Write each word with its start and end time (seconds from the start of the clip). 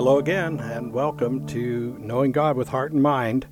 Hello 0.00 0.18
again, 0.18 0.60
and 0.60 0.94
welcome 0.94 1.46
to 1.48 1.94
Knowing 2.00 2.32
God 2.32 2.56
with 2.56 2.70
Heart 2.70 2.92
and 2.92 3.02
Mind, 3.02 3.46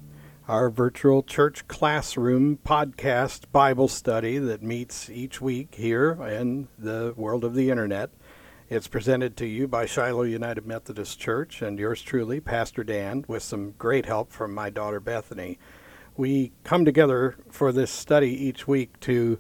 our 0.48 0.70
virtual 0.70 1.22
church 1.22 1.68
classroom 1.68 2.58
podcast 2.64 3.42
Bible 3.52 3.86
study 3.86 4.38
that 4.38 4.62
meets 4.62 5.10
each 5.10 5.42
week 5.42 5.74
here 5.74 6.12
in 6.22 6.68
the 6.78 7.12
world 7.18 7.44
of 7.44 7.54
the 7.54 7.68
internet. 7.68 8.12
It's 8.70 8.88
presented 8.88 9.36
to 9.36 9.46
you 9.46 9.68
by 9.68 9.84
Shiloh 9.84 10.22
United 10.22 10.66
Methodist 10.66 11.20
Church 11.20 11.60
and 11.60 11.78
yours 11.78 12.00
truly, 12.00 12.40
Pastor 12.40 12.82
Dan, 12.82 13.26
with 13.28 13.42
some 13.42 13.72
great 13.72 14.06
help 14.06 14.32
from 14.32 14.54
my 14.54 14.70
daughter 14.70 15.00
Bethany. 15.00 15.58
We 16.16 16.52
come 16.64 16.86
together 16.86 17.36
for 17.50 17.72
this 17.72 17.90
study 17.90 18.30
each 18.30 18.66
week 18.66 18.98
to 19.00 19.38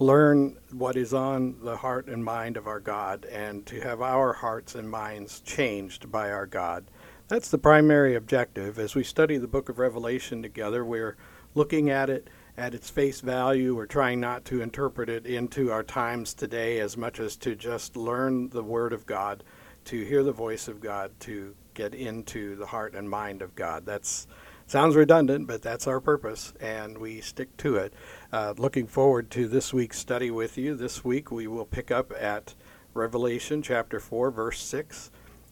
learn 0.00 0.56
what 0.72 0.96
is 0.96 1.12
on 1.12 1.54
the 1.62 1.76
heart 1.76 2.06
and 2.08 2.24
mind 2.24 2.56
of 2.56 2.66
our 2.66 2.80
God 2.80 3.26
and 3.26 3.66
to 3.66 3.80
have 3.82 4.00
our 4.00 4.32
hearts 4.32 4.74
and 4.74 4.90
minds 4.90 5.40
changed 5.40 6.10
by 6.10 6.32
our 6.32 6.46
God. 6.46 6.86
That's 7.28 7.50
the 7.50 7.58
primary 7.58 8.14
objective. 8.16 8.78
As 8.78 8.94
we 8.94 9.04
study 9.04 9.36
the 9.36 9.46
book 9.46 9.68
of 9.68 9.78
Revelation 9.78 10.42
together, 10.42 10.82
we're 10.84 11.16
looking 11.54 11.90
at 11.90 12.08
it 12.08 12.28
at 12.56 12.74
its 12.74 12.88
face 12.88 13.20
value. 13.20 13.76
We're 13.76 13.84
trying 13.84 14.20
not 14.20 14.46
to 14.46 14.62
interpret 14.62 15.10
it 15.10 15.26
into 15.26 15.70
our 15.70 15.82
times 15.82 16.32
today 16.32 16.80
as 16.80 16.96
much 16.96 17.20
as 17.20 17.36
to 17.36 17.54
just 17.54 17.94
learn 17.94 18.48
the 18.48 18.64
Word 18.64 18.94
of 18.94 19.04
God, 19.04 19.44
to 19.84 20.02
hear 20.02 20.22
the 20.22 20.32
voice 20.32 20.66
of 20.66 20.80
God, 20.80 21.12
to 21.20 21.54
get 21.74 21.94
into 21.94 22.56
the 22.56 22.66
heart 22.66 22.94
and 22.94 23.08
mind 23.08 23.42
of 23.42 23.54
God. 23.54 23.84
That's 23.84 24.26
sounds 24.70 24.94
redundant, 24.94 25.48
but 25.48 25.62
that's 25.62 25.88
our 25.88 26.00
purpose, 26.00 26.52
and 26.60 26.96
we 26.96 27.20
stick 27.20 27.56
to 27.56 27.76
it. 27.76 27.92
Uh, 28.32 28.54
looking 28.58 28.86
forward 28.86 29.28
to 29.28 29.48
this 29.48 29.74
week's 29.74 29.98
study 29.98 30.30
with 30.30 30.56
you. 30.56 30.76
This 30.76 31.04
week 31.04 31.32
we 31.32 31.48
will 31.48 31.64
pick 31.64 31.90
up 31.90 32.12
at 32.12 32.54
Revelation 32.94 33.60
chapter 33.60 33.98
4, 33.98 34.30
verse 34.30 34.62
6. 34.62 35.10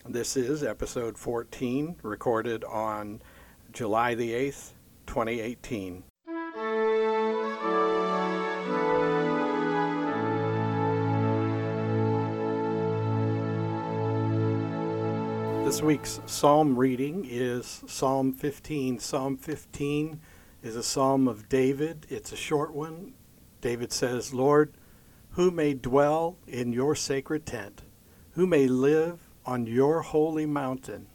This 0.09 0.37
is 0.37 0.63
episode 0.63 1.19
14, 1.19 1.97
recorded 2.05 2.63
on 2.63 3.21
July 3.73 4.15
the 4.15 4.31
8th, 4.31 4.75
2018. 5.09 6.05
This 15.65 15.83
week's 15.83 16.21
psalm 16.27 16.79
reading 16.79 17.27
is 17.29 17.83
Psalm 17.89 18.33
15. 18.33 19.01
Psalm 19.01 19.37
15 19.37 20.21
is 20.69 20.77
a 20.77 20.83
psalm 20.83 21.27
of 21.27 21.49
David. 21.49 22.07
It's 22.11 22.31
a 22.31 22.37
short 22.37 22.75
one. 22.75 23.15
David 23.63 23.91
says, 23.91 24.35
Lord, 24.35 24.75
who 25.31 25.51
may 25.51 25.73
dwell 25.73 26.37
in 26.47 26.75
your 26.75 26.95
sacred 26.95 27.47
tent? 27.47 27.85
Who 28.33 28.47
may 28.47 28.69
live 28.69 29.31
on 29.47 29.67
your 29.67 30.03
holy 30.03 30.45
mountain? 30.45 31.07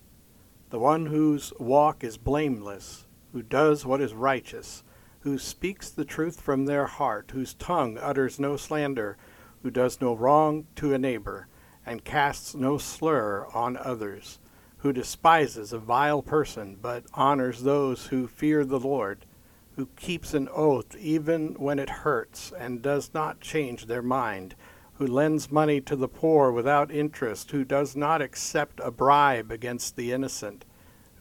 The 0.72 0.80
one 0.80 1.06
whose 1.06 1.54
walk 1.60 2.04
is 2.04 2.18
blameless, 2.18 3.06
who 3.32 3.44
does 3.44 3.86
what 3.86 4.02
is 4.02 4.16
righteous, 4.16 4.84
who 5.20 5.38
speaks 5.38 5.92
the 5.92 6.04
truth 6.04 6.42
from 6.42 6.66
their 6.66 6.88
heart, 6.88 7.30
whose 7.32 7.54
tongue 7.54 8.00
utters 8.00 8.40
no 8.40 8.58
slander, 8.58 9.18
who 9.62 9.70
does 9.70 10.02
no 10.02 10.16
wrong 10.16 10.66
to 10.78 10.96
a 10.96 10.98
neighbor, 10.98 11.48
and 11.86 12.04
casts 12.04 12.56
no 12.56 12.80
slur 12.80 13.46
on 13.54 13.78
others, 13.78 14.40
who 14.78 14.92
despises 14.92 15.72
a 15.72 15.78
vile 15.78 16.24
person, 16.24 16.76
but 16.82 17.06
honors 17.14 17.62
those 17.62 18.08
who 18.08 18.28
fear 18.28 18.66
the 18.66 18.80
Lord 18.80 19.28
who 19.76 19.88
keeps 19.96 20.34
an 20.34 20.48
oath 20.54 20.96
even 20.96 21.56
when 21.56 21.80
it 21.80 21.90
hurts 21.90 22.52
and 22.58 22.82
does 22.82 23.12
not 23.14 23.40
change 23.40 23.86
their 23.86 24.02
mind, 24.02 24.56
who 24.96 25.08
lends 25.08 25.52
money 25.52 25.82
to 25.82 25.96
the 25.96 26.08
poor 26.08 26.52
without 26.52 26.92
interest, 26.92 27.52
who 27.52 27.64
does 27.64 27.96
not 27.96 28.22
accept 28.22 28.80
a 28.84 28.92
bribe 28.92 29.52
against 29.52 29.96
the 29.96 30.12
innocent. 30.12 30.66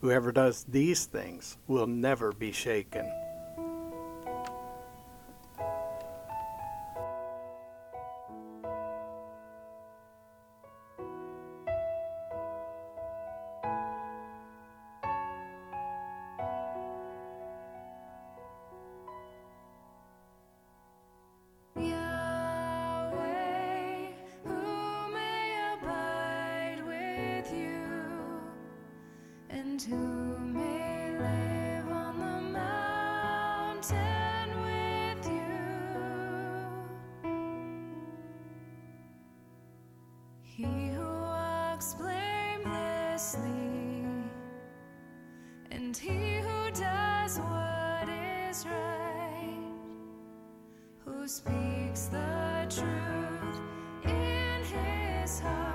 Whoever 0.00 0.32
does 0.32 0.64
these 0.64 1.06
things 1.06 1.56
will 1.66 1.86
never 1.86 2.32
be 2.32 2.52
shaken. 2.52 3.10
Speaks 51.32 52.06
the 52.08 52.66
truth 52.68 53.60
in 54.04 54.64
his 54.64 55.40
heart 55.40 55.71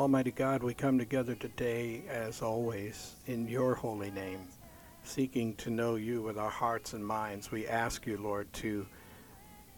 Almighty 0.00 0.30
God, 0.30 0.62
we 0.62 0.72
come 0.72 0.96
together 0.96 1.34
today, 1.34 2.04
as 2.08 2.40
always, 2.40 3.16
in 3.26 3.46
your 3.46 3.74
holy 3.74 4.10
name, 4.10 4.48
seeking 5.02 5.54
to 5.56 5.68
know 5.68 5.96
you 5.96 6.22
with 6.22 6.38
our 6.38 6.48
hearts 6.48 6.94
and 6.94 7.06
minds. 7.06 7.52
We 7.52 7.66
ask 7.66 8.06
you, 8.06 8.16
Lord, 8.16 8.50
to 8.54 8.86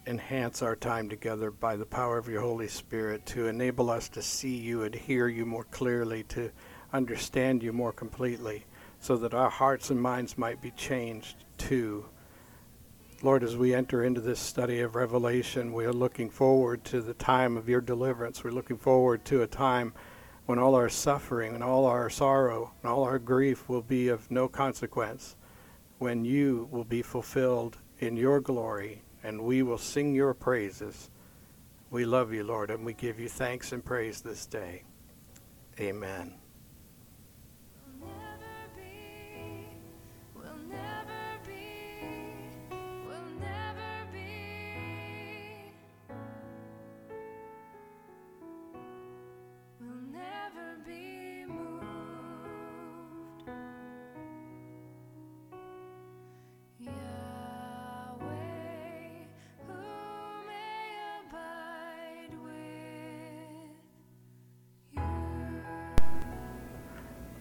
enhance 0.07 0.61
our 0.61 0.77
time 0.77 1.09
together 1.09 1.51
by 1.51 1.75
the 1.75 1.85
power 1.85 2.17
of 2.17 2.29
your 2.29 2.39
Holy 2.39 2.69
Spirit, 2.69 3.25
to 3.25 3.47
enable 3.47 3.89
us 3.89 4.07
to 4.07 4.21
see 4.21 4.55
you 4.55 4.83
and 4.83 4.95
hear 4.95 5.27
you 5.27 5.45
more 5.45 5.65
clearly, 5.65 6.23
to 6.29 6.49
understand 6.93 7.61
you 7.61 7.73
more 7.73 7.91
completely, 7.91 8.63
so 9.01 9.17
that 9.17 9.33
our 9.33 9.49
hearts 9.49 9.89
and 9.89 10.01
minds 10.01 10.37
might 10.37 10.61
be 10.61 10.71
changed 10.71 11.43
too. 11.57 12.05
Lord, 13.21 13.43
as 13.43 13.57
we 13.57 13.73
enter 13.73 14.05
into 14.05 14.21
this 14.21 14.39
study 14.39 14.79
of 14.79 14.95
Revelation, 14.95 15.73
we 15.73 15.83
are 15.83 15.91
looking 15.91 16.29
forward 16.29 16.85
to 16.85 17.01
the 17.01 17.13
time 17.13 17.57
of 17.57 17.67
your 17.67 17.81
deliverance. 17.81 18.41
We're 18.41 18.51
looking 18.51 18.77
forward 18.77 19.25
to 19.25 19.41
a 19.41 19.47
time 19.47 19.91
when 20.45 20.59
all 20.59 20.75
our 20.75 20.89
suffering 20.89 21.53
and 21.53 21.63
all 21.63 21.85
our 21.85 22.09
sorrow 22.09 22.73
and 22.81 22.91
all 22.91 23.03
our 23.03 23.19
grief 23.19 23.69
will 23.69 23.81
be 23.81 24.09
of 24.09 24.29
no 24.29 24.47
consequence, 24.47 25.35
when 25.99 26.25
you 26.25 26.67
will 26.71 26.83
be 26.83 27.01
fulfilled 27.01 27.77
in 27.99 28.17
your 28.17 28.41
glory 28.41 29.01
and 29.23 29.41
we 29.41 29.63
will 29.63 29.77
sing 29.77 30.13
your 30.13 30.33
praises. 30.33 31.09
We 31.89 32.05
love 32.05 32.33
you, 32.33 32.43
Lord, 32.43 32.71
and 32.71 32.85
we 32.85 32.93
give 32.93 33.19
you 33.19 33.29
thanks 33.29 33.71
and 33.71 33.83
praise 33.83 34.21
this 34.21 34.45
day. 34.45 34.83
Amen. 35.79 36.42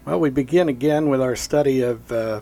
Well, 0.05 0.19
we 0.19 0.31
begin 0.31 0.69
again 0.69 1.11
with 1.11 1.21
our 1.21 1.37
study 1.37 1.83
of 1.83 2.11
uh, 2.11 2.41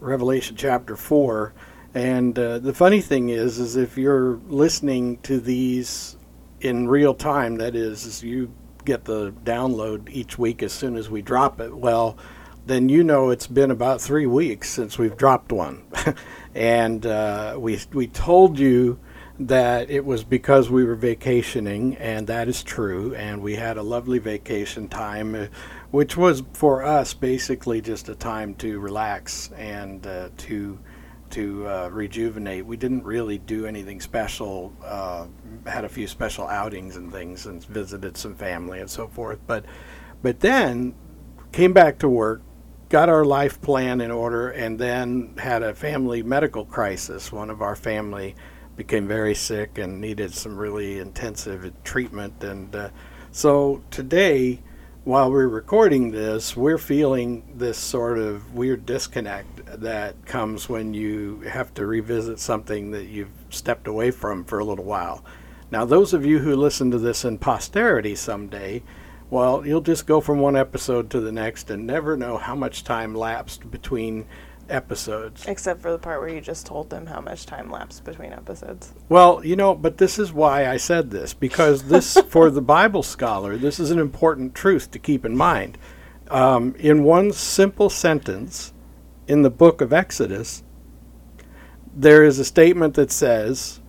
Revelation 0.00 0.56
chapter 0.56 0.96
4. 0.96 1.52
And 1.92 2.38
uh, 2.38 2.58
the 2.58 2.72
funny 2.72 3.02
thing 3.02 3.28
is, 3.28 3.58
is 3.58 3.76
if 3.76 3.98
you're 3.98 4.40
listening 4.48 5.18
to 5.18 5.38
these 5.38 6.16
in 6.62 6.88
real 6.88 7.12
time, 7.12 7.56
that 7.56 7.76
is, 7.76 8.06
is 8.06 8.22
you 8.22 8.50
get 8.86 9.04
the 9.04 9.32
download 9.44 10.08
each 10.08 10.38
week 10.38 10.62
as 10.62 10.72
soon 10.72 10.96
as 10.96 11.10
we 11.10 11.20
drop 11.20 11.60
it. 11.60 11.76
Well, 11.76 12.16
then 12.64 12.88
you 12.88 13.04
know 13.04 13.28
it's 13.28 13.46
been 13.46 13.70
about 13.70 14.00
three 14.00 14.26
weeks 14.26 14.70
since 14.70 14.96
we've 14.96 15.18
dropped 15.18 15.52
one, 15.52 15.84
and 16.54 17.04
uh, 17.04 17.56
we 17.58 17.78
we 17.92 18.06
told 18.06 18.58
you 18.58 18.98
that 19.38 19.90
it 19.90 20.04
was 20.04 20.24
because 20.24 20.70
we 20.70 20.84
were 20.84 20.94
vacationing, 20.94 21.96
and 21.96 22.26
that 22.26 22.48
is 22.48 22.62
true. 22.62 23.14
And 23.14 23.42
we 23.42 23.56
had 23.56 23.76
a 23.76 23.82
lovely 23.82 24.18
vacation 24.18 24.88
time, 24.88 25.34
uh, 25.34 25.46
which 25.90 26.16
was 26.16 26.42
for 26.52 26.84
us 26.84 27.14
basically 27.14 27.80
just 27.80 28.08
a 28.08 28.14
time 28.14 28.54
to 28.56 28.78
relax 28.80 29.50
and 29.56 30.06
uh, 30.06 30.28
to 30.36 30.78
to 31.30 31.66
uh, 31.66 31.88
rejuvenate. 31.88 32.64
We 32.64 32.76
didn't 32.76 33.04
really 33.04 33.38
do 33.38 33.66
anything 33.66 34.00
special. 34.00 34.72
Uh, 34.84 35.26
had 35.66 35.84
a 35.84 35.88
few 35.88 36.06
special 36.06 36.46
outings 36.46 36.96
and 36.96 37.12
things, 37.12 37.46
and 37.46 37.64
visited 37.64 38.16
some 38.16 38.34
family 38.34 38.80
and 38.80 38.88
so 38.88 39.08
forth. 39.08 39.38
But 39.46 39.64
but 40.22 40.40
then 40.40 40.94
came 41.52 41.72
back 41.72 41.98
to 42.00 42.08
work, 42.08 42.42
got 42.88 43.08
our 43.08 43.24
life 43.24 43.60
plan 43.60 44.00
in 44.00 44.10
order, 44.10 44.50
and 44.50 44.78
then 44.78 45.34
had 45.38 45.62
a 45.62 45.74
family 45.74 46.22
medical 46.22 46.64
crisis. 46.64 47.32
One 47.32 47.50
of 47.50 47.62
our 47.62 47.76
family 47.76 48.34
became 48.76 49.08
very 49.08 49.34
sick 49.34 49.78
and 49.78 50.00
needed 50.00 50.34
some 50.34 50.56
really 50.56 50.98
intensive 50.98 51.72
treatment. 51.82 52.44
And 52.44 52.74
uh, 52.74 52.90
so 53.30 53.82
today, 53.90 54.60
while 55.06 55.30
we're 55.30 55.46
recording 55.46 56.10
this, 56.10 56.56
we're 56.56 56.76
feeling 56.76 57.44
this 57.54 57.78
sort 57.78 58.18
of 58.18 58.56
weird 58.56 58.84
disconnect 58.84 59.64
that 59.80 60.26
comes 60.26 60.68
when 60.68 60.92
you 60.92 61.38
have 61.42 61.72
to 61.72 61.86
revisit 61.86 62.40
something 62.40 62.90
that 62.90 63.04
you've 63.04 63.30
stepped 63.48 63.86
away 63.86 64.10
from 64.10 64.42
for 64.42 64.58
a 64.58 64.64
little 64.64 64.84
while. 64.84 65.24
Now, 65.70 65.84
those 65.84 66.12
of 66.12 66.26
you 66.26 66.40
who 66.40 66.56
listen 66.56 66.90
to 66.90 66.98
this 66.98 67.24
in 67.24 67.38
posterity 67.38 68.16
someday, 68.16 68.82
well, 69.30 69.64
you'll 69.64 69.80
just 69.80 70.08
go 70.08 70.20
from 70.20 70.40
one 70.40 70.56
episode 70.56 71.08
to 71.10 71.20
the 71.20 71.30
next 71.30 71.70
and 71.70 71.86
never 71.86 72.16
know 72.16 72.36
how 72.36 72.56
much 72.56 72.82
time 72.82 73.14
lapsed 73.14 73.70
between 73.70 74.26
episodes. 74.68 75.46
Except 75.46 75.80
for 75.80 75.90
the 75.92 75.98
part 75.98 76.20
where 76.20 76.28
you 76.28 76.40
just 76.40 76.66
told 76.66 76.90
them 76.90 77.06
how 77.06 77.20
much 77.20 77.46
time 77.46 77.70
lapsed 77.70 78.04
between 78.04 78.32
episodes. 78.32 78.92
Well, 79.08 79.44
you 79.44 79.56
know, 79.56 79.74
but 79.74 79.98
this 79.98 80.18
is 80.18 80.32
why 80.32 80.66
I 80.68 80.76
said 80.76 81.10
this 81.10 81.34
because 81.34 81.84
this, 81.84 82.16
for 82.28 82.50
the 82.50 82.62
Bible 82.62 83.02
scholar, 83.02 83.56
this 83.56 83.78
is 83.78 83.90
an 83.90 83.98
important 83.98 84.54
truth 84.54 84.90
to 84.92 84.98
keep 84.98 85.24
in 85.24 85.36
mind. 85.36 85.78
Um, 86.30 86.74
in 86.78 87.04
one 87.04 87.32
simple 87.32 87.88
sentence 87.88 88.72
in 89.28 89.42
the 89.42 89.50
book 89.50 89.80
of 89.80 89.92
Exodus, 89.92 90.62
there 91.94 92.24
is 92.24 92.38
a 92.38 92.44
statement 92.44 92.94
that 92.94 93.10
says, 93.10 93.80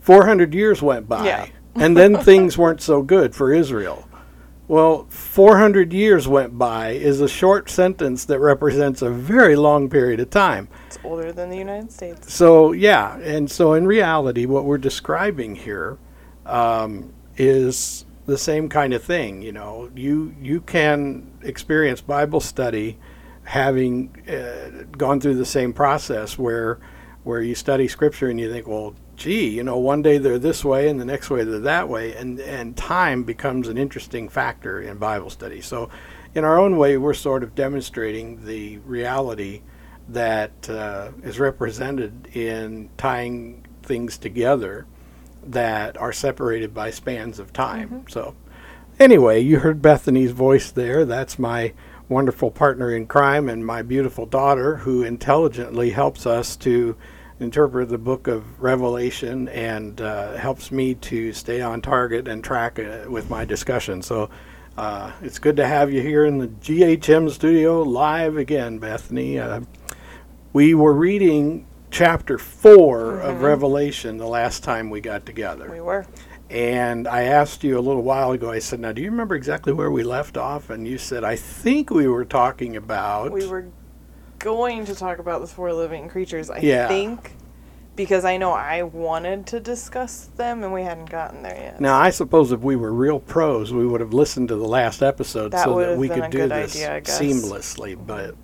400 0.00 0.52
years 0.54 0.82
went 0.82 1.08
by, 1.08 1.24
Yeah. 1.26 1.46
and 1.76 1.96
then 1.96 2.16
things 2.22 2.58
weren't 2.58 2.82
so 2.82 3.02
good 3.02 3.34
for 3.34 3.52
Israel. 3.52 4.06
Well, 4.66 5.04
400 5.10 5.92
years 5.92 6.26
went 6.26 6.56
by 6.58 6.92
is 6.92 7.20
a 7.20 7.28
short 7.28 7.68
sentence 7.68 8.24
that 8.24 8.38
represents 8.38 9.02
a 9.02 9.10
very 9.10 9.56
long 9.56 9.90
period 9.90 10.20
of 10.20 10.30
time. 10.30 10.68
It's 10.86 10.98
older 11.04 11.32
than 11.32 11.50
the 11.50 11.58
United 11.58 11.92
States. 11.92 12.32
So 12.32 12.72
yeah, 12.72 13.18
and 13.18 13.50
so 13.50 13.74
in 13.74 13.86
reality, 13.86 14.46
what 14.46 14.64
we're 14.64 14.78
describing 14.78 15.54
here 15.54 15.98
um, 16.46 17.12
is 17.36 18.06
the 18.24 18.38
same 18.38 18.70
kind 18.70 18.94
of 18.94 19.02
thing. 19.02 19.42
You 19.42 19.52
know, 19.52 19.90
you 19.94 20.34
you 20.40 20.62
can 20.62 21.30
experience 21.42 22.00
Bible 22.00 22.40
study 22.40 22.98
having 23.44 24.16
uh, 24.26 24.84
gone 24.96 25.20
through 25.20 25.34
the 25.34 25.44
same 25.44 25.74
process 25.74 26.38
where 26.38 26.78
where 27.24 27.42
you 27.42 27.54
study 27.54 27.86
Scripture 27.86 28.28
and 28.28 28.40
you 28.40 28.50
think, 28.50 28.66
well, 28.66 28.94
gee, 29.16 29.48
you 29.48 29.62
know, 29.62 29.78
one 29.78 30.02
day 30.02 30.18
they're 30.18 30.38
this 30.38 30.64
way 30.64 30.88
and 30.88 31.00
the 31.00 31.04
next 31.04 31.30
way 31.30 31.44
they're 31.44 31.58
that 31.60 31.88
way, 31.88 32.14
and 32.14 32.40
and 32.40 32.76
time 32.76 33.24
becomes 33.24 33.68
an 33.68 33.78
interesting 33.78 34.28
factor 34.28 34.80
in 34.80 34.98
Bible 34.98 35.30
study. 35.30 35.60
So, 35.60 35.90
in 36.34 36.44
our 36.44 36.58
own 36.58 36.76
way, 36.76 36.96
we're 36.96 37.14
sort 37.14 37.42
of 37.42 37.54
demonstrating 37.54 38.44
the 38.44 38.78
reality 38.78 39.62
that 40.08 40.68
uh, 40.68 41.10
is 41.22 41.38
represented 41.38 42.28
in 42.34 42.90
tying 42.96 43.64
things 43.82 44.18
together 44.18 44.86
that 45.46 45.96
are 45.98 46.12
separated 46.12 46.74
by 46.74 46.90
spans 46.90 47.38
of 47.38 47.52
time. 47.52 48.04
So, 48.08 48.34
anyway, 48.98 49.40
you 49.40 49.60
heard 49.60 49.82
Bethany's 49.82 50.32
voice 50.32 50.70
there. 50.70 51.04
That's 51.04 51.38
my 51.38 51.72
wonderful 52.08 52.50
partner 52.50 52.94
in 52.94 53.06
crime 53.06 53.48
and 53.48 53.64
my 53.64 53.82
beautiful 53.82 54.26
daughter 54.26 54.76
who 54.76 55.02
intelligently 55.02 55.90
helps 55.90 56.26
us 56.26 56.56
to 56.56 56.96
interpret 57.40 57.88
the 57.88 57.98
book 57.98 58.26
of 58.26 58.62
Revelation 58.62 59.48
and 59.48 60.00
uh, 60.00 60.34
helps 60.34 60.70
me 60.70 60.94
to 60.94 61.32
stay 61.32 61.60
on 61.60 61.82
target 61.82 62.28
and 62.28 62.42
track 62.42 62.78
uh, 62.78 63.04
with 63.08 63.28
my 63.30 63.44
discussion. 63.44 64.02
So, 64.02 64.30
uh, 64.76 65.12
it's 65.22 65.38
good 65.38 65.56
to 65.56 65.66
have 65.66 65.92
you 65.92 66.00
here 66.02 66.24
in 66.24 66.38
the 66.38 66.48
GHM 66.48 67.30
studio 67.30 67.82
live 67.82 68.36
again, 68.36 68.78
Bethany. 68.78 69.38
Uh, 69.38 69.60
we 70.52 70.74
were 70.74 70.92
reading 70.92 71.66
chapter 71.90 72.38
4 72.38 73.20
of 73.20 73.42
Revelation 73.42 74.16
the 74.18 74.26
last 74.26 74.64
time 74.64 74.90
we 74.90 75.00
got 75.00 75.26
together. 75.26 75.70
We 75.70 75.80
were. 75.80 76.06
And 76.50 77.06
I 77.06 77.22
asked 77.22 77.62
you 77.62 77.78
a 77.78 77.80
little 77.80 78.02
while 78.02 78.32
ago, 78.32 78.50
I 78.50 78.58
said, 78.58 78.80
Now, 78.80 78.92
do 78.92 79.00
you 79.00 79.10
remember 79.10 79.34
exactly 79.36 79.72
where 79.72 79.90
we 79.90 80.02
left 80.02 80.36
off? 80.36 80.70
And 80.70 80.86
you 80.86 80.98
said, 80.98 81.24
I 81.24 81.36
think 81.36 81.90
we 81.90 82.06
were 82.08 82.24
talking 82.24 82.76
about. 82.76 83.32
We 83.32 83.46
were 83.46 83.66
going 84.44 84.84
to 84.84 84.94
talk 84.94 85.18
about 85.18 85.40
the 85.40 85.46
four 85.46 85.72
living 85.72 86.08
creatures, 86.08 86.50
I 86.50 86.58
Yeah. 86.58 86.86
think, 86.86 87.32
because 87.96 88.26
I 88.26 88.36
know 88.36 88.52
I 88.52 88.82
wanted 88.82 89.46
to 89.48 89.58
discuss 89.58 90.28
them 90.36 90.62
and 90.62 90.72
we 90.72 90.82
hadn't 90.82 91.10
gotten 91.10 91.42
there 91.42 91.56
yet. 91.56 91.80
Now, 91.80 91.98
I 91.98 92.10
suppose 92.10 92.52
if 92.52 92.60
we 92.60 92.76
were 92.76 92.92
real 92.92 93.18
pros, 93.18 93.72
we 93.72 93.86
would 93.86 94.02
have 94.02 94.12
listened 94.12 94.48
to 94.48 94.56
the 94.56 94.68
last 94.68 95.02
episode 95.02 95.52
That 95.52 95.64
so 95.64 95.78
that 95.78 95.96
we 95.96 96.10
could 96.10 96.28
do 96.30 96.46
this 96.46 96.76
idea, 96.76 97.00
seamlessly. 97.00 97.96
But, 98.06 98.34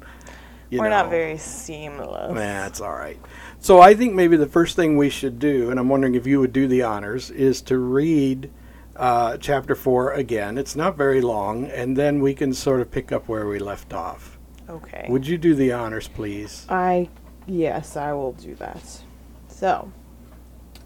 you 0.71 0.79
we're 0.79 0.89
know, 0.89 1.03
not 1.03 1.11
very 1.11 1.37
seamless. 1.37 2.35
That's 2.35 2.81
all 2.81 2.95
right. 2.95 3.21
So 3.59 3.81
I 3.81 3.95
think 3.95 4.15
maybe 4.15 4.39
the 4.39 4.47
first 4.47 4.77
thing 4.77 4.97
we 4.97 5.11
should 5.11 5.39
do, 5.39 5.71
and 5.71 5.79
I'm 5.79 5.91
wondering 5.91 6.15
if 6.15 6.27
you 6.27 6.41
would 6.41 6.55
do 6.55 6.67
the 6.67 6.83
honors, 6.83 7.31
is 7.31 7.61
to 7.63 7.77
read 7.77 8.51
uh, 8.97 9.37
chapter 9.37 9.75
four 9.75 10.13
again. 10.13 10.57
It's 10.57 10.75
not 10.75 10.97
very 10.97 11.21
long, 11.21 11.67
and 11.67 11.95
then 11.95 12.23
we 12.23 12.33
can 12.33 12.55
sort 12.55 12.81
of 12.81 12.91
pick 12.91 13.13
up 13.13 13.29
where 13.29 13.47
we 13.47 13.59
left 13.59 13.93
off. 13.93 14.30
Okay. 14.71 15.07
Would 15.09 15.27
you 15.27 15.37
do 15.37 15.55
the 15.55 15.73
honors, 15.73 16.07
please? 16.07 16.65
I 16.69 17.09
yes, 17.47 17.97
I 17.97 18.13
will 18.13 18.33
do 18.33 18.55
that. 18.55 19.03
So, 19.49 19.91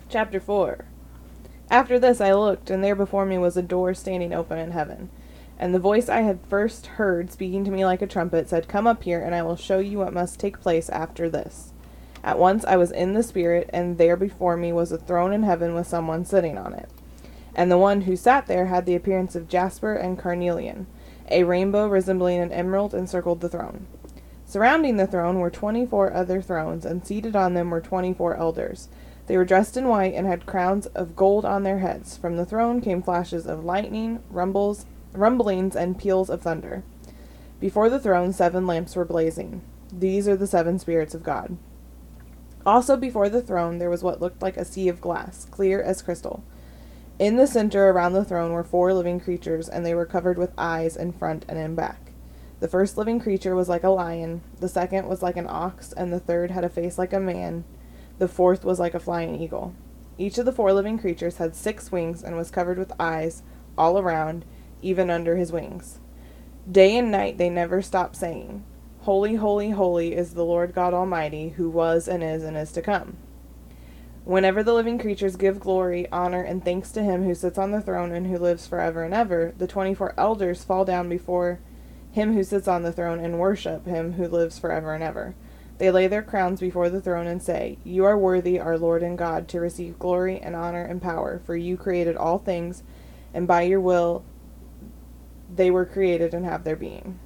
chapter 0.09 0.41
4. 0.41 0.87
After 1.71 1.99
this 1.99 2.21
I 2.21 2.33
looked, 2.33 2.71
and 2.71 2.83
there 2.83 2.95
before 2.95 3.27
me 3.27 3.37
was 3.37 3.57
a 3.57 3.63
door 3.63 3.93
standing 3.93 4.33
open 4.33 4.59
in 4.59 4.71
heaven. 4.71 5.11
And 5.59 5.75
the 5.75 5.79
voice 5.79 6.09
I 6.09 6.23
had 6.23 6.41
first 6.49 6.87
heard 6.87 7.31
speaking 7.31 7.65
to 7.65 7.71
me 7.71 7.85
like 7.85 8.03
a 8.03 8.07
trumpet 8.07 8.49
said, 8.49 8.69
Come 8.69 8.87
up 8.87 9.03
here, 9.03 9.21
and 9.21 9.35
I 9.35 9.43
will 9.43 9.57
show 9.57 9.79
you 9.79 9.99
what 9.99 10.15
must 10.15 10.41
take 10.41 10.61
place 10.61 10.89
after 10.89 11.29
this. 11.29 11.73
At 12.23 12.39
once 12.39 12.65
I 12.65 12.77
was 12.77 12.91
in 12.91 13.13
the 13.13 13.23
Spirit, 13.23 13.69
and 13.73 13.99
there 13.99 14.17
before 14.17 14.57
me 14.57 14.73
was 14.73 14.93
a 14.93 14.99
throne 14.99 15.33
in 15.33 15.43
heaven 15.43 15.75
with 15.75 15.87
someone 15.87 16.25
sitting 16.25 16.57
on 16.57 16.73
it. 16.73 16.89
And 17.55 17.71
the 17.71 17.79
one 17.79 18.03
who 18.03 18.17
sat 18.17 18.47
there 18.47 18.67
had 18.67 18.87
the 18.87 18.95
appearance 18.95 19.37
of 19.37 19.49
jasper 19.49 19.95
and 19.95 20.19
carnelian. 20.19 20.87
A 21.31 21.45
rainbow 21.45 21.87
resembling 21.87 22.41
an 22.41 22.53
emerald 22.53 22.95
encircled 22.95 23.41
the 23.41 23.49
throne. 23.49 23.87
Surrounding 24.47 24.97
the 24.97 25.07
throne 25.07 25.39
were 25.39 25.51
twenty 25.51 25.87
four 25.87 26.13
other 26.13 26.43
thrones, 26.43 26.85
and 26.85 27.07
seated 27.07 27.35
on 27.35 27.55
them 27.55 27.71
were 27.71 27.81
twenty 27.81 28.13
four 28.13 28.37
elders. 28.37 28.89
They 29.27 29.39
were 29.39 29.47
dressed 29.47 29.77
in 29.77 29.89
white 29.89 30.13
and 30.15 30.27
had 30.27 30.45
crowns 30.45 30.87
of 30.89 31.17
gold 31.17 31.47
on 31.47 31.63
their 31.63 31.79
heads. 31.79 32.17
From 32.17 32.37
the 32.37 32.45
throne 32.45 32.83
came 32.83 33.03
flashes 33.03 33.47
of 33.47 33.65
lightning, 33.65 34.23
rumbles, 34.31 34.85
rumblings, 35.15 35.75
and 35.75 35.99
peals 35.99 36.29
of 36.29 36.43
thunder. 36.43 36.83
Before 37.59 37.89
the 37.89 37.99
throne, 37.99 38.35
seven 38.35 38.67
lamps 38.67 38.95
were 38.95 39.07
blazing. 39.07 39.63
These 39.91 40.29
are 40.29 40.37
the 40.37 40.47
seven 40.47 40.79
spirits 40.79 41.15
of 41.15 41.23
God. 41.23 41.57
Also 42.67 42.97
before 42.97 43.31
the 43.31 43.41
throne, 43.41 43.79
there 43.79 43.91
was 43.91 44.03
what 44.03 44.21
looked 44.21 44.43
like 44.43 44.59
a 44.59 44.65
sea 44.65 44.89
of 44.89 45.01
glass, 45.01 45.47
clear 45.51 45.81
as 45.81 46.03
crystal. 46.03 46.45
In 47.17 47.37
the 47.37 47.47
center 47.47 47.91
around 47.91 48.15
the 48.15 48.25
throne 48.25 48.51
were 48.51 48.65
four 48.65 48.93
living 48.93 49.21
creatures, 49.21 49.69
and 49.69 49.87
they 49.87 49.95
were 49.95 50.05
covered 50.05 50.37
with 50.37 50.53
eyes 50.59 50.97
in 50.97 51.13
front 51.13 51.45
and 51.49 51.57
in 51.57 51.77
back. 51.77 52.11
The 52.59 52.67
first 52.67 52.99
living 52.99 53.21
creature 53.21 53.55
was 53.55 53.69
like 53.69 53.85
a 53.85 53.91
lion, 53.91 54.41
the 54.59 54.69
second 54.69 55.07
was 55.07 55.23
like 55.23 55.37
an 55.37 55.47
ox, 55.49 55.93
and 55.93 56.13
the 56.13 56.19
third 56.19 56.51
had 56.51 56.65
a 56.65 56.69
face 56.69 56.99
like 56.99 57.13
a 57.13 57.21
man. 57.21 57.65
The 58.19 58.27
fourth 58.27 58.65
was 58.65 58.81
like 58.81 58.95
a 58.95 59.01
flying 59.01 59.41
eagle. 59.41 59.75
Each 60.19 60.39
of 60.39 60.45
the 60.45 60.53
four 60.53 60.73
living 60.73 60.99
creatures 60.99 61.37
had 61.37 61.55
six 61.55 61.93
wings 61.93 62.21
and 62.23 62.37
was 62.37 62.51
covered 62.51 62.79
with 62.79 62.93
eyes 62.99 63.43
all 63.79 63.97
around, 63.97 64.45
even 64.83 65.09
under 65.09 65.37
his 65.37 65.53
wings. 65.53 66.01
Day 66.71 66.97
and 66.97 67.13
night 67.13 67.39
they 67.39 67.49
never 67.49 67.81
stopped 67.81 68.17
saying, 68.17 68.65
Holy, 69.03 69.37
holy, 69.37 69.71
holy 69.71 70.15
is 70.15 70.35
the 70.35 70.45
Lord 70.45 70.75
God 70.75 70.95
Almighty, 70.95 71.51
who 71.51 71.71
was 71.71 72.09
and 72.09 72.25
is 72.25 72.43
and 72.43 72.57
is 72.57 72.73
to 72.73 72.83
come. 72.83 73.19
Whenever 74.25 74.63
the 74.63 74.73
living 74.73 74.99
creatures 74.99 75.37
give 75.37 75.61
glory, 75.61 76.11
honor, 76.11 76.41
and 76.43 76.65
thanks 76.65 76.91
to 76.93 77.03
him 77.03 77.25
who 77.25 77.35
sits 77.35 77.59
on 77.59 77.73
the 77.73 77.81
throne 77.83 78.11
and 78.11 78.27
who 78.27 78.39
lives 78.39 78.67
forever 78.67 79.03
and 79.03 79.13
ever, 79.13 79.53
the 79.59 79.67
twenty 79.67 79.93
four 79.95 80.15
elders 80.17 80.65
fall 80.65 80.85
down 80.85 81.09
before 81.11 81.61
him 82.11 82.33
who 82.33 82.43
sits 82.43 82.67
on 82.67 82.83
the 82.83 82.93
throne 82.93 83.19
and 83.19 83.39
worship 83.39 83.85
him 83.87 84.13
who 84.13 84.27
lives 84.27 84.59
forever 84.59 84.95
and 84.95 85.05
ever. 85.05 85.35
They 85.77 85.91
lay 85.91 86.07
their 86.07 86.23
crowns 86.23 86.61
before 86.61 86.89
the 86.89 87.01
throne 87.01 87.27
and 87.27 87.43
say, 87.43 87.77
You 87.85 88.05
are 88.05 88.17
worthy, 88.17 88.59
our 88.59 88.79
Lord 88.79 89.03
and 89.03 89.19
God, 89.19 89.49
to 89.49 89.61
receive 89.61 89.99
glory 89.99 90.39
and 90.39 90.57
honor 90.57 90.85
and 90.85 91.03
power, 91.03 91.43
for 91.45 91.57
you 91.57 91.77
created 91.77 92.17
all 92.17 92.39
things, 92.39 92.83
and 93.35 93.47
by 93.47 93.63
your 93.63 93.81
will 93.81 94.25
they 95.55 95.71
were 95.71 95.85
created 95.85 96.33
and 96.33 96.47
have 96.47 96.65
their 96.65 96.77
being. 96.77 97.19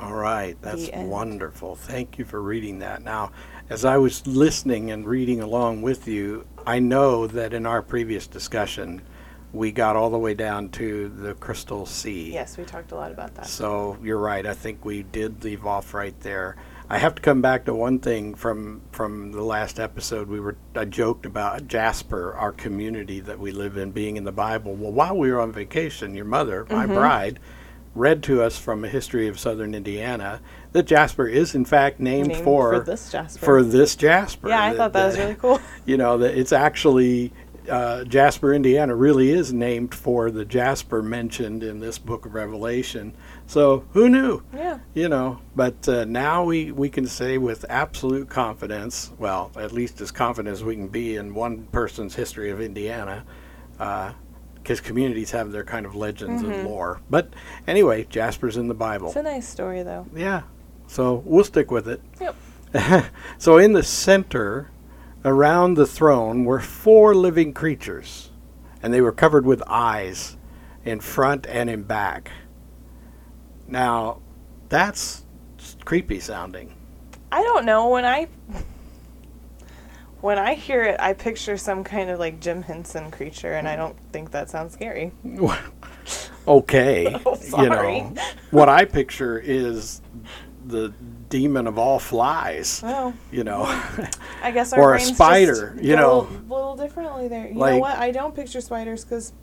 All 0.00 0.14
right, 0.14 0.56
that's 0.60 0.90
wonderful. 0.92 1.76
Thank 1.76 2.18
you 2.18 2.24
for 2.24 2.42
reading 2.42 2.80
that. 2.80 3.02
Now, 3.02 3.30
as 3.70 3.84
I 3.84 3.96
was 3.96 4.26
listening 4.26 4.90
and 4.90 5.06
reading 5.06 5.40
along 5.40 5.82
with 5.82 6.06
you, 6.06 6.46
I 6.66 6.78
know 6.78 7.26
that 7.26 7.52
in 7.52 7.66
our 7.66 7.82
previous 7.82 8.26
discussion, 8.26 9.02
we 9.52 9.70
got 9.72 9.96
all 9.96 10.10
the 10.10 10.18
way 10.18 10.34
down 10.34 10.68
to 10.70 11.08
the 11.08 11.34
crystal 11.34 11.86
sea. 11.86 12.32
Yes, 12.32 12.56
we 12.58 12.64
talked 12.64 12.92
a 12.92 12.96
lot 12.96 13.10
about 13.12 13.34
that. 13.36 13.46
So 13.46 13.96
you're 14.02 14.18
right. 14.18 14.44
I 14.44 14.54
think 14.54 14.84
we 14.84 15.02
did 15.04 15.44
leave 15.44 15.64
off 15.64 15.94
right 15.94 16.18
there. 16.20 16.56
I 16.90 16.98
have 16.98 17.14
to 17.14 17.22
come 17.22 17.40
back 17.40 17.64
to 17.64 17.74
one 17.74 17.98
thing 17.98 18.34
from 18.34 18.82
from 18.92 19.32
the 19.32 19.42
last 19.42 19.80
episode. 19.80 20.28
We 20.28 20.38
were 20.40 20.56
I 20.74 20.84
joked 20.84 21.24
about 21.24 21.66
Jasper, 21.66 22.34
our 22.34 22.52
community 22.52 23.20
that 23.20 23.38
we 23.38 23.52
live 23.52 23.78
in, 23.78 23.90
being 23.92 24.16
in 24.18 24.24
the 24.24 24.32
Bible. 24.32 24.74
Well, 24.74 24.92
while 24.92 25.16
we 25.16 25.30
were 25.32 25.40
on 25.40 25.50
vacation, 25.52 26.14
your 26.14 26.26
mother, 26.26 26.66
my 26.68 26.84
Mm-hmm. 26.84 26.94
bride, 26.94 27.40
read 27.94 28.22
to 28.24 28.42
us 28.42 28.58
from 28.58 28.84
a 28.84 28.88
history 28.88 29.28
of 29.28 29.38
southern 29.38 29.74
Indiana 29.74 30.40
that 30.72 30.84
Jasper 30.84 31.26
is 31.26 31.54
in 31.54 31.64
fact 31.64 32.00
named, 32.00 32.28
Named 32.28 32.44
for 32.44 32.72
for 32.72 32.80
this 32.80 33.10
Jasper. 33.10 33.44
for 33.44 33.62
this 33.62 33.96
Jasper. 33.96 34.48
yeah, 34.48 34.64
I 34.64 34.74
thought 34.74 34.92
that 34.92 35.06
was 35.06 35.18
really 35.18 35.34
cool. 35.36 35.60
you 35.86 35.96
know 35.96 36.18
that 36.18 36.36
it's 36.36 36.52
actually 36.52 37.32
uh, 37.68 38.04
Jasper, 38.04 38.52
Indiana, 38.52 38.94
really 38.94 39.30
is 39.30 39.52
named 39.52 39.94
for 39.94 40.30
the 40.30 40.44
Jasper 40.44 41.02
mentioned 41.02 41.62
in 41.62 41.80
this 41.80 41.98
book 41.98 42.26
of 42.26 42.34
Revelation. 42.34 43.14
So 43.46 43.84
who 43.92 44.08
knew? 44.08 44.42
Yeah. 44.54 44.80
You 44.94 45.08
know, 45.08 45.40
but 45.56 45.88
uh, 45.88 46.04
now 46.04 46.44
we, 46.44 46.72
we 46.72 46.88
can 46.88 47.06
say 47.06 47.38
with 47.38 47.64
absolute 47.68 48.28
confidence, 48.28 49.12
well, 49.18 49.50
at 49.56 49.72
least 49.72 50.00
as 50.00 50.10
confident 50.10 50.52
as 50.52 50.64
we 50.64 50.74
can 50.74 50.88
be 50.88 51.16
in 51.16 51.34
one 51.34 51.64
person's 51.72 52.14
history 52.14 52.50
of 52.50 52.60
Indiana, 52.60 53.24
because 54.64 54.80
communities 54.80 55.30
have 55.32 55.52
their 55.52 55.62
kind 55.62 55.84
of 55.84 55.94
legends 55.94 56.42
and 56.42 56.50
mm-hmm. 56.50 56.66
lore. 56.66 57.00
But 57.10 57.28
anyway, 57.66 58.04
Jasper's 58.04 58.56
in 58.56 58.66
the 58.66 58.74
Bible. 58.74 59.08
It's 59.08 59.16
a 59.16 59.22
nice 59.22 59.46
story, 59.46 59.82
though. 59.82 60.06
Yeah. 60.16 60.44
So 60.86 61.22
we'll 61.26 61.44
stick 61.44 61.70
with 61.70 61.86
it. 61.86 62.00
Yep. 62.18 63.10
so 63.38 63.58
in 63.58 63.74
the 63.74 63.82
center, 63.82 64.70
around 65.22 65.74
the 65.74 65.86
throne, 65.86 66.46
were 66.46 66.60
four 66.60 67.14
living 67.14 67.52
creatures, 67.52 68.30
and 68.82 68.92
they 68.92 69.02
were 69.02 69.12
covered 69.12 69.44
with 69.44 69.62
eyes 69.66 70.38
in 70.82 71.00
front 71.00 71.46
and 71.46 71.68
in 71.68 71.82
back. 71.82 72.30
Now, 73.68 74.22
that's 74.70 75.26
creepy 75.84 76.20
sounding. 76.20 76.74
I 77.30 77.42
don't 77.42 77.66
know 77.66 77.90
when 77.90 78.06
I 78.06 78.28
when 80.24 80.38
I 80.38 80.54
hear 80.54 80.82
it, 80.84 80.96
I 81.00 81.12
picture 81.12 81.58
some 81.58 81.84
kind 81.84 82.08
of 82.08 82.18
like 82.18 82.40
Jim 82.40 82.62
Henson 82.62 83.10
creature, 83.10 83.52
and 83.52 83.68
I 83.68 83.76
don't 83.76 83.94
think 84.10 84.30
that 84.30 84.48
sounds 84.48 84.72
scary. 84.72 85.12
okay. 86.48 87.14
Oh, 87.26 87.32
You 87.32 87.36
sorry. 87.36 88.00
know, 88.00 88.14
what 88.50 88.70
I 88.70 88.86
picture 88.86 89.38
is 89.38 90.00
the 90.64 90.94
demon 91.28 91.66
of 91.66 91.76
all 91.78 91.98
flies, 91.98 92.80
Well, 92.82 93.12
you 93.30 93.44
know. 93.44 93.64
I 94.42 94.50
guess 94.50 94.72
our 94.72 94.80
Or 94.80 94.94
a 94.94 95.00
spider, 95.00 95.76
you 95.78 95.94
know. 95.94 96.20
a 96.22 96.52
little 96.54 96.74
differently 96.74 97.28
there. 97.28 97.48
You 97.48 97.58
Like- 97.58 97.74
know 97.74 97.80
what? 97.80 97.98
I 97.98 98.10
don't 98.10 98.34
picture 98.34 98.62
spiders 98.62 99.04
because 99.04 99.34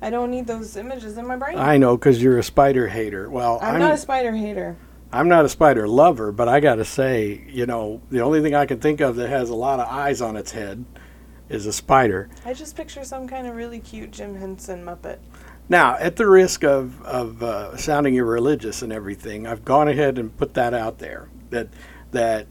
I 0.00 0.08
don't 0.08 0.30
need 0.30 0.46
those 0.46 0.78
images 0.78 1.18
in 1.18 1.26
my 1.26 1.36
brain. 1.36 1.58
I 1.58 1.76
know 1.76 1.98
because 1.98 2.22
you're 2.22 2.38
a 2.38 2.42
spider 2.42 2.88
hater. 2.88 3.28
Well, 3.28 3.58
I'm, 3.60 3.78
not 3.78 3.92
a 3.92 3.98
spider 3.98 4.32
hater. 4.34 4.78
I'm 5.12 5.28
not 5.28 5.44
a 5.44 5.48
spider 5.48 5.86
lover, 5.86 6.32
but 6.32 6.48
I 6.48 6.60
got 6.60 6.76
to 6.76 6.84
say, 6.84 7.44
you 7.48 7.66
know, 7.66 8.00
the 8.10 8.20
only 8.20 8.40
thing 8.40 8.54
I 8.54 8.64
can 8.66 8.80
think 8.80 9.00
of 9.00 9.16
that 9.16 9.28
has 9.28 9.50
a 9.50 9.54
lot 9.54 9.78
of 9.78 9.88
eyes 9.88 10.22
on 10.22 10.36
its 10.36 10.52
head 10.52 10.84
is 11.48 11.66
a 11.66 11.72
spider. 11.72 12.30
I 12.46 12.54
just 12.54 12.76
picture 12.76 13.04
some 13.04 13.28
kind 13.28 13.46
of 13.46 13.54
really 13.54 13.78
cute 13.78 14.10
Jim 14.10 14.34
Henson 14.34 14.84
Muppet. 14.84 15.18
Now, 15.68 15.96
at 15.96 16.16
the 16.16 16.26
risk 16.26 16.64
of, 16.64 17.02
of 17.02 17.42
uh, 17.42 17.76
sounding 17.76 18.14
irreligious 18.14 18.82
and 18.82 18.92
everything, 18.92 19.46
I've 19.46 19.64
gone 19.64 19.88
ahead 19.88 20.18
and 20.18 20.34
put 20.36 20.54
that 20.54 20.74
out 20.74 20.98
there 20.98 21.28
that 21.50 21.68
that 22.10 22.46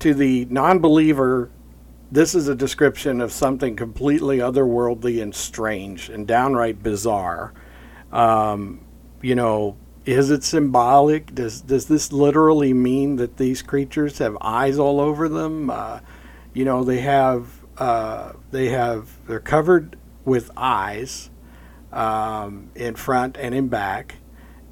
to 0.00 0.12
the 0.14 0.46
non-believer, 0.46 1.50
this 2.10 2.34
is 2.34 2.48
a 2.48 2.54
description 2.54 3.20
of 3.20 3.32
something 3.32 3.76
completely 3.76 4.38
otherworldly 4.38 5.22
and 5.22 5.34
strange 5.34 6.08
and 6.08 6.26
downright 6.26 6.82
bizarre. 6.82 7.54
Um, 8.12 8.84
you 9.22 9.34
know, 9.34 9.76
is 10.06 10.30
it 10.30 10.44
symbolic? 10.44 11.34
Does 11.34 11.60
does 11.60 11.86
this 11.86 12.12
literally 12.12 12.72
mean 12.72 13.16
that 13.16 13.36
these 13.36 13.60
creatures 13.60 14.18
have 14.18 14.38
eyes 14.40 14.78
all 14.78 15.00
over 15.00 15.28
them? 15.28 15.68
Uh, 15.68 16.00
you 16.54 16.64
know, 16.64 16.84
they 16.84 17.00
have 17.00 17.48
uh, 17.76 18.32
they 18.52 18.68
have 18.68 19.18
they're 19.26 19.40
covered 19.40 19.98
with 20.24 20.50
eyes 20.56 21.30
um, 21.92 22.70
in 22.76 22.94
front 22.94 23.36
and 23.36 23.52
in 23.52 23.66
back, 23.66 24.14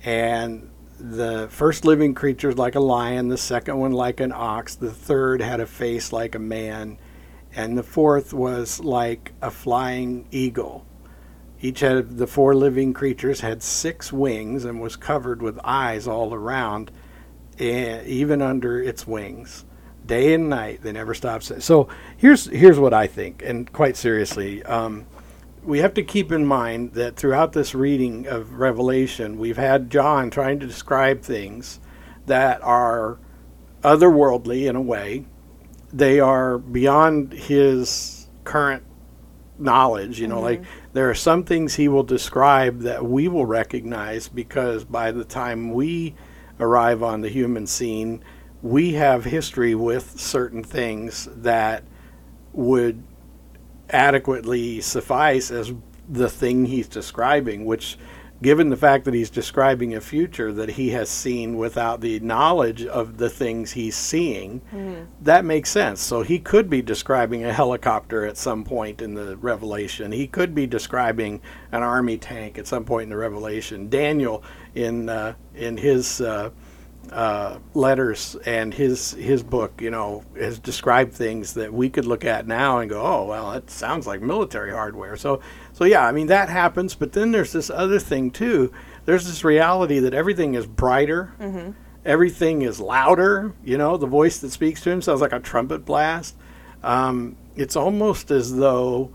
and 0.04 0.70
the 1.00 1.48
first 1.50 1.84
living 1.84 2.14
creature 2.14 2.50
is 2.50 2.56
like 2.56 2.76
a 2.76 2.80
lion, 2.80 3.28
the 3.28 3.36
second 3.36 3.76
one 3.76 3.92
like 3.92 4.20
an 4.20 4.32
ox, 4.32 4.76
the 4.76 4.92
third 4.92 5.42
had 5.42 5.58
a 5.58 5.66
face 5.66 6.12
like 6.12 6.36
a 6.36 6.38
man, 6.38 6.96
and 7.54 7.76
the 7.76 7.82
fourth 7.82 8.32
was 8.32 8.78
like 8.80 9.32
a 9.42 9.50
flying 9.50 10.26
eagle. 10.30 10.86
Each 11.64 11.80
of 11.80 12.18
the 12.18 12.26
four 12.26 12.54
living 12.54 12.92
creatures 12.92 13.40
had 13.40 13.62
six 13.62 14.12
wings 14.12 14.66
and 14.66 14.82
was 14.82 14.96
covered 14.96 15.40
with 15.40 15.58
eyes 15.64 16.06
all 16.06 16.34
around, 16.34 16.90
eh, 17.58 18.02
even 18.04 18.42
under 18.42 18.82
its 18.82 19.06
wings. 19.06 19.64
Day 20.04 20.34
and 20.34 20.50
night, 20.50 20.82
they 20.82 20.92
never 20.92 21.14
stopped. 21.14 21.62
So 21.62 21.88
here's 22.18 22.44
here's 22.50 22.78
what 22.78 22.92
I 22.92 23.06
think, 23.06 23.42
and 23.42 23.72
quite 23.72 23.96
seriously, 23.96 24.62
um, 24.64 25.06
we 25.62 25.78
have 25.78 25.94
to 25.94 26.02
keep 26.02 26.32
in 26.32 26.44
mind 26.44 26.92
that 26.92 27.16
throughout 27.16 27.54
this 27.54 27.74
reading 27.74 28.26
of 28.26 28.58
Revelation, 28.58 29.38
we've 29.38 29.56
had 29.56 29.88
John 29.88 30.28
trying 30.28 30.60
to 30.60 30.66
describe 30.66 31.22
things 31.22 31.80
that 32.26 32.62
are 32.62 33.18
otherworldly 33.82 34.68
in 34.68 34.76
a 34.76 34.82
way. 34.82 35.24
They 35.94 36.20
are 36.20 36.58
beyond 36.58 37.32
his 37.32 38.28
current 38.44 38.82
knowledge. 39.58 40.20
You 40.20 40.28
know, 40.28 40.42
like 40.42 40.62
there 40.94 41.10
are 41.10 41.14
some 41.14 41.42
things 41.42 41.74
he 41.74 41.88
will 41.88 42.04
describe 42.04 42.80
that 42.82 43.04
we 43.04 43.26
will 43.26 43.46
recognize 43.46 44.28
because 44.28 44.84
by 44.84 45.10
the 45.10 45.24
time 45.24 45.72
we 45.72 46.14
arrive 46.60 47.02
on 47.02 47.20
the 47.20 47.28
human 47.28 47.66
scene, 47.66 48.24
we 48.62 48.92
have 48.94 49.24
history 49.24 49.74
with 49.74 50.18
certain 50.18 50.62
things 50.62 51.28
that 51.32 51.82
would 52.52 53.02
adequately 53.90 54.80
suffice 54.80 55.50
as 55.50 55.74
the 56.08 56.30
thing 56.30 56.64
he's 56.64 56.88
describing, 56.88 57.64
which, 57.64 57.98
given 58.44 58.68
the 58.68 58.76
fact 58.76 59.06
that 59.06 59.14
he's 59.14 59.30
describing 59.30 59.94
a 59.94 60.00
future 60.02 60.52
that 60.52 60.68
he 60.68 60.90
has 60.90 61.08
seen 61.08 61.56
without 61.56 62.02
the 62.02 62.20
knowledge 62.20 62.84
of 62.84 63.16
the 63.16 63.30
things 63.30 63.72
he's 63.72 63.96
seeing, 63.96 64.60
that 65.22 65.46
makes 65.46 65.70
sense. 65.70 66.02
So 66.02 66.20
he 66.20 66.38
could 66.38 66.68
be 66.68 66.82
describing 66.82 67.42
a 67.46 67.52
helicopter 67.54 68.26
at 68.26 68.36
some 68.36 68.62
point 68.62 69.00
in 69.00 69.14
the 69.14 69.38
Revelation. 69.38 70.12
He 70.12 70.26
could 70.26 70.54
be 70.54 70.66
describing 70.66 71.40
an 71.72 71.82
army 71.82 72.18
tank 72.18 72.58
at 72.58 72.66
some 72.66 72.84
point 72.84 73.04
in 73.04 73.08
the 73.08 73.16
Revelation. 73.16 73.88
Daniel, 73.88 74.44
in 74.74 75.08
uh, 75.08 75.32
in 75.54 75.78
his 75.78 76.20
uh, 76.20 76.50
uh, 77.12 77.58
letters 77.72 78.36
and 78.44 78.74
his 78.74 79.12
his 79.12 79.42
book, 79.42 79.80
you 79.80 79.90
know, 79.90 80.22
has 80.36 80.58
described 80.58 81.14
things 81.14 81.54
that 81.54 81.72
we 81.72 81.88
could 81.88 82.04
look 82.04 82.24
at 82.24 82.46
now 82.46 82.78
and 82.80 82.90
go, 82.90 83.00
oh 83.00 83.24
well, 83.24 83.52
that 83.52 83.70
sounds 83.70 84.06
like 84.06 84.20
military 84.20 84.70
hardware. 84.70 85.16
So 85.16 85.40
so 85.74 85.84
yeah, 85.84 86.06
I 86.06 86.12
mean 86.12 86.28
that 86.28 86.48
happens. 86.48 86.94
But 86.94 87.12
then 87.12 87.30
there's 87.32 87.52
this 87.52 87.68
other 87.68 87.98
thing 87.98 88.30
too. 88.30 88.72
There's 89.04 89.26
this 89.26 89.44
reality 89.44 89.98
that 89.98 90.14
everything 90.14 90.54
is 90.54 90.66
brighter, 90.66 91.32
everything 92.06 92.62
is 92.62 92.80
louder. 92.80 93.52
You 93.62 93.76
know, 93.76 93.98
the 93.98 94.06
voice 94.06 94.38
that 94.38 94.50
speaks 94.52 94.80
to 94.84 94.90
him 94.90 95.02
sounds 95.02 95.20
like 95.20 95.32
a 95.34 95.40
trumpet 95.40 95.84
blast. 95.84 96.34
Um, 96.82 97.36
it's 97.56 97.76
almost 97.76 98.30
as 98.30 98.56
though 98.56 99.10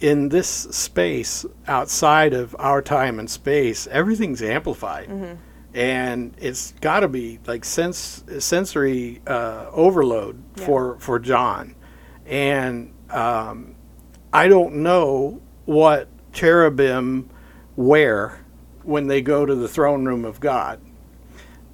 in 0.00 0.28
this 0.30 0.48
space 0.48 1.44
outside 1.66 2.32
of 2.32 2.54
our 2.58 2.80
time 2.80 3.18
and 3.18 3.28
space, 3.28 3.86
everything's 3.88 4.42
amplified 4.42 5.08
and 5.74 6.34
it's 6.38 6.72
got 6.80 7.00
to 7.00 7.08
be 7.08 7.38
like 7.46 7.64
sense 7.64 8.24
sensory 8.38 9.20
uh, 9.26 9.66
overload 9.72 10.42
Yeah. 10.56 10.66
for 10.66 10.96
for 10.98 11.18
John, 11.18 11.74
and 12.26 12.92
um, 13.10 13.74
I 14.32 14.48
don't 14.48 14.76
know 14.76 15.40
what 15.70 16.08
cherubim 16.32 17.30
wear 17.76 18.40
when 18.82 19.06
they 19.06 19.22
go 19.22 19.46
to 19.46 19.54
the 19.54 19.68
throne 19.68 20.04
room 20.04 20.24
of 20.24 20.40
God, 20.40 20.80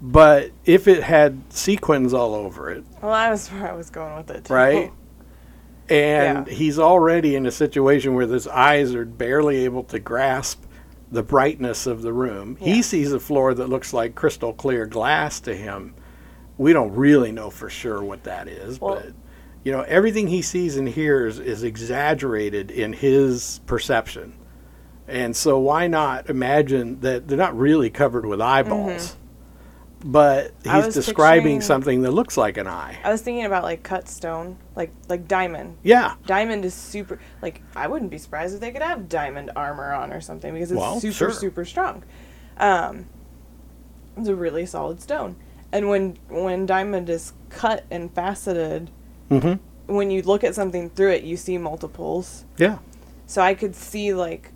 but 0.02 0.50
if 0.66 0.86
it 0.86 1.02
had 1.02 1.40
sequins 1.50 2.12
all 2.12 2.34
over 2.34 2.70
it, 2.70 2.84
Well, 3.00 3.12
that 3.12 3.30
was 3.30 3.48
where 3.48 3.70
I 3.70 3.74
was 3.74 3.88
going 3.88 4.14
with 4.16 4.30
it. 4.30 4.44
Too. 4.44 4.52
right? 4.54 4.92
And 5.88 6.48
Yeah. 6.48 6.52
he's 6.52 6.80
already 6.80 7.36
in 7.36 7.46
a 7.46 7.50
situation 7.52 8.14
where 8.16 8.26
his 8.26 8.48
eyes 8.48 8.92
are 8.92 9.04
barely 9.04 9.64
able 9.64 9.84
to 9.84 10.00
grasp 10.00 10.64
the 11.12 11.22
brightness 11.22 11.86
of 11.86 12.02
the 12.02 12.12
room. 12.12 12.56
He 12.58 12.82
sees 12.82 13.12
a 13.12 13.20
floor 13.20 13.54
that 13.54 13.68
looks 13.68 13.92
like 13.92 14.16
crystal 14.16 14.52
clear 14.52 14.84
glass 14.86 15.38
to 15.42 15.54
him. 15.54 15.94
We 16.58 16.72
don't 16.72 16.92
really 16.92 17.30
know 17.30 17.50
for 17.50 17.70
sure 17.70 18.02
what 18.02 18.24
that 18.24 18.48
is, 18.48 18.80
Well- 18.80 18.96
but 18.96 19.12
you 19.66 19.73
know, 19.73 19.80
everything 19.82 20.28
he 20.28 20.42
sees 20.42 20.76
and 20.76 20.88
hears 20.88 21.40
is 21.40 21.64
exaggerated 21.64 22.70
in 22.70 22.92
his 22.92 23.58
perception. 23.66 24.32
And 25.08 25.35
so 25.35 25.58
why 25.58 25.88
not 25.88 26.30
imagine 26.30 27.00
that 27.00 27.26
they're 27.26 27.37
not 27.37 27.58
really 27.58 27.90
covered 27.90 28.26
with 28.26 28.40
eyeballs, 28.40 29.16
but 30.04 30.52
Mm-hmm. 30.62 30.68
I 30.68 30.85
he's 30.85 30.94
describing 30.94 31.61
something 31.62 32.02
that 32.02 32.12
looks 32.12 32.37
like 32.37 32.58
an 32.58 32.68
eye. 32.68 32.96
I 33.02 33.11
was 33.11 33.23
thinking 33.23 33.44
about 33.44 33.64
like 33.64 33.82
cut 33.82 34.08
stone, 34.08 34.56
like 34.76 34.92
like 35.08 35.26
diamond. 35.26 35.78
Yeah. 35.82 36.14
Diamond 36.26 36.64
is 36.64 36.73
super. 36.73 37.18
Like 37.42 37.61
I 37.75 37.88
wouldn't 37.88 38.12
be 38.12 38.18
surprised 38.18 38.54
if 38.54 38.61
they 38.61 38.70
could 38.70 38.82
have 38.82 39.08
diamond 39.08 39.50
armor 39.56 39.92
on 39.92 40.12
or 40.12 40.20
something 40.20 40.54
because 40.54 40.70
it's 40.70 40.78
Well, 40.78 41.00
super 41.00 41.12
sure. 41.12 41.30
super 41.32 41.64
strong. 41.64 42.04
Um, 42.56 43.06
it's 44.16 44.28
a 44.28 44.37
really 44.37 44.64
solid 44.64 45.02
stone, 45.02 45.35
and 45.73 45.88
when 45.88 46.18
when 46.28 46.66
diamond 46.66 47.11
is 47.11 47.32
cut 47.50 47.85
and 47.90 48.14
faceted, 48.14 48.92
hmm 49.28 49.54
when 49.87 50.11
you 50.11 50.23
look 50.23 50.45
at 50.45 50.54
something 50.54 50.90
through 50.90 51.12
it, 51.12 51.23
you 51.23 51.37
see 51.37 51.59
multiples. 51.59 52.45
Yeah. 52.56 52.78
So 53.26 53.40
I 53.42 53.54
could 53.54 53.75
see 53.75 54.14
like 54.14 54.52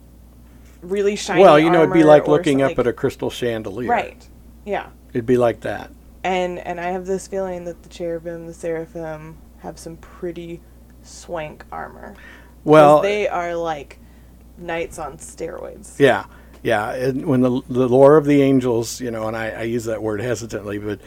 really 0.82 1.16
shiny. 1.16 1.40
Well, 1.40 1.58
you 1.58 1.70
know, 1.70 1.82
it'd 1.82 1.94
be 1.94 2.04
like 2.04 2.28
looking 2.28 2.62
up 2.62 2.78
at 2.78 2.86
a 2.86 2.92
crystal 2.92 3.30
chandelier. 3.30 3.88
right. 3.88 4.28
Yeah. 4.64 4.90
It'd 5.10 5.26
be 5.26 5.36
like 5.36 5.60
that. 5.60 5.90
And 6.22 6.58
and 6.58 6.80
I 6.80 6.90
have 6.90 7.06
this 7.06 7.26
feeling 7.26 7.64
that 7.64 7.82
the 7.82 7.88
cherubim, 7.88 8.46
the 8.46 8.54
seraphim, 8.54 9.38
have 9.58 9.78
some 9.78 9.96
pretty 9.96 10.60
swank 11.02 11.64
armor. 11.72 12.14
Well, 12.64 13.00
they 13.00 13.26
are 13.26 13.54
like 13.54 13.98
knights 14.58 14.98
on 14.98 15.16
steroids. 15.16 15.98
Yeah, 15.98 16.26
yeah. 16.62 16.92
And 16.92 17.24
when 17.24 17.40
the 17.40 17.62
the 17.68 17.88
lore 17.88 18.18
of 18.18 18.26
the 18.26 18.42
angels, 18.42 19.00
you 19.00 19.10
know, 19.10 19.28
and 19.28 19.36
I, 19.36 19.50
I 19.50 19.62
use 19.62 19.84
that 19.84 20.02
word 20.02 20.20
hesitantly, 20.20 20.78
but 20.78 21.00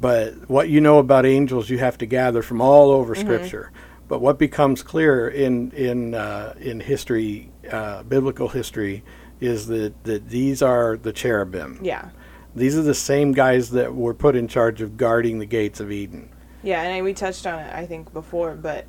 but 0.00 0.48
what 0.48 0.68
you 0.68 0.80
know 0.80 0.98
about 0.98 1.26
angels, 1.26 1.68
you 1.68 1.78
have 1.78 1.98
to 1.98 2.06
gather 2.06 2.42
from 2.42 2.60
all 2.60 2.90
over 2.90 3.14
Scripture. 3.14 3.70
But 4.08 4.20
what 4.20 4.38
becomes 4.38 4.82
clear 4.82 5.28
in 5.28 5.70
in 5.72 6.14
uh, 6.14 6.54
in 6.58 6.80
history, 6.80 7.50
uh, 7.70 8.02
biblical 8.02 8.48
history, 8.48 9.04
is 9.40 9.66
that 9.66 10.02
that 10.04 10.28
these 10.28 10.62
are 10.62 10.96
the 10.96 11.12
cherubim. 11.12 11.78
Yeah. 11.82 12.10
These 12.54 12.76
are 12.76 12.82
the 12.82 12.94
same 12.94 13.32
guys 13.32 13.70
that 13.70 13.94
were 13.94 14.14
put 14.14 14.34
in 14.34 14.48
charge 14.48 14.80
of 14.80 14.96
guarding 14.96 15.38
the 15.38 15.46
gates 15.46 15.78
of 15.78 15.92
Eden. 15.92 16.30
Yeah, 16.64 16.82
and 16.82 16.92
I, 16.92 17.02
we 17.02 17.14
touched 17.14 17.46
on 17.46 17.60
it 17.60 17.72
I 17.72 17.86
think 17.86 18.12
before, 18.12 18.54
but 18.56 18.86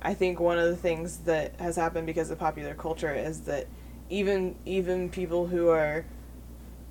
I 0.00 0.14
think 0.14 0.40
one 0.40 0.58
of 0.58 0.68
the 0.68 0.76
things 0.76 1.18
that 1.18 1.54
has 1.60 1.76
happened 1.76 2.06
because 2.06 2.30
of 2.30 2.38
popular 2.38 2.74
culture 2.74 3.14
is 3.14 3.42
that 3.42 3.66
even 4.08 4.56
even 4.64 5.10
people 5.10 5.48
who 5.48 5.68
are 5.68 6.04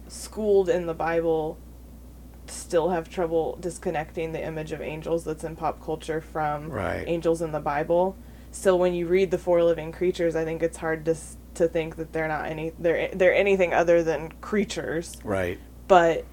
schooled 0.07 0.69
in 0.69 0.85
the 0.85 0.93
Bible 0.93 1.57
still 2.51 2.89
have 2.89 3.09
trouble 3.09 3.57
disconnecting 3.59 4.31
the 4.33 4.43
image 4.45 4.71
of 4.71 4.81
angels 4.81 5.23
that's 5.23 5.43
in 5.43 5.55
pop 5.55 5.83
culture 5.83 6.21
from 6.21 6.69
Right. 6.69 7.03
angels 7.07 7.41
in 7.41 7.51
the 7.51 7.59
Bible. 7.59 8.15
So 8.51 8.75
when 8.75 8.93
you 8.93 9.07
read 9.07 9.31
the 9.31 9.37
four 9.37 9.63
living 9.63 9.91
creatures, 9.91 10.35
I 10.35 10.43
think 10.45 10.61
it's 10.61 10.77
hard 10.77 11.05
to 11.05 11.15
to 11.53 11.67
think 11.67 11.97
that 11.97 12.13
they're 12.13 12.29
not 12.29 12.45
any 12.45 12.71
they're 12.79 13.09
they're 13.13 13.33
anything 13.33 13.73
other 13.73 14.03
than 14.03 14.31
creatures. 14.41 15.17
Right. 15.23 15.59
But 15.87 16.25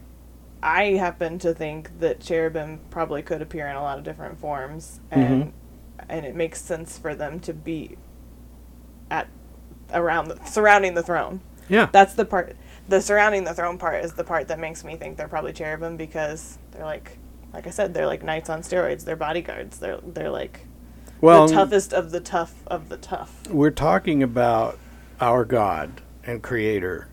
I 0.63 0.93
happen 0.93 1.39
to 1.41 1.55
think 1.55 1.99
that 2.01 2.21
cherubim 2.21 2.81
probably 2.91 3.23
could 3.23 3.43
appear 3.43 3.67
in 3.69 3.77
a 3.77 3.83
lot 3.83 3.99
of 3.99 4.05
different 4.05 4.39
forms, 4.39 5.01
and 5.11 5.45
Mhm. 5.47 5.53
and 6.09 6.27
it 6.27 6.35
makes 6.35 6.61
sense 6.61 6.99
for 6.99 7.15
them 7.15 7.41
to 7.41 7.53
be 7.53 7.97
at 9.11 9.29
around 9.93 10.29
the, 10.29 10.39
surrounding 10.45 10.95
the 10.95 11.03
throne. 11.03 11.41
Yeah. 11.69 11.89
That's 11.93 12.15
the 12.15 12.25
part. 12.25 12.57
The 12.89 13.01
surrounding 13.01 13.45
the 13.45 13.55
throne 13.55 13.79
part 13.79 14.05
is 14.05 14.15
the 14.15 14.25
part 14.25 14.49
that 14.49 14.59
makes 14.59 14.83
me 14.83 14.97
think 14.97 15.17
they're 15.17 15.29
probably 15.29 15.53
cherubim 15.53 15.97
because 15.97 16.59
they're 16.73 16.85
like, 16.85 17.19
like 17.53 17.67
I 17.67 17.71
said, 17.71 17.95
they're 17.95 18.07
like 18.07 18.23
knights 18.23 18.49
on 18.49 18.63
steroids. 18.63 19.05
They're 19.05 19.17
bodyguards. 19.17 19.79
They're 19.79 20.01
they're 20.03 20.31
like 20.31 20.67
well, 21.21 21.47
the 21.47 21.55
toughest 21.55 21.93
of 21.93 22.11
the 22.11 22.21
tough 22.21 22.55
of 22.67 22.89
the 22.89 22.97
tough. 22.97 23.47
we're 23.49 23.71
talking 23.71 24.23
about 24.23 24.79
our 25.21 25.45
God 25.45 26.01
and 26.25 26.43
Creator. 26.43 27.09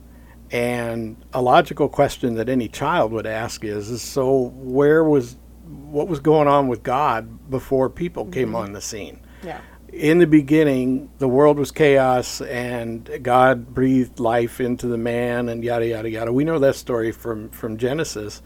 And 0.52 1.18
a 1.34 1.42
logical 1.42 1.90
question 1.90 2.36
that 2.36 2.50
any 2.50 2.68
child 2.68 3.12
would 3.12 3.26
ask 3.26 3.64
is, 3.64 3.90
is 3.90 4.02
so 4.02 4.52
where 4.54 5.04
was 5.04 5.38
what 5.66 6.08
was 6.08 6.20
going 6.20 6.48
on 6.48 6.68
with 6.68 6.84
God 6.84 7.50
before 7.50 7.90
people 7.90 8.26
came 8.26 8.50
mm-hmm. 8.50 8.58
on 8.58 8.74
the 8.74 8.82
scene? 8.82 9.22
Yeah. 9.44 9.62
In 9.96 10.18
the 10.18 10.28
beginning, 10.28 11.10
the 11.20 11.28
world 11.30 11.58
was 11.58 11.72
chaos 11.72 12.42
and 12.42 13.10
God 13.24 13.74
breathed 13.74 14.20
life 14.20 14.60
into 14.60 14.88
the 14.88 14.98
man 14.98 15.48
and 15.48 15.64
yada 15.64 15.88
yada 15.88 16.10
yada. 16.10 16.34
We 16.34 16.44
know 16.44 16.60
that 16.60 16.76
story 16.76 17.14
from 17.14 17.50
from 17.52 17.78
Genesis. 17.78 18.42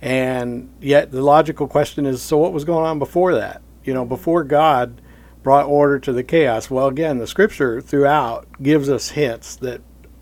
And 0.00 0.72
yet 0.80 1.10
the 1.10 1.20
logical 1.20 1.66
question 1.66 2.06
is 2.06 2.22
so 2.22 2.38
what 2.38 2.52
was 2.52 2.64
going 2.64 2.86
on 2.86 3.00
before 3.00 3.34
that? 3.34 3.62
You 3.82 3.94
know, 3.94 4.04
before 4.04 4.44
God 4.44 5.00
brought 5.42 5.66
order 5.66 5.98
to 5.98 6.12
the 6.12 6.22
chaos. 6.22 6.70
Well, 6.70 6.86
again, 6.86 7.18
the 7.18 7.26
scripture 7.26 7.80
throughout 7.80 8.46
gives 8.62 8.88
us 8.88 9.08
hints 9.08 9.56
that 9.56 9.80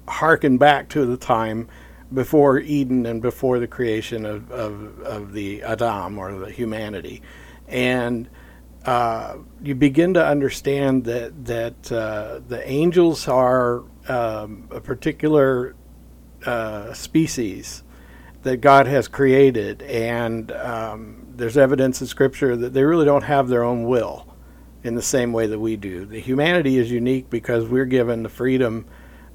harken 0.08 0.56
back 0.56 0.88
to 0.90 1.04
the 1.04 1.18
time 1.18 1.68
before 2.10 2.58
Eden 2.58 3.04
and 3.04 3.20
before 3.20 3.58
the 3.58 3.68
creation 3.68 4.24
of, 4.24 4.50
of, 4.50 4.98
of 5.00 5.32
the 5.34 5.62
Adam 5.62 6.18
or 6.18 6.32
the 6.38 6.50
humanity. 6.50 7.20
And 7.68 8.30
uh, 8.84 9.36
you 9.62 9.74
begin 9.74 10.14
to 10.14 10.26
understand 10.26 11.04
that, 11.04 11.44
that 11.44 11.92
uh, 11.92 12.40
the 12.48 12.66
angels 12.68 13.28
are 13.28 13.84
um, 14.08 14.68
a 14.70 14.80
particular 14.80 15.74
uh, 16.46 16.92
species 16.94 17.82
that 18.42 18.58
God 18.58 18.86
has 18.86 19.06
created, 19.06 19.82
and 19.82 20.50
um, 20.52 21.26
there's 21.36 21.58
evidence 21.58 22.00
in 22.00 22.06
Scripture 22.06 22.56
that 22.56 22.72
they 22.72 22.82
really 22.82 23.04
don't 23.04 23.24
have 23.24 23.48
their 23.48 23.62
own 23.62 23.84
will 23.84 24.26
in 24.82 24.94
the 24.94 25.02
same 25.02 25.34
way 25.34 25.46
that 25.46 25.58
we 25.58 25.76
do. 25.76 26.06
The 26.06 26.20
humanity 26.20 26.78
is 26.78 26.90
unique 26.90 27.28
because 27.28 27.66
we're 27.66 27.84
given 27.84 28.22
the 28.22 28.30
freedom 28.30 28.86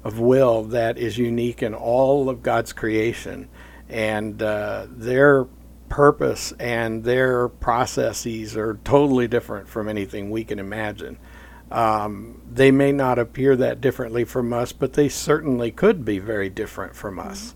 of 0.02 0.18
will 0.18 0.64
that 0.64 0.98
is 0.98 1.18
unique 1.18 1.62
in 1.62 1.72
all 1.72 2.28
of 2.28 2.42
God's 2.42 2.72
creation, 2.72 3.48
and 3.88 4.42
uh, 4.42 4.86
their 4.90 5.46
purpose 5.88 6.52
and 6.58 7.04
their 7.04 7.48
processes 7.48 8.56
are 8.56 8.78
totally 8.84 9.28
different 9.28 9.68
from 9.68 9.88
anything 9.88 10.30
we 10.30 10.44
can 10.44 10.58
imagine. 10.58 11.18
Um, 11.70 12.42
they 12.50 12.70
may 12.70 12.92
not 12.92 13.18
appear 13.18 13.56
that 13.56 13.80
differently 13.80 14.24
from 14.24 14.52
us, 14.52 14.72
but 14.72 14.92
they 14.92 15.08
certainly 15.08 15.70
could 15.70 16.04
be 16.04 16.18
very 16.18 16.48
different 16.48 16.94
from 16.94 17.18
us. 17.18 17.54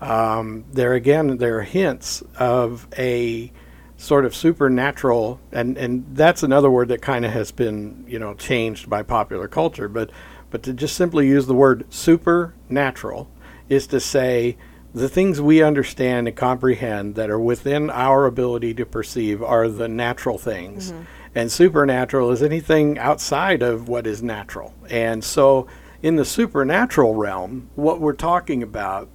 Um, 0.00 0.64
there 0.72 0.92
again, 0.92 1.38
there 1.38 1.58
are 1.58 1.62
hints 1.62 2.22
of 2.38 2.86
a 2.98 3.50
sort 3.96 4.26
of 4.26 4.34
supernatural, 4.34 5.40
and, 5.52 5.78
and 5.78 6.04
that's 6.14 6.42
another 6.42 6.70
word 6.70 6.88
that 6.88 7.00
kind 7.00 7.24
of 7.24 7.32
has 7.32 7.50
been 7.50 8.04
you 8.06 8.18
know 8.18 8.34
changed 8.34 8.90
by 8.90 9.02
popular 9.02 9.48
culture. 9.48 9.88
But 9.88 10.10
but 10.50 10.62
to 10.64 10.72
just 10.72 10.96
simply 10.96 11.26
use 11.26 11.46
the 11.46 11.54
word 11.54 11.86
supernatural 11.88 13.30
is 13.68 13.86
to 13.88 14.00
say 14.00 14.56
the 14.96 15.10
things 15.10 15.42
we 15.42 15.62
understand 15.62 16.26
and 16.26 16.34
comprehend 16.34 17.16
that 17.16 17.28
are 17.28 17.38
within 17.38 17.90
our 17.90 18.24
ability 18.24 18.72
to 18.72 18.86
perceive 18.86 19.42
are 19.42 19.68
the 19.68 19.86
natural 19.86 20.38
things. 20.38 20.90
And 21.34 21.52
supernatural 21.52 22.30
is 22.30 22.42
anything 22.42 22.98
outside 22.98 23.60
of 23.60 23.90
what 23.90 24.06
is 24.06 24.22
natural. 24.22 24.72
And 24.88 25.22
so, 25.22 25.66
in 26.02 26.16
the 26.16 26.24
supernatural 26.24 27.14
realm, 27.14 27.68
what 27.74 28.00
we're 28.00 28.14
talking 28.14 28.62
about 28.62 29.10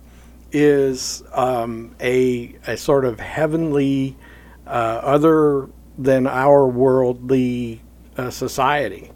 is 0.51 1.23
um, 1.33 1.95
a, 1.99 2.55
a 2.67 2.77
sort 2.77 3.03
of 3.03 3.19
heavenly, 3.19 4.15
uh, 4.67 4.69
other 4.69 5.67
than 5.97 6.27
our 6.27 6.67
worldly 6.67 7.81
uh, 8.17 8.29
society. 8.29 9.11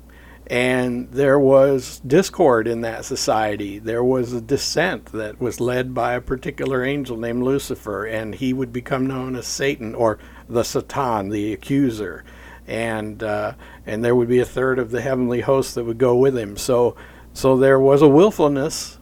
And 0.48 1.12
there 1.12 1.40
was 1.40 2.00
discord 2.06 2.68
in 2.68 2.82
that 2.82 3.04
society. 3.04 3.80
There 3.80 4.04
was 4.04 4.32
a 4.32 4.42
dissent 4.42 5.08
that 5.08 5.42
was 5.42 5.60
led 5.60 5.94
by 5.94 6.14
a 6.14 6.22
particular 6.22 6.84
angel 6.84 7.18
named 7.18 7.44
Lucifer, 7.44 8.06
and 8.06 8.36
he 8.36 8.54
would 8.54 8.72
become 8.72 9.08
known 9.08 9.36
as 9.36 9.48
Satan 9.48 9.96
or 9.96 10.20
the 10.48 10.64
Satan, 10.64 11.30
the 11.30 11.54
accuser. 11.54 12.24
And 12.68 13.24
uh, 13.24 13.54
and 13.86 14.04
there 14.04 14.16
would 14.16 14.28
be 14.28 14.40
a 14.40 14.46
third 14.46 14.78
of 14.78 14.92
the 14.92 15.02
heavenly 15.02 15.42
host 15.42 15.76
that 15.76 15.84
would 15.84 15.98
go 15.98 16.16
with 16.16 16.38
him. 16.38 16.58
So 16.58 16.96
so 17.34 17.58
there 17.58 17.80
was 17.80 18.02
a 18.02 18.08
willfulness 18.08 19.00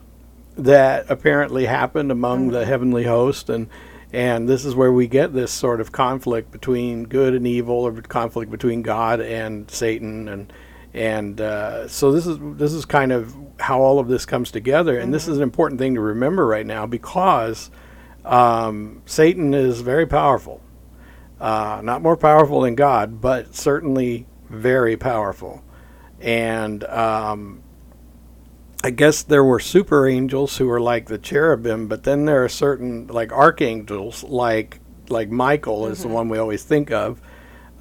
that 0.57 1.05
apparently 1.09 1.65
happened 1.65 2.11
among 2.11 2.49
the 2.49 2.65
heavenly 2.65 3.03
host 3.03 3.49
and 3.49 3.67
and 4.11 4.47
this 4.47 4.63
is 4.63 4.75
where 4.75 4.93
we 4.93 5.07
get 5.07 5.33
this 5.33 5.51
sort 5.51 5.81
of 5.81 5.91
conflict 5.91 6.51
between 6.51 7.05
good 7.05 7.33
and 7.33 7.47
evil 7.47 7.75
or 7.75 7.91
conflict 8.01 8.51
between 8.51 8.83
God 8.83 9.19
and 9.19 9.69
Satan 9.71 10.29
and 10.29 10.53
and 10.93 11.41
uh, 11.41 11.87
so 11.87 12.11
this 12.11 12.27
is 12.27 12.37
this 12.57 12.71
is 12.71 12.85
kind 12.85 13.11
of 13.11 13.35
how 13.59 13.81
all 13.81 13.99
of 13.99 14.07
this 14.07 14.25
comes 14.25 14.51
together. 14.51 14.99
And 14.99 15.13
this 15.13 15.27
is 15.27 15.37
an 15.37 15.43
important 15.43 15.79
thing 15.79 15.95
to 15.95 16.01
remember 16.01 16.45
right 16.45 16.65
now 16.65 16.85
because 16.85 17.71
um, 18.23 19.01
Satan 19.05 19.53
is 19.53 19.81
very 19.81 20.05
powerful. 20.05 20.61
Uh, 21.39 21.81
not 21.83 22.01
more 22.01 22.15
powerful 22.15 22.61
than 22.61 22.75
God 22.75 23.19
but 23.19 23.55
certainly 23.55 24.27
very 24.49 24.95
powerful. 24.95 25.63
And 26.21 26.83
um, 26.85 27.63
I 28.83 28.91
guess 28.91 29.23
there 29.23 29.43
were 29.43 29.59
super 29.59 30.07
angels 30.07 30.57
who 30.57 30.67
were 30.67 30.79
like 30.79 31.07
the 31.07 31.17
cherubim, 31.17 31.87
but 31.87 32.03
then 32.03 32.25
there 32.25 32.43
are 32.43 32.49
certain 32.49 33.07
like 33.07 33.31
archangels, 33.31 34.23
like 34.23 34.79
like 35.09 35.29
Michael 35.29 35.87
is 35.87 36.03
the 36.03 36.07
one 36.07 36.29
we 36.29 36.37
always 36.37 36.63
think 36.63 36.91
of. 36.91 37.19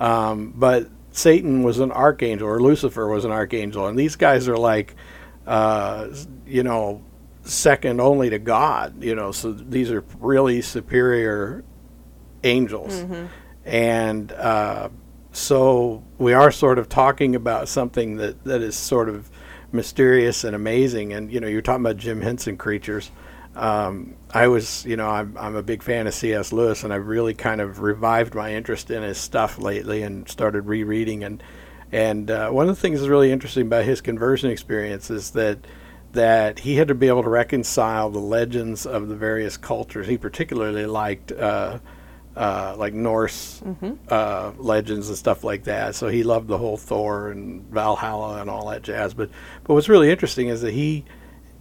Um, 0.00 0.54
but 0.56 0.88
Satan 1.12 1.62
was 1.62 1.78
an 1.78 1.92
archangel, 1.92 2.48
or 2.48 2.60
Lucifer 2.60 3.06
was 3.06 3.24
an 3.24 3.30
archangel, 3.30 3.86
and 3.86 3.98
these 3.98 4.16
guys 4.16 4.48
are 4.48 4.56
like, 4.56 4.94
uh, 5.46 6.08
you 6.46 6.62
know, 6.62 7.02
second 7.42 8.00
only 8.00 8.30
to 8.30 8.38
God. 8.38 9.02
You 9.02 9.14
know, 9.14 9.30
so 9.30 9.52
these 9.52 9.90
are 9.90 10.02
really 10.18 10.62
superior 10.62 11.64
angels, 12.42 13.04
and 13.64 14.32
uh, 14.32 14.88
so 15.32 16.02
we 16.18 16.32
are 16.32 16.50
sort 16.50 16.78
of 16.78 16.88
talking 16.88 17.34
about 17.34 17.68
something 17.68 18.16
that 18.16 18.42
that 18.44 18.62
is 18.62 18.74
sort 18.74 19.08
of 19.08 19.30
mysterious 19.70 20.44
and 20.44 20.56
amazing. 20.56 21.12
And 21.12 21.30
you 21.32 21.40
know, 21.40 21.46
you're 21.46 21.62
talking 21.62 21.84
about 21.84 21.98
Jim 21.98 22.20
Henson 22.22 22.56
creatures. 22.56 23.10
Um, 23.54 24.14
I 24.32 24.48
was, 24.48 24.84
you 24.86 24.96
know, 24.96 25.08
I'm, 25.08 25.36
I'm 25.38 25.56
a 25.56 25.62
big 25.62 25.82
fan 25.82 26.06
of 26.06 26.14
C.S. 26.14 26.52
Lewis, 26.52 26.84
and 26.84 26.92
I've 26.92 27.06
really 27.06 27.34
kind 27.34 27.60
of 27.60 27.80
revived 27.80 28.34
my 28.34 28.54
interest 28.54 28.90
in 28.90 29.02
his 29.02 29.18
stuff 29.18 29.58
lately, 29.58 30.02
and 30.02 30.28
started 30.28 30.62
rereading. 30.62 31.22
And 31.24 31.42
and 31.90 32.30
uh, 32.30 32.50
one 32.50 32.68
of 32.68 32.74
the 32.74 32.80
things 32.80 33.00
that's 33.00 33.10
really 33.10 33.30
interesting 33.30 33.66
about 33.66 33.84
his 33.84 34.00
conversion 34.00 34.50
experience 34.50 35.10
is 35.10 35.32
that 35.32 35.58
that 36.12 36.60
he 36.60 36.76
had 36.76 36.88
to 36.88 36.94
be 36.94 37.08
able 37.08 37.22
to 37.22 37.28
reconcile 37.28 38.10
the 38.10 38.18
legends 38.18 38.86
of 38.86 39.08
the 39.08 39.16
various 39.16 39.56
cultures. 39.56 40.06
He 40.06 40.18
particularly 40.18 40.86
liked. 40.86 41.32
Uh, 41.32 41.78
uh, 42.34 42.74
like 42.78 42.94
Norse 42.94 43.60
uh, 44.08 44.52
legends 44.56 45.08
and 45.08 45.18
stuff 45.18 45.44
like 45.44 45.64
that. 45.64 45.94
So 45.94 46.08
he 46.08 46.22
loved 46.22 46.48
the 46.48 46.56
whole 46.56 46.78
Thor 46.78 47.30
and 47.30 47.62
Valhalla 47.70 48.40
and 48.40 48.48
all 48.48 48.70
that 48.70 48.82
jazz. 48.82 49.12
But 49.12 49.28
but 49.64 49.74
what's 49.74 49.90
really 49.90 50.10
interesting 50.10 50.48
is 50.48 50.62
that 50.62 50.72
he 50.72 51.04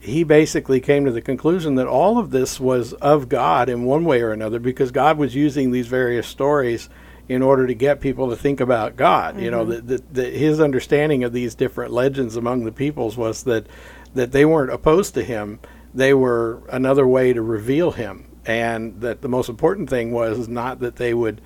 he 0.02 0.24
basically 0.24 0.80
came 0.80 1.06
to 1.06 1.12
the 1.12 1.22
conclusion 1.22 1.76
that 1.76 1.86
all 1.86 2.18
of 2.18 2.32
this 2.32 2.60
was 2.60 2.94
of 2.94 3.30
God 3.30 3.70
in 3.70 3.84
one 3.84 4.04
way 4.04 4.22
or 4.22 4.32
another 4.32 4.60
because 4.60 4.92
God 4.92 5.18
was 5.18 5.36
using 5.36 5.72
these 5.72 5.86
various 5.86 6.26
stories 6.26 6.90
in 7.30 7.44
order 7.44 7.68
to 7.68 7.76
get 7.76 8.02
people 8.02 8.32
to 8.32 8.36
think 8.36 8.60
about 8.60 8.96
God. 8.96 9.40
You 9.40 9.52
know, 9.52 9.62
mm-hmm. 9.62 9.88
that, 9.88 9.88
that, 9.88 10.14
that 10.16 10.34
his 10.34 10.60
understanding 10.60 11.24
of 11.24 11.34
these 11.34 11.54
different 11.54 11.94
legends 11.94 12.36
among 12.36 12.66
the 12.66 12.72
peoples 12.72 13.16
was 13.16 13.44
that 13.44 13.68
that 14.16 14.32
they 14.32 14.44
weren't 14.44 14.74
opposed 14.74 15.14
to 15.14 15.24
him; 15.24 15.60
they 15.94 16.16
were 16.16 16.64
another 16.70 17.08
way 17.08 17.32
to 17.32 17.42
reveal 17.42 17.92
him, 17.92 18.28
and 18.44 19.02
that 19.02 19.22
the 19.22 19.30
most 19.30 19.50
important 19.50 19.88
thing 19.88 20.12
was 20.12 20.48
not 20.48 20.80
that 20.80 20.96
they 20.96 21.14
would 21.14 21.42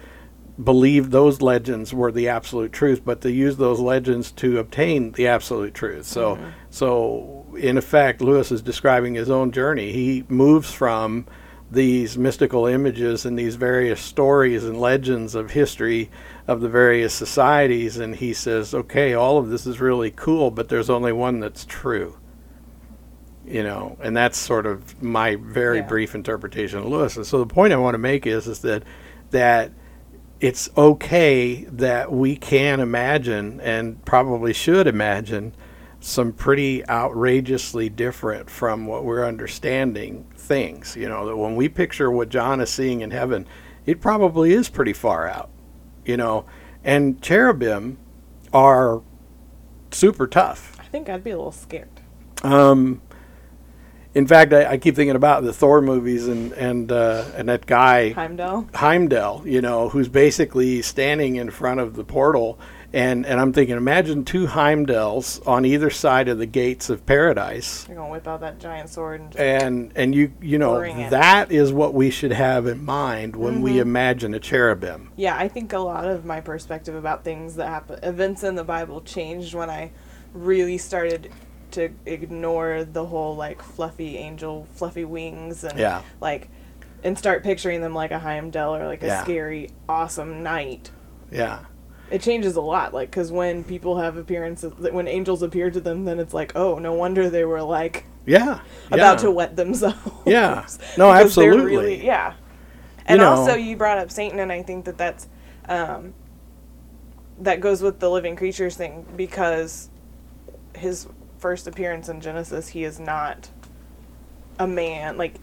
believe 0.64 1.12
those 1.12 1.42
legends 1.42 1.94
were 1.94 2.12
the 2.12 2.30
absolute 2.30 2.72
truth, 2.72 3.02
but 3.04 3.20
to 3.22 3.32
use 3.32 3.58
those 3.58 3.80
legends 3.80 4.32
to 4.32 4.58
obtain 4.58 5.12
the 5.12 5.28
absolute 5.28 5.74
truth. 5.74 6.06
So, 6.06 6.38
mm-hmm. 6.38 6.50
so 6.70 7.45
in 7.56 7.78
effect, 7.78 8.22
Lewis 8.22 8.52
is 8.52 8.62
describing 8.62 9.16
his 9.16 9.30
own 9.30 9.52
journey. 9.52 9.92
He 9.92 10.24
moves 10.30 10.72
from 10.72 11.26
these 11.72 12.18
mystical 12.18 12.68
images 12.68 13.26
and 13.26 13.38
these 13.38 13.56
various 13.56 14.00
stories 14.00 14.64
and 14.64 14.80
legends 14.80 15.34
of 15.34 15.52
history 15.52 16.12
of 16.48 16.62
the 16.62 16.70
various 16.70 17.14
societies, 17.14 17.98
and 17.98 18.16
he 18.16 18.34
says, 18.34 18.74
"Okay, 18.74 19.14
all 19.14 19.38
of 19.38 19.50
this 19.50 19.66
is 19.66 19.82
really 19.82 20.12
cool, 20.12 20.52
but 20.52 20.70
there's 20.70 20.90
only 20.90 21.12
one 21.12 21.40
that's 21.40 21.66
true." 21.66 22.18
You 23.48 23.64
know, 23.64 23.98
and 24.02 24.16
that's 24.16 24.38
sort 24.38 24.66
of 24.66 25.02
my 25.02 25.36
very 25.36 25.78
Yeah. 25.78 25.88
brief 25.88 26.16
interpretation 26.16 26.80
of 26.80 26.86
Lewis. 26.86 27.16
And 27.16 27.26
so 27.26 27.40
the 27.40 27.46
point 27.46 27.74
I 27.74 27.78
want 27.78 27.94
to 27.96 28.00
make 28.00 28.26
is, 28.26 28.48
is 28.48 28.60
that 28.60 28.84
that 29.32 29.72
it's 30.40 30.70
okay 30.78 31.66
that 31.72 32.12
we 32.12 32.36
can 32.36 32.80
imagine 32.80 33.60
and 33.64 34.04
probably 34.06 34.54
should 34.54 34.86
imagine 34.88 35.54
some 36.06 36.32
pretty 36.32 36.88
outrageously 36.88 37.90
different 37.90 38.48
from 38.48 38.86
what 38.86 39.04
we're 39.04 39.26
understanding 39.26 40.24
things. 40.36 40.96
You 40.96 41.10
know, 41.10 41.26
that 41.26 41.36
when 41.36 41.56
we 41.56 41.68
picture 41.68 42.12
what 42.12 42.30
John 42.30 42.62
is 42.62 42.70
seeing 42.70 43.02
in 43.02 43.10
heaven, 43.10 43.48
it 43.88 44.02
probably 44.02 44.54
is 44.54 44.70
pretty 44.70 44.94
far 44.94 45.28
out. 45.28 45.50
You 46.06 46.18
know, 46.18 46.46
and 46.84 47.20
cherubim 47.24 47.98
are 48.54 49.02
super 49.90 50.28
tough. 50.28 50.78
I 50.80 50.84
think 50.84 51.10
I'd 51.10 51.24
be 51.24 51.32
a 51.32 51.38
little 51.38 51.52
scared. 51.52 51.90
Um, 52.44 53.02
in 54.14 54.28
fact, 54.28 54.54
I, 54.54 54.74
I 54.74 54.78
keep 54.78 54.96
thinking 54.96 55.16
about 55.16 55.44
the 55.44 55.54
Thor 55.54 55.82
movies 55.82 56.28
and 56.28 56.52
and 56.54 56.92
uh, 56.92 57.26
and 57.36 57.50
that 57.50 57.66
guy 57.66 58.12
Heimdall. 58.12 58.70
Heimdall, 58.76 59.42
you 59.48 59.60
know, 59.60 59.90
who's 59.90 60.08
basically 60.08 60.84
standing 60.84 61.38
in 61.38 61.50
front 61.50 61.80
of 61.80 61.96
the 61.96 62.04
portal. 62.04 62.60
And, 62.96 63.26
and 63.26 63.42
I'm 63.42 63.52
thinking, 63.52 63.76
imagine 63.76 64.24
two 64.24 64.48
Heimdalls 64.48 65.46
on 65.46 65.66
either 65.66 65.90
side 65.90 66.30
of 66.30 66.38
the 66.38 66.46
gates 66.46 66.90
of 66.90 67.06
paradise. 67.06 67.84
They're 67.84 67.98
gonna 67.98 68.10
whip 68.10 68.26
out 68.26 68.40
that 68.40 68.58
giant 68.58 68.90
sword 68.90 69.20
and 69.20 69.32
just 69.32 69.42
And, 69.42 69.92
and 69.98 70.16
you, 70.16 70.32
you 70.42 70.58
know, 70.58 70.78
it. 70.78 71.10
that 71.10 71.52
is 71.52 71.74
what 71.74 71.94
we 71.94 72.10
should 72.10 72.32
have 72.32 72.68
in 72.68 72.86
mind 72.86 73.36
when 73.36 73.62
we 73.62 73.72
mm-hmm. 73.72 73.80
imagine 73.80 74.34
a 74.34 74.40
cherubim. 74.40 75.12
Yeah, 75.18 75.36
I 75.38 75.50
think 75.50 75.74
a 75.74 75.80
lot 75.80 76.06
of 76.06 76.24
my 76.24 76.40
perspective 76.40 76.96
about 76.96 77.26
things 77.26 77.56
that 77.56 77.68
happen, 77.68 78.00
events 78.02 78.44
in 78.44 78.56
the 78.56 78.64
Bible, 78.64 79.02
changed 79.02 79.54
when 79.54 79.70
I 79.70 79.92
really 80.34 80.78
started 80.78 81.32
to 81.72 81.90
ignore 82.06 82.86
the 82.86 83.06
whole 83.06 83.36
like 83.36 83.62
fluffy 83.62 84.18
angel, 84.18 84.68
fluffy 84.74 85.04
wings, 85.04 85.66
and 85.66 85.78
Yeah. 85.78 86.02
like, 86.22 86.48
and 87.04 87.18
start 87.18 87.44
picturing 87.44 87.82
them 87.82 87.94
like 87.94 88.12
a 88.12 88.20
Heimdall 88.20 88.78
or 88.78 88.88
like 88.88 89.04
a 89.04 89.08
Yeah. 89.08 89.24
scary, 89.24 89.72
awesome 89.90 90.44
knight. 90.44 90.92
Yeah. 91.30 91.60
It 92.12 92.22
changes 92.22 92.56
a 92.56 92.62
lot, 92.62 92.94
like, 92.94 93.10
because 93.10 93.32
when 93.32 93.64
people 93.64 93.98
have 93.98 94.18
appearances, 94.18 94.74
when 94.78 95.08
angels 95.08 95.42
appear 95.42 95.72
to 95.72 95.80
them, 95.82 96.06
then 96.06 96.20
it's 96.20 96.34
like, 96.34 96.56
oh, 96.56 96.78
no 96.78 96.94
wonder 96.94 97.30
they 97.30 97.46
were 97.46 97.64
like 97.64 98.06
Yeah. 98.26 98.60
about 98.88 99.18
yeah. 99.18 99.24
to 99.24 99.32
wet 99.32 99.56
themselves. 99.56 99.98
Yeah. 100.26 100.66
No, 100.98 101.12
absolutely. 101.12 101.66
Really, 101.66 102.06
yeah. 102.06 102.34
And 103.08 103.20
know- 103.20 103.32
also, 103.32 103.56
you 103.56 103.76
brought 103.76 103.98
up 103.98 104.12
Satan, 104.12 104.40
and 104.40 104.52
I 104.52 104.62
think 104.64 104.86
that 104.86 104.98
that's 104.98 105.28
um, 105.68 106.14
that 107.40 107.60
goes 107.60 107.82
with 107.82 108.00
the 108.00 108.10
living 108.10 108.36
creatures 108.36 108.76
thing 108.76 109.06
because 109.16 109.90
his 110.76 111.08
first 111.40 111.68
appearance 111.68 112.08
in 112.10 112.22
Genesis, 112.22 112.70
he 112.70 112.84
is 112.84 113.00
not 113.00 113.50
a 114.60 114.68
man. 114.68 115.18
Like 115.18 115.36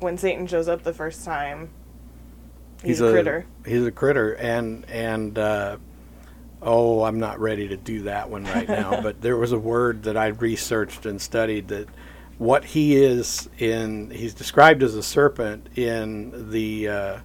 when 0.00 0.16
Satan 0.16 0.46
shows 0.46 0.68
up 0.68 0.82
the 0.82 0.92
first 0.92 1.24
time, 1.24 1.70
he's, 2.82 3.00
a, 3.00 3.10
critter. 3.10 3.46
He's 3.66 3.86
a 3.86 3.92
critter, 3.92 4.32
and 4.34 4.88
and 4.88 5.38
uh, 5.38 5.76
oh, 6.60 7.04
I'm 7.04 7.18
not 7.18 7.40
ready 7.40 7.68
to 7.68 7.76
do 7.76 8.02
that 8.02 8.30
one 8.30 8.44
right 8.44 8.68
now. 8.68 9.00
but 9.02 9.20
there 9.20 9.36
was 9.36 9.52
a 9.52 9.58
word 9.58 10.04
that 10.04 10.16
I 10.16 10.28
researched 10.28 11.06
and 11.06 11.20
studied 11.20 11.68
that 11.68 11.88
what 12.38 12.64
he 12.64 12.96
is 12.96 13.48
in. 13.58 14.10
He's 14.10 14.34
described 14.34 14.82
as 14.82 14.94
a 14.94 15.02
serpent 15.02 15.76
in 15.76 16.50
the 16.50 16.88
uh, 16.88 17.18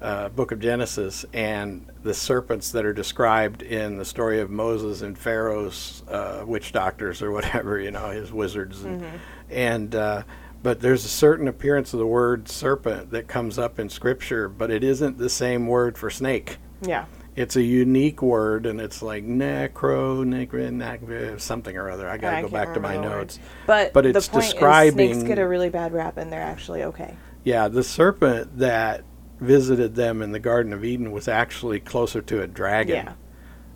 uh, 0.00 0.28
book 0.30 0.52
of 0.52 0.60
Genesis, 0.60 1.24
and 1.32 1.86
the 2.02 2.14
serpents 2.14 2.72
that 2.72 2.84
are 2.84 2.92
described 2.92 3.62
in 3.62 3.98
the 3.98 4.04
story 4.04 4.40
of 4.40 4.50
Moses 4.50 5.02
and 5.02 5.18
Pharaoh's 5.18 6.02
uh, 6.08 6.42
witch 6.46 6.72
doctors 6.72 7.22
or 7.22 7.30
whatever, 7.32 7.78
you 7.78 7.90
know, 7.90 8.10
his 8.10 8.32
wizards, 8.32 8.82
and, 8.84 9.04
and 9.50 9.94
uh, 9.94 10.22
but 10.62 10.80
there's 10.80 11.04
a 11.04 11.08
certain 11.08 11.48
appearance 11.48 11.92
of 11.92 11.98
the 11.98 12.06
word 12.06 12.48
serpent 12.48 13.10
that 13.10 13.28
comes 13.28 13.58
up 13.58 13.78
in 13.78 13.88
Scripture, 13.88 14.48
but 14.48 14.70
it 14.70 14.84
isn't 14.84 15.18
the 15.18 15.30
same 15.30 15.66
word 15.66 15.96
for 15.96 16.10
snake. 16.10 16.58
Yeah. 16.82 17.06
It's 17.36 17.56
a 17.56 17.62
unique 17.62 18.22
word, 18.22 18.66
and 18.66 18.80
it's 18.80 19.02
like 19.02 19.24
necro, 19.24 20.24
necro, 20.24 20.68
necro 20.70 21.40
something 21.40 21.76
or 21.76 21.88
other. 21.90 22.08
I 22.08 22.18
got 22.18 22.32
to 22.32 22.36
I 22.38 22.42
go 22.42 22.48
back 22.48 22.74
to 22.74 22.80
my 22.80 22.96
notes. 22.96 23.38
But, 23.66 23.92
But 23.92 24.02
the 24.02 24.10
it's 24.10 24.28
point 24.28 24.44
is 24.44 24.92
snakes 24.92 25.22
get 25.22 25.38
a 25.38 25.46
really 25.46 25.70
bad 25.70 25.92
rap, 25.92 26.16
and 26.16 26.32
they're 26.32 26.40
actually 26.40 26.82
okay. 26.84 27.16
Yeah, 27.44 27.68
the 27.68 27.82
serpent 27.82 28.58
that 28.58 29.04
visited 29.38 29.94
them 29.94 30.22
in 30.22 30.32
the 30.32 30.38
Garden 30.38 30.72
of 30.72 30.84
Eden 30.84 31.12
was 31.12 31.28
actually 31.28 31.80
closer 31.80 32.20
to 32.20 32.42
a 32.42 32.46
dragon. 32.46 33.06
Yeah. 33.06 33.12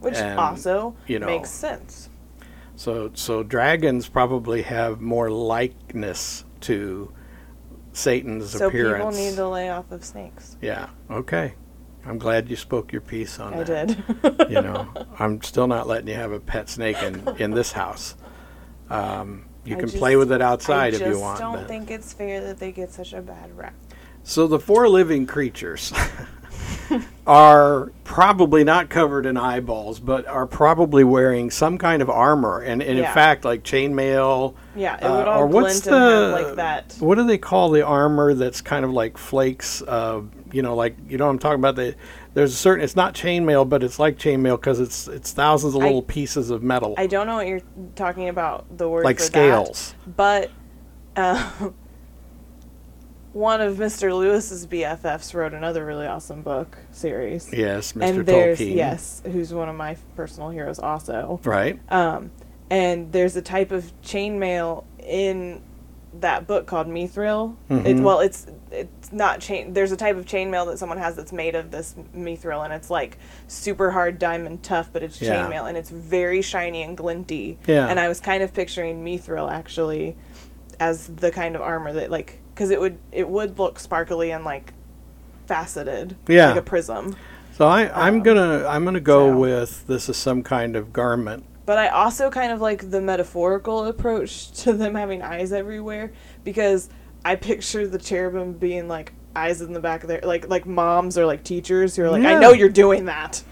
Which 0.00 0.16
And, 0.16 0.38
also 0.38 0.94
you 1.06 1.18
know, 1.18 1.26
makes 1.26 1.50
sense. 1.50 2.10
So 2.76 3.10
so 3.14 3.42
dragons 3.42 4.08
probably 4.08 4.62
have 4.62 5.00
more 5.00 5.30
likeness 5.30 6.44
to 6.64 7.12
Satan's 7.92 8.50
So 8.50 8.66
appearance. 8.68 9.16
people 9.16 9.30
need 9.30 9.36
to 9.36 9.48
lay 9.48 9.70
off 9.70 9.90
of 9.92 10.04
snakes. 10.04 10.56
Yeah. 10.60 10.88
Okay. 11.10 11.54
I'm 12.06 12.18
glad 12.18 12.50
you 12.50 12.56
spoke 12.56 12.92
your 12.92 13.00
piece 13.00 13.38
on 13.40 13.54
I 13.54 13.62
that. 13.62 13.90
I 13.90 14.28
did. 14.28 14.50
you 14.50 14.60
know, 14.60 14.88
I'm 15.18 15.40
still 15.42 15.66
not 15.66 15.86
letting 15.86 16.08
you 16.08 16.14
have 16.14 16.32
a 16.32 16.40
pet 16.40 16.68
snake 16.68 17.02
in, 17.02 17.26
in 17.38 17.50
this 17.52 17.72
house. 17.72 18.14
Um, 18.90 19.46
you 19.64 19.76
I 19.76 19.78
can 19.80 19.88
just- 19.88 19.98
play 19.98 20.16
with 20.16 20.30
it 20.32 20.42
outside 20.42 20.92
I 20.94 20.96
if 20.98 21.00
you 21.14 21.18
want. 21.18 21.38
I 21.38 21.40
just 21.40 21.40
don't 21.40 21.54
but- 21.60 21.68
think 21.68 21.90
it's 21.90 22.12
fair 22.12 22.42
that 22.42 22.58
they 22.58 22.72
get 22.72 22.92
such 22.92 23.12
a 23.14 23.22
bad 23.22 23.56
rap. 23.56 23.74
So 24.22 24.46
the 24.46 24.58
four 24.58 24.88
living 24.88 25.26
creatures 25.26 25.92
are 27.26 27.92
probably 28.04 28.64
not 28.64 28.90
covered 28.90 29.26
in 29.26 29.36
eyeballs, 29.36 29.98
but 29.98 30.26
are 30.26 30.46
probably 30.46 31.04
wearing 31.04 31.50
some 31.50 31.78
kind 31.78 32.02
of 32.02 32.10
armor, 32.10 32.60
and, 32.60 32.82
and 32.82 32.98
in 32.98 33.04
fact, 33.04 33.44
like 33.44 33.62
chainmail. 33.62 34.54
Yeah, 34.76 34.96
it 34.96 35.02
uh, 35.04 35.16
would 35.16 35.28
all 35.28 35.40
or 35.42 35.46
what's 35.46 35.80
the 35.80 36.44
like 36.44 36.56
that. 36.56 36.96
what 37.00 37.16
do 37.16 37.26
they 37.26 37.38
call 37.38 37.70
the 37.70 37.84
armor 37.84 38.34
that's 38.34 38.60
kind 38.60 38.84
of 38.84 38.90
like 38.90 39.16
flakes? 39.16 39.82
Uh, 39.82 40.22
you 40.52 40.62
know, 40.62 40.74
like 40.74 40.96
you 41.08 41.18
know, 41.18 41.26
what 41.26 41.32
I'm 41.32 41.38
talking 41.38 41.60
about 41.60 41.76
the. 41.76 41.94
There's 42.34 42.52
a 42.52 42.56
certain. 42.56 42.82
It's 42.82 42.96
not 42.96 43.14
chainmail, 43.14 43.68
but 43.68 43.84
it's 43.84 43.98
like 43.98 44.18
chainmail 44.18 44.56
because 44.56 44.80
it's 44.80 45.08
it's 45.08 45.32
thousands 45.32 45.74
of 45.74 45.82
I- 45.82 45.86
little 45.86 46.02
pieces 46.02 46.50
of 46.50 46.62
metal, 46.62 46.94
I 46.98 47.06
don't 47.06 47.26
know 47.26 47.36
what 47.36 47.46
you're 47.46 47.62
talking 47.94 48.28
about. 48.28 48.76
The 48.76 48.88
word 48.88 49.04
like 49.04 49.18
for 49.18 49.24
scales. 49.24 49.94
that, 50.04 50.16
but 50.16 50.50
uh, 51.16 51.70
one 53.34 53.60
of 53.60 53.76
Mr. 53.76 54.16
Lewis's 54.16 54.66
BFFs 54.66 55.34
wrote 55.34 55.52
another 55.52 55.84
really 55.84 56.06
awesome 56.06 56.40
book 56.42 56.78
series. 56.92 57.52
Yes, 57.52 57.92
Mr. 57.92 58.02
And 58.02 58.26
there's 58.26 58.58
Tolkien. 58.60 58.74
yes, 58.76 59.22
who's 59.24 59.52
one 59.52 59.68
of 59.68 59.74
my 59.76 59.96
personal 60.16 60.48
heroes 60.50 60.78
also. 60.78 61.40
Right. 61.44 61.78
Um, 61.92 62.30
and 62.70 63.12
there's 63.12 63.36
a 63.36 63.42
type 63.42 63.72
of 63.72 63.92
chainmail 64.02 64.84
in 65.00 65.62
that 66.20 66.46
book 66.46 66.66
called 66.66 66.86
Mithril. 66.86 67.56
Mhm. 67.68 67.84
It, 67.86 67.96
well, 68.00 68.20
it's 68.20 68.46
it's 68.70 69.12
not 69.12 69.40
chain. 69.40 69.72
There's 69.72 69.90
a 69.90 69.96
type 69.96 70.16
of 70.16 70.26
chainmail 70.26 70.66
that 70.66 70.78
someone 70.78 70.98
has 70.98 71.16
that's 71.16 71.32
made 71.32 71.56
of 71.56 71.72
this 71.72 71.96
mithril, 72.16 72.64
and 72.64 72.72
it's 72.72 72.88
like 72.88 73.18
super 73.48 73.90
hard 73.90 74.20
diamond 74.20 74.62
tough, 74.62 74.90
but 74.92 75.02
it's 75.02 75.20
Yeah. 75.20 75.34
chainmail, 75.48 75.68
and 75.68 75.76
it's 75.76 75.90
very 75.90 76.40
shiny 76.40 76.82
and 76.84 76.96
glinty. 76.96 77.58
Yeah. 77.66 77.88
And 77.88 77.98
I 77.98 78.06
was 78.06 78.20
kind 78.20 78.44
of 78.44 78.54
picturing 78.54 79.04
mithril 79.04 79.50
actually 79.50 80.16
as 80.78 81.08
the 81.08 81.32
kind 81.32 81.56
of 81.56 81.62
armor 81.62 81.92
that 81.92 82.10
like 82.12 82.40
because 82.54 82.70
it 82.70 82.80
would 82.80 82.98
it 83.12 83.28
would 83.28 83.58
look 83.58 83.78
sparkly 83.78 84.30
and 84.30 84.44
like 84.44 84.72
faceted, 85.46 86.16
Yeah. 86.28 86.48
like 86.48 86.56
a 86.58 86.62
prism. 86.62 87.16
So 87.56 87.66
I, 87.68 87.82
I'm 88.06 88.16
Um, 88.16 88.22
gonna 88.22 88.66
I'm 88.66 88.84
gonna 88.84 89.00
go 89.00 89.30
so- 89.30 89.36
with 89.38 89.86
this 89.86 90.08
is 90.08 90.16
some 90.16 90.42
kind 90.42 90.76
of 90.76 90.92
garment. 90.92 91.44
But 91.66 91.78
I 91.78 91.88
also 91.88 92.28
kind 92.30 92.52
of 92.52 92.60
like 92.60 92.90
the 92.90 93.00
metaphorical 93.00 93.86
approach 93.86 94.50
to 94.64 94.74
them 94.74 94.94
having 94.94 95.22
eyes 95.22 95.50
everywhere 95.52 96.12
because 96.44 96.90
I 97.24 97.36
picture 97.36 97.86
the 97.86 97.98
cherubim 97.98 98.52
being 98.52 98.86
like 98.86 99.12
eyes 99.34 99.62
in 99.62 99.72
the 99.72 99.80
back 99.80 100.02
of 100.02 100.08
their 100.08 100.20
like 100.22 100.48
like 100.48 100.66
moms 100.66 101.16
or 101.16 101.24
like 101.26 101.42
teachers 101.42 101.96
who 101.96 102.02
are 102.02 102.10
like, 102.10 102.22
Yeah. 102.22 102.36
I 102.36 102.40
know 102.40 102.52
you're 102.52 102.68
doing 102.68 103.06
that. 103.06 103.42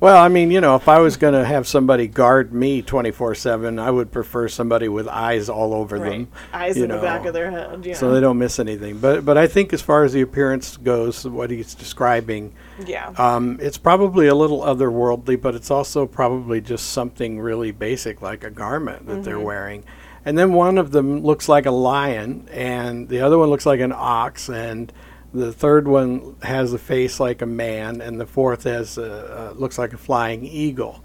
Well, 0.00 0.16
I 0.16 0.28
mean, 0.28 0.50
you 0.50 0.62
know, 0.62 0.76
if 0.76 0.88
I 0.88 0.98
was 1.00 1.18
going 1.18 1.34
to 1.34 1.44
have 1.44 1.68
somebody 1.68 2.06
guard 2.06 2.54
me 2.54 2.80
24 2.80 3.34
7, 3.34 3.78
I 3.78 3.90
would 3.90 4.10
prefer 4.10 4.48
somebody 4.48 4.88
with 4.88 5.06
eyes 5.06 5.50
all 5.50 5.74
over 5.74 5.98
them. 5.98 6.28
Eyes 6.54 6.78
in 6.78 6.88
the 6.88 6.96
back 6.96 7.26
of 7.26 7.34
their 7.34 7.50
head. 7.50 7.84
Know? 7.84 7.92
So 7.92 8.14
they 8.14 8.20
don't 8.20 8.38
miss 8.38 8.58
anything. 8.58 8.98
But, 8.98 9.26
but 9.26 9.36
I 9.36 9.46
think 9.46 9.74
as 9.74 9.82
far 9.82 10.04
as 10.04 10.14
the 10.14 10.22
appearance 10.22 10.78
goes, 10.78 11.26
what 11.26 11.50
he's 11.50 11.74
describing, 11.74 12.54
yeah. 12.86 13.12
um, 13.18 13.58
it's 13.60 13.76
probably 13.76 14.26
a 14.26 14.34
little 14.34 14.62
otherworldly, 14.62 15.38
but 15.38 15.54
it's 15.54 15.70
also 15.70 16.06
probably 16.06 16.62
just 16.62 16.90
something 16.90 17.38
really 17.38 17.70
basic, 17.70 18.22
like 18.22 18.42
a 18.42 18.50
garment 18.50 19.06
that 19.06 19.22
they're 19.22 19.38
wearing. 19.38 19.84
And 20.24 20.38
then 20.38 20.54
one 20.54 20.78
of 20.78 20.92
them 20.92 21.20
looks 21.20 21.46
like 21.46 21.66
a 21.66 21.70
lion, 21.70 22.48
and 22.50 23.08
the 23.08 23.20
other 23.20 23.36
one 23.36 23.50
looks 23.50 23.66
like 23.66 23.80
an 23.80 23.92
ox, 23.94 24.48
and 24.48 24.92
the 25.32 25.52
third 25.52 25.86
one 25.86 26.36
has 26.42 26.72
a 26.72 26.78
face 26.78 27.20
like 27.20 27.42
a 27.42 27.46
man, 27.46 28.00
and 28.00 28.20
the 28.20 28.26
fourth 28.26 28.64
has 28.64 28.98
a, 28.98 29.50
uh, 29.50 29.52
looks 29.54 29.78
like 29.78 29.92
a 29.92 29.98
flying 29.98 30.44
eagle. 30.44 31.04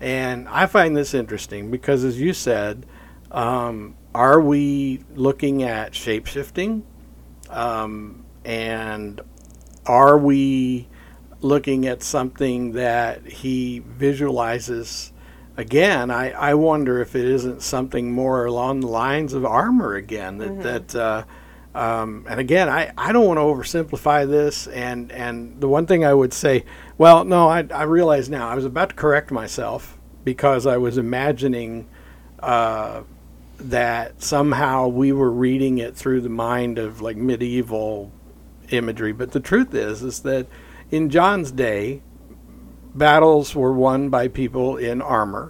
And 0.00 0.48
I 0.48 0.66
find 0.66 0.96
this 0.96 1.14
interesting 1.14 1.70
because, 1.70 2.04
as 2.04 2.20
you 2.20 2.32
said, 2.32 2.86
um, 3.30 3.96
are 4.14 4.40
we 4.40 5.04
looking 5.14 5.62
at 5.62 5.94
shape 5.94 6.26
shifting? 6.26 6.84
Um, 7.48 8.24
and 8.44 9.20
are 9.86 10.18
we 10.18 10.88
looking 11.40 11.86
at 11.86 12.02
something 12.02 12.72
that 12.72 13.26
he 13.26 13.78
visualizes? 13.78 15.12
Again, 15.56 16.10
I, 16.10 16.30
I 16.32 16.54
wonder 16.54 17.00
if 17.00 17.14
it 17.14 17.24
isn't 17.24 17.62
something 17.62 18.12
more 18.12 18.44
along 18.44 18.80
the 18.80 18.88
lines 18.88 19.32
of 19.32 19.44
armor 19.44 19.94
again. 19.94 20.38
That, 20.38 20.62
that 20.62 20.94
uh, 20.94 21.24
um, 21.74 22.26
and 22.28 22.38
again, 22.38 22.68
I, 22.68 22.92
I 22.98 23.12
don't 23.12 23.26
want 23.26 23.38
to 23.38 23.42
oversimplify 23.42 24.28
this. 24.28 24.66
And, 24.66 25.10
and 25.10 25.60
the 25.60 25.68
one 25.68 25.86
thing 25.86 26.04
I 26.04 26.12
would 26.12 26.32
say, 26.32 26.64
well, 26.98 27.24
no, 27.24 27.48
I, 27.48 27.66
I 27.72 27.84
realize 27.84 28.28
now, 28.28 28.48
I 28.48 28.54
was 28.54 28.64
about 28.64 28.90
to 28.90 28.94
correct 28.94 29.30
myself 29.30 29.98
because 30.24 30.66
I 30.66 30.76
was 30.76 30.98
imagining 30.98 31.88
uh, 32.40 33.02
that 33.58 34.22
somehow 34.22 34.88
we 34.88 35.12
were 35.12 35.30
reading 35.30 35.78
it 35.78 35.96
through 35.96 36.20
the 36.20 36.28
mind 36.28 36.78
of 36.78 37.00
like 37.00 37.16
medieval 37.16 38.12
imagery. 38.70 39.12
But 39.12 39.32
the 39.32 39.40
truth 39.40 39.74
is, 39.74 40.02
is 40.02 40.20
that 40.20 40.46
in 40.90 41.08
John's 41.08 41.50
day, 41.50 42.02
battles 42.94 43.54
were 43.54 43.72
won 43.72 44.10
by 44.10 44.28
people 44.28 44.76
in 44.76 45.00
armor. 45.00 45.48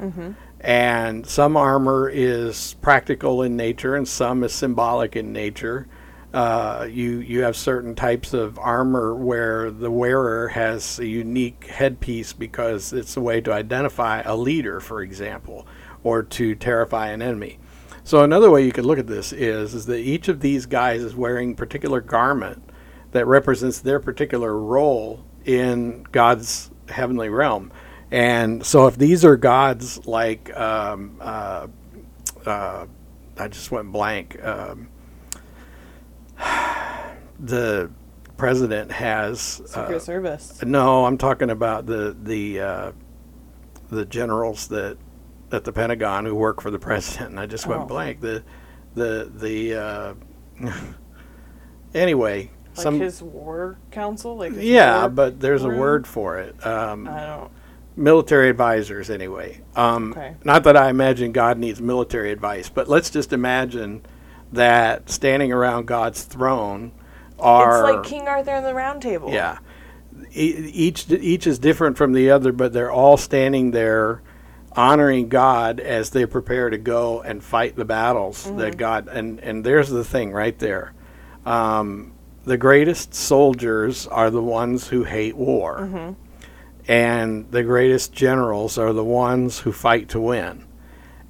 And 0.61 1.27
some 1.27 1.57
armor 1.57 2.09
is 2.09 2.77
practical 2.81 3.43
in 3.43 3.57
nature, 3.57 3.97
and 3.97 4.07
some 4.07 4.45
is 4.45 4.53
symbolic 4.53 5.17
in 5.17 5.33
nature. 5.33 5.89
Uh, 6.33 6.88
you 6.90 7.18
you 7.18 7.42
have 7.42 7.55
certain 7.57 7.95
types 7.95 8.33
of 8.33 8.59
armor 8.59 9.14
where 9.14 9.71
the 9.71 9.90
wearer 9.90 10.49
has 10.49 10.99
a 10.99 11.07
unique 11.07 11.66
headpiece 11.66 12.33
because 12.33 12.92
it's 12.92 13.16
a 13.16 13.21
way 13.21 13.40
to 13.40 13.53
identify 13.53 14.23
a 14.23 14.35
leader, 14.35 14.81
for 14.81 15.03
example, 15.03 15.66
or 16.03 16.23
to 16.23 16.55
terrify 16.55 17.09
an 17.09 17.21
enemy. 17.21 17.59
So 18.05 18.25
another 18.25 18.51
way 18.51 18.64
you 18.64 18.73
could 18.73 18.87
look 18.87 18.99
at 18.99 19.07
this 19.07 19.33
is 19.33 19.75
is 19.75 19.87
that 19.87 19.99
each 19.99 20.29
of 20.29 20.40
these 20.40 20.64
guys 20.64 21.03
is 21.03 21.14
wearing 21.14 21.55
particular 21.55 22.01
garment 22.01 22.62
that 23.12 23.27
represents 23.27 23.81
their 23.81 24.01
particular 24.01 24.59
role 24.59 25.25
in 25.45 26.05
God's 26.12 26.71
heavenly 26.88 27.29
realm. 27.29 27.71
And 28.11 28.64
so 28.64 28.87
if 28.87 28.97
these 28.97 29.25
are 29.25 29.37
gods 29.37 30.07
like 30.07 30.55
um, 30.57 31.18
uh, 31.21 31.66
uh, 32.47 32.87
I 33.38 33.49
just 33.49 33.71
went 33.71 33.92
blank. 33.92 34.42
Um, 34.45 34.88
the 37.43 37.91
president 38.37 38.91
has 38.93 39.41
Secret 39.67 39.97
uh, 39.97 39.99
Service. 39.99 40.63
no, 40.65 41.05
I'm 41.05 41.19
talking 41.19 41.51
about 41.51 41.85
the 41.87 42.17
the 42.23 42.61
uh, 42.61 42.93
the 43.91 44.05
generals 44.07 44.69
that 44.69 44.97
at 45.51 45.65
the 45.65 45.73
Pentagon 45.73 46.25
who 46.25 46.35
work 46.35 46.63
for 46.63 46.71
the 46.71 46.79
president. 46.89 47.31
And 47.31 47.41
I 47.41 47.47
just 47.47 47.67
went 47.67 47.83
Oh. 47.83 47.87
blank. 47.87 48.21
The 48.21 48.43
the 48.95 49.31
the 49.35 49.75
uh, 49.75 50.15
anyway. 51.95 52.51
Like 52.75 52.83
some 52.83 53.01
his 53.01 53.23
war 53.23 53.79
council. 53.91 54.37
Like 54.37 54.53
yeah, 54.57 55.01
war 55.03 55.09
but 55.11 55.41
there's 55.41 55.65
a 55.65 55.69
word 55.69 56.07
for 56.07 56.39
it. 56.39 56.65
Um, 56.67 57.07
I 57.07 57.27
don't. 57.27 57.51
military 57.97 58.49
advisors, 58.49 59.11
anyway. 59.11 59.61
Um, 59.77 60.13
Okay. 60.13 60.37
Not 60.45 60.65
that 60.65 60.77
I 60.77 60.89
imagine 60.89 61.33
God 61.33 61.59
needs 61.59 61.83
military 61.83 62.33
advice, 62.33 62.71
but 62.71 62.89
let's 62.89 63.11
just 63.11 63.33
imagine 63.35 64.07
that 64.53 65.11
standing 65.11 65.53
around 65.53 65.87
God's 65.87 66.23
throne 66.25 66.93
are 67.43 67.87
It's 67.87 67.97
like 67.97 68.05
King 68.05 68.29
Arthur 68.29 68.53
and 68.53 68.65
the 68.67 68.75
Round 68.75 69.03
Table. 69.03 69.31
yeah. 69.31 69.59
E- 70.35 70.71
Each 70.73 71.11
each 71.11 71.47
is 71.47 71.59
different 71.59 71.97
from 71.97 72.13
the 72.13 72.31
other, 72.31 72.53
but 72.53 72.73
they're 72.73 72.91
all 72.93 73.17
standing 73.17 73.71
there, 73.73 74.23
honoring 74.75 75.29
God 75.29 75.81
as 75.81 76.11
they 76.11 76.25
prepare 76.27 76.71
to 76.71 76.79
go 76.79 77.21
and 77.23 77.43
fight 77.43 77.77
the 77.77 77.85
battles 77.85 78.51
that 78.57 78.77
God. 78.77 79.09
And 79.09 79.41
and 79.41 79.65
there's 79.65 79.89
the 79.91 80.05
thing 80.05 80.33
right 80.33 80.59
there. 80.59 80.95
Um, 81.45 82.13
the 82.45 82.57
greatest 82.57 83.15
soldiers 83.15 84.07
are 84.07 84.31
the 84.31 84.43
ones 84.43 84.89
who 84.89 85.05
hate 85.05 85.37
war, 85.37 86.17
and 86.89 87.51
the 87.51 87.63
greatest 87.63 88.13
generals 88.13 88.79
are 88.79 88.93
the 88.93 89.05
ones 89.05 89.61
who 89.61 89.73
fight 89.73 90.09
to 90.11 90.21
win. 90.21 90.67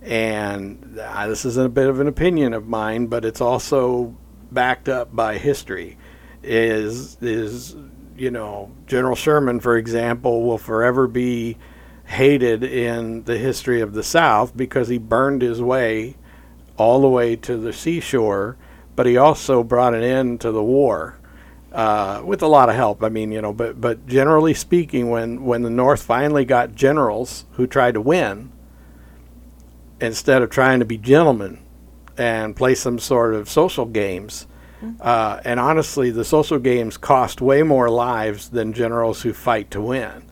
And 0.03 0.99
uh, 1.01 1.27
this 1.29 1.45
is 1.45 1.57
a 1.57 1.69
bit 1.69 1.89
of 1.89 2.01
an 2.01 2.09
opinion 2.09 2.55
of 2.55 2.67
mine, 2.67 3.07
but 3.07 3.25
it's 3.25 3.41
also 3.41 4.17
backed 4.53 4.89
up 4.89 5.15
by 5.15 5.39
history. 5.39 5.97
Is 6.43 7.17
is 7.21 7.77
you 8.17 8.31
know 8.31 8.73
General 8.87 9.17
Sherman, 9.17 9.61
for 9.61 9.77
example, 9.77 10.43
will 10.43 10.59
forever 10.59 11.07
be 11.07 11.57
hated 12.05 12.63
in 12.63 13.25
the 13.25 13.39
history 13.39 13.81
of 13.81 13.95
the 13.95 14.03
South 14.03 14.57
because 14.57 14.89
he 14.89 14.99
burned 14.99 15.43
his 15.43 15.63
way 15.63 16.17
all 16.77 17.01
the 17.01 17.09
way 17.09 17.37
to 17.37 17.57
the 17.57 17.73
seashore, 17.73 18.57
but 18.97 19.07
he 19.07 19.17
also 19.17 19.63
brought 19.63 19.95
an 19.95 20.03
end 20.03 20.41
to 20.41 20.51
the 20.51 20.63
war 20.63 21.19
uh, 21.73 22.23
with 22.25 22.43
a 22.43 22.47
lot 22.47 22.69
of 22.69 22.75
help. 22.75 23.03
I 23.03 23.09
mean, 23.09 23.33
you 23.33 23.41
know, 23.41 23.53
but 23.53 23.81
but 23.81 24.07
generally 24.07 24.55
speaking, 24.55 25.11
when 25.11 25.45
when 25.45 25.63
the 25.63 25.71
North 25.71 26.03
finally 26.03 26.45
got 26.45 26.75
generals 26.75 27.45
who 27.53 27.67
tried 27.67 27.95
to 27.95 28.01
win, 28.01 28.53
instead 30.01 30.43
of 30.43 30.51
trying 30.51 30.81
to 30.81 30.85
be 30.85 30.99
gentlemen 30.99 31.59
and 32.19 32.55
play 32.55 32.75
some 32.75 32.99
sort 32.99 33.35
of 33.35 33.49
social 33.49 33.87
games. 33.87 34.47
Uh, 35.01 35.41
and 35.45 35.61
honestly, 35.61 36.11
the 36.11 36.25
social 36.25 36.59
games 36.59 36.97
cost 36.97 37.41
way 37.41 37.63
more 37.63 37.89
lives 37.89 38.49
than 38.49 38.73
generals 38.73 39.23
who 39.23 39.33
fight 39.33 39.71
to 39.71 39.81
win. 39.81 40.25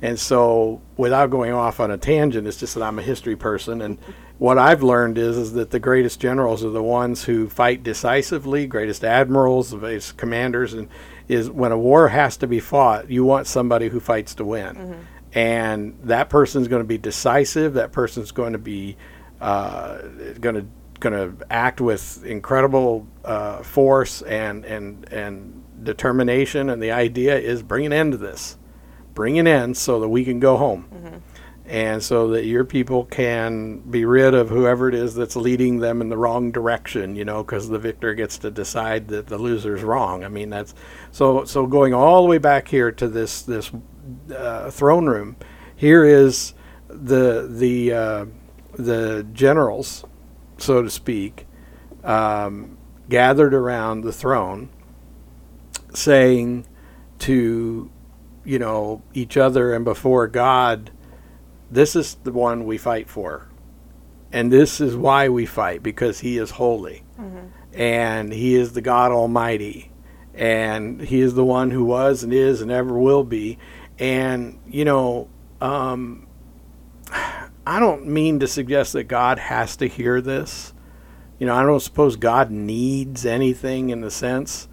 And 0.00 0.18
so, 0.18 0.80
without 0.96 1.28
going 1.28 1.52
off 1.52 1.80
on 1.80 1.90
a 1.90 1.98
tangent, 1.98 2.46
it's 2.46 2.56
just 2.56 2.74
that 2.74 2.82
I'm 2.82 2.98
a 2.98 3.02
history 3.02 3.36
person, 3.36 3.82
and 3.82 3.98
what 4.38 4.56
I've 4.56 4.82
learned 4.82 5.18
is 5.18 5.36
is 5.36 5.52
that 5.54 5.70
the 5.70 5.80
greatest 5.80 6.20
generals 6.20 6.64
are 6.64 6.70
the 6.70 6.82
ones 6.82 7.24
who 7.24 7.48
fight 7.48 7.82
decisively, 7.82 8.66
greatest 8.66 9.04
admirals, 9.04 9.70
the 9.70 9.78
greatest 9.78 10.16
commanders, 10.16 10.72
and 10.72 10.88
is 11.26 11.50
when 11.50 11.72
a 11.72 11.78
war 11.78 12.08
has 12.08 12.36
to 12.38 12.46
be 12.46 12.60
fought, 12.60 13.10
you 13.10 13.24
want 13.24 13.46
somebody 13.48 13.88
who 13.88 14.00
fights 14.00 14.34
to 14.36 14.44
win, 14.44 15.04
and 15.34 15.98
that 16.04 16.30
person's 16.30 16.68
going 16.68 16.80
to 16.82 16.88
be 16.88 16.98
decisive. 16.98 17.74
That 17.74 17.92
person's 17.92 18.30
going 18.30 18.52
to 18.52 18.58
be 18.58 18.96
uh, 19.40 19.98
going 20.40 20.54
to 20.54 20.66
going 21.00 21.12
to 21.38 21.46
act 21.50 21.80
with 21.80 22.24
incredible 22.24 23.06
uh, 23.24 23.62
force 23.62 24.22
and 24.22 24.64
and 24.64 25.10
and 25.12 25.64
determination. 25.82 26.70
And 26.70 26.82
the 26.82 26.90
idea 26.90 27.38
is 27.38 27.62
bring 27.62 27.86
an 27.86 27.92
end 27.92 28.12
to 28.12 28.18
this, 28.18 28.58
bring 29.14 29.38
an 29.38 29.46
end 29.46 29.76
so 29.76 30.00
that 30.00 30.08
we 30.08 30.24
can 30.24 30.40
go 30.40 30.56
home, 30.56 31.22
and 31.66 32.02
so 32.02 32.28
that 32.28 32.44
your 32.44 32.64
people 32.64 33.04
can 33.04 33.78
be 33.78 34.04
rid 34.04 34.34
of 34.34 34.48
whoever 34.48 34.88
it 34.88 34.94
is 34.94 35.14
that's 35.14 35.36
leading 35.36 35.78
them 35.78 36.00
in 36.00 36.08
the 36.08 36.16
wrong 36.16 36.50
direction. 36.50 37.16
You 37.16 37.24
know, 37.24 37.42
because 37.42 37.68
the 37.68 37.78
victor 37.78 38.14
gets 38.14 38.38
to 38.38 38.50
decide 38.50 39.08
that 39.08 39.26
the 39.26 39.38
loser's 39.38 39.82
wrong. 39.82 40.24
I 40.24 40.28
mean, 40.28 40.50
that's 40.50 40.74
so 41.12 41.44
so 41.44 41.66
going 41.66 41.94
all 41.94 42.22
the 42.22 42.28
way 42.28 42.38
back 42.38 42.68
here 42.68 42.90
to 42.92 43.08
this 43.08 43.42
this 43.42 43.70
uh, 44.34 44.70
throne 44.70 45.06
room. 45.06 45.36
Here 45.76 46.04
is 46.04 46.54
the 46.88 47.46
the 47.48 47.92
uh, 47.92 48.26
the 48.74 49.26
generals 49.32 50.04
so 50.58 50.82
to 50.82 50.90
speak, 50.90 51.46
um, 52.04 52.76
gathered 53.08 53.54
around 53.54 54.02
the 54.02 54.12
throne, 54.12 54.68
saying 55.94 56.66
to, 57.20 57.90
you 58.44 58.58
know, 58.58 59.02
each 59.14 59.36
other 59.36 59.72
and 59.72 59.84
before 59.84 60.26
God, 60.28 60.90
this 61.70 61.96
is 61.96 62.14
the 62.22 62.32
one 62.32 62.64
we 62.64 62.78
fight 62.78 63.08
for. 63.08 63.48
And 64.30 64.52
this 64.52 64.80
is 64.80 64.94
why 64.94 65.28
we 65.30 65.46
fight, 65.46 65.82
because 65.82 66.20
he 66.20 66.36
is 66.38 66.50
holy. 66.52 67.02
And 67.72 68.32
he 68.32 68.54
is 68.54 68.72
the 68.72 68.80
God 68.82 69.10
Almighty. 69.10 69.90
And 70.34 71.00
he 71.00 71.20
is 71.20 71.34
the 71.34 71.44
one 71.44 71.70
who 71.70 71.84
was 71.84 72.22
and 72.22 72.32
is 72.32 72.60
and 72.60 72.70
ever 72.70 72.96
will 72.96 73.24
be. 73.24 73.58
And, 73.98 74.60
you 74.68 74.84
know, 74.84 75.28
um, 75.60 76.27
I 77.68 77.80
don't 77.80 78.06
mean 78.06 78.38
to 78.38 78.48
suggest 78.48 78.94
that 78.94 79.04
God 79.04 79.38
has 79.38 79.76
to 79.76 79.86
hear 79.86 80.22
this. 80.22 80.72
You 81.38 81.46
know, 81.46 81.54
I 81.54 81.62
don't 81.64 81.80
suppose 81.80 82.16
God 82.16 82.50
needs 82.50 83.26
anything 83.26 83.90
in 83.90 84.00
the 84.00 84.10
sense, 84.10 84.68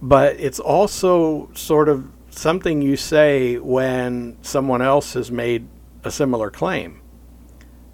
but 0.00 0.40
it's 0.40 0.58
also 0.58 1.50
sort 1.52 1.90
of 1.90 2.10
something 2.30 2.80
you 2.80 2.96
say 2.96 3.58
when 3.58 4.38
someone 4.40 4.80
else 4.80 5.12
has 5.12 5.30
made 5.30 5.68
a 6.02 6.10
similar 6.10 6.50
claim. 6.50 7.02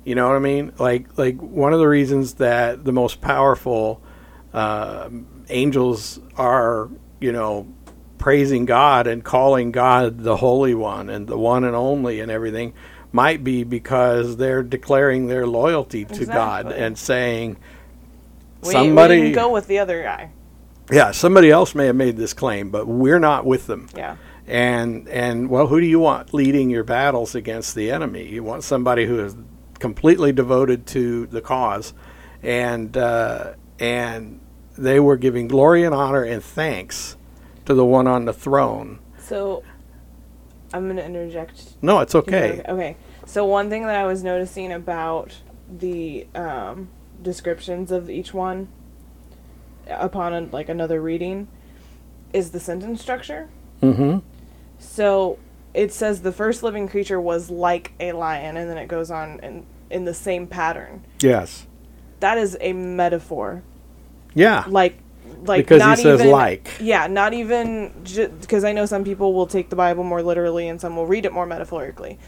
You 0.04 0.14
know 0.14 0.28
what 0.28 0.36
I 0.36 0.38
mean? 0.38 0.74
Like, 0.78 1.18
like 1.18 1.40
one 1.40 1.72
of 1.72 1.80
the 1.80 1.88
reasons 1.88 2.34
that 2.34 2.84
the 2.84 2.92
most 2.92 3.20
powerful 3.20 4.00
uh, 4.52 5.10
angels 5.48 6.20
are, 6.36 6.88
you 7.20 7.32
know, 7.32 7.66
praising 8.18 8.64
God 8.64 9.08
and 9.08 9.24
calling 9.24 9.72
God 9.72 10.20
the 10.20 10.36
Holy 10.36 10.74
One 10.74 11.10
and 11.10 11.26
the 11.26 11.36
one 11.36 11.64
and 11.64 11.74
only 11.74 12.20
and 12.20 12.30
everything 12.30 12.74
might 13.12 13.42
be 13.42 13.64
because 13.64 14.36
they're 14.36 14.62
declaring 14.62 15.26
their 15.26 15.46
loyalty 15.46 16.04
to 16.04 16.26
God 16.26 16.70
and 16.72 16.96
saying, 16.98 17.56
We, 18.62 18.70
somebody, 18.72 19.20
we 19.22 19.32
go 19.32 19.50
with 19.50 19.66
the 19.66 19.78
other 19.78 20.02
guy. 20.02 20.30
yeah, 20.90 21.10
somebody 21.10 21.50
else 21.50 21.74
may 21.74 21.86
have 21.86 21.96
made 21.96 22.16
this 22.16 22.32
claim, 22.34 22.70
but 22.70 22.86
we're 22.86 23.18
not 23.18 23.44
with 23.44 23.66
them. 23.66 23.88
Yeah. 23.96 24.16
And 24.46 25.08
and 25.08 25.48
well, 25.48 25.68
who 25.68 25.80
do 25.80 25.86
you 25.86 26.00
want 26.00 26.34
leading 26.34 26.70
your 26.70 26.82
battles 26.82 27.34
against 27.36 27.74
the 27.76 27.90
enemy? 27.92 28.26
You 28.26 28.42
want 28.42 28.64
somebody 28.64 29.06
who 29.06 29.20
is 29.24 29.36
completely 29.78 30.32
devoted 30.32 30.86
to 30.88 31.26
the 31.26 31.40
cause, 31.40 31.94
and 32.42 32.96
uh, 32.96 33.52
and 33.78 34.40
they 34.76 34.98
were 34.98 35.16
giving 35.16 35.46
glory 35.46 35.84
and 35.84 35.94
honor 35.94 36.24
and 36.24 36.42
thanks 36.42 37.16
to 37.66 37.74
the 37.74 37.84
one 37.84 38.08
on 38.08 38.24
the 38.24 38.32
throne. 38.32 38.98
So 39.18 39.62
I'm 40.72 40.84
going 40.84 40.96
to 40.96 41.04
interject 41.04 41.74
No, 41.82 42.00
it's 42.00 42.14
okay. 42.14 42.62
Okay. 42.68 42.96
So 43.26 43.44
one 43.44 43.70
thing 43.70 43.86
that 43.86 43.96
I 43.96 44.06
was 44.06 44.22
noticing 44.22 44.72
about 44.72 45.34
the 45.68 46.26
um, 46.34 46.88
descriptions 47.22 47.90
of 47.90 48.10
each 48.10 48.32
one 48.34 48.68
upon 49.86 50.34
a, 50.34 50.40
like 50.40 50.68
another 50.68 51.00
reading 51.00 51.48
is 52.32 52.50
the 52.50 52.60
sentence 52.60 53.00
structure. 53.00 53.48
Mm-hmm. 53.82 54.18
So 54.78 55.38
it 55.74 55.92
says 55.92 56.22
the 56.22 56.32
first 56.32 56.62
living 56.62 56.88
creature 56.88 57.20
was 57.20 57.50
like 57.50 57.92
a 58.00 58.12
lion, 58.12 58.56
and 58.56 58.70
then 58.70 58.78
it 58.78 58.88
goes 58.88 59.10
on 59.10 59.40
in 59.40 59.66
in 59.90 60.04
the 60.04 60.14
same 60.14 60.46
pattern. 60.46 61.04
Yes. 61.20 61.66
That 62.20 62.38
is 62.38 62.56
a 62.60 62.72
metaphor. 62.72 63.62
Yeah. 64.34 64.64
Like 64.68 64.98
like 65.44 65.64
because 65.64 65.80
not 65.80 65.98
he 65.98 66.04
says 66.04 66.20
even, 66.20 66.32
like. 66.32 66.70
Yeah, 66.80 67.06
not 67.06 67.32
even 67.32 67.92
because 68.40 68.64
I 68.64 68.72
know 68.72 68.86
some 68.86 69.04
people 69.04 69.32
will 69.34 69.46
take 69.46 69.70
the 69.70 69.76
Bible 69.76 70.04
more 70.04 70.22
literally 70.22 70.68
and 70.68 70.80
some 70.80 70.96
will 70.96 71.06
read 71.06 71.24
it 71.26 71.32
more 71.32 71.46
metaphorically. 71.46 72.18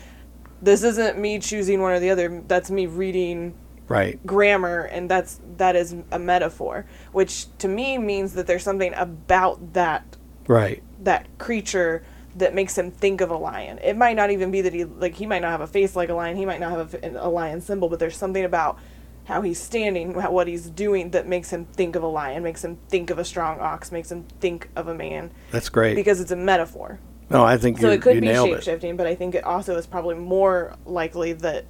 This 0.61 0.83
isn't 0.83 1.19
me 1.19 1.39
choosing 1.39 1.81
one 1.81 1.93
or 1.93 2.01
the 2.01 2.11
other. 2.11 2.43
That's 2.47 2.71
me 2.71 2.87
reading 2.87 3.55
Right. 3.89 4.25
grammar, 4.27 4.83
and 4.83 5.11
that's 5.11 5.41
that 5.59 5.77
is 5.77 5.95
a 6.11 6.19
metaphor, 6.19 6.87
which 7.13 7.47
to 7.59 7.69
me 7.69 7.99
means 7.99 8.33
that 8.35 8.47
there's 8.47 8.63
something 8.63 8.95
about 8.95 9.75
that 9.75 10.17
Right. 10.47 10.83
that 11.03 11.27
creature 11.39 12.03
that 12.37 12.55
makes 12.55 12.79
him 12.79 12.91
think 12.91 13.21
of 13.21 13.31
a 13.31 13.37
lion. 13.37 13.79
It 13.83 13.97
might 13.97 14.17
not 14.17 14.31
even 14.31 14.51
be 14.51 14.63
that 14.63 14.73
he 14.73 14.85
like 14.85 15.15
he 15.15 15.27
might 15.27 15.43
not 15.43 15.51
have 15.51 15.61
a 15.61 15.67
face 15.67 15.95
like 15.95 16.09
a 16.09 16.15
lion. 16.15 16.37
He 16.37 16.47
might 16.47 16.61
not 16.61 16.71
have 16.71 16.95
a, 16.95 17.27
a 17.27 17.29
lion 17.29 17.61
symbol, 17.61 17.89
but 17.89 17.99
there's 17.99 18.17
something 18.17 18.45
about 18.45 18.79
how 19.25 19.43
he's 19.43 19.61
standing, 19.61 20.15
how, 20.15 20.31
what 20.33 20.49
he's 20.49 20.69
doing 20.69 21.11
that 21.11 21.27
makes 21.29 21.51
him 21.51 21.65
think 21.67 21.95
of 21.97 22.03
a 22.03 22.07
lion, 22.09 22.43
makes 22.43 22.65
him 22.65 22.77
think 22.89 23.11
of 23.11 23.19
a 23.19 23.25
strong 23.25 23.61
ox, 23.61 23.93
makes 23.93 24.11
him 24.11 24.25
think 24.41 24.69
of 24.75 24.89
a 24.89 24.95
man 24.95 25.31
That's 25.51 25.69
great. 25.69 25.95
because 25.95 26.21
it's 26.21 26.33
a 26.33 26.37
metaphor. 26.37 26.99
no, 27.31 27.45
I 27.45 27.57
think 27.57 27.79
So 27.79 27.91
it 27.91 28.03
could 28.03 28.21
be 28.21 28.27
shape 28.27 28.63
shifting, 28.63 28.97
but 28.97 29.07
I 29.07 29.15
think 29.15 29.35
it 29.35 29.45
also 29.45 29.77
is 29.77 29.87
probably 29.87 30.17
more 30.17 30.75
likely 30.85 31.33
that 31.35 31.67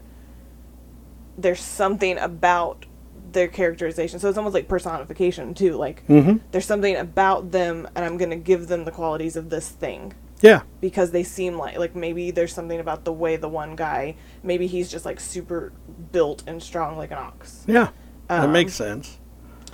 there's 1.36 1.60
something 1.60 2.18
about 2.18 2.86
their 3.32 3.48
characterization. 3.48 4.18
So 4.18 4.28
it's 4.28 4.36
almost 4.38 4.54
like 4.54 4.68
personification 4.68 5.54
too. 5.54 5.74
Like 5.76 6.06
Mm-hmm. 6.06 6.38
there's 6.50 6.66
something 6.66 6.96
about 6.96 7.50
them, 7.50 7.88
and 7.94 8.04
I'm 8.04 8.16
gonna 8.18 8.36
give 8.36 8.68
them 8.68 8.84
the 8.84 8.90
qualities 8.90 9.36
of 9.36 9.48
this 9.50 9.68
thing 9.68 10.12
Yeah. 10.42 10.62
because 10.80 11.12
they 11.12 11.22
seem 11.22 11.56
like 11.56 11.78
like 11.78 11.94
maybe 11.96 12.30
there's 12.32 12.52
something 12.52 12.80
about 12.80 13.04
the 13.04 13.12
way 13.12 13.36
the 13.36 13.48
one 13.48 13.76
guy 13.76 14.16
maybe 14.42 14.66
he's 14.66 14.90
just 14.90 15.04
like 15.06 15.20
super 15.20 15.72
built 16.10 16.42
and 16.46 16.62
strong 16.62 16.96
like 16.98 17.12
an 17.12 17.18
ox. 17.18 17.64
Yeah. 17.66 17.90
that 18.28 18.44
Um, 18.44 18.52
makes 18.52 18.74
sense. 18.74 19.18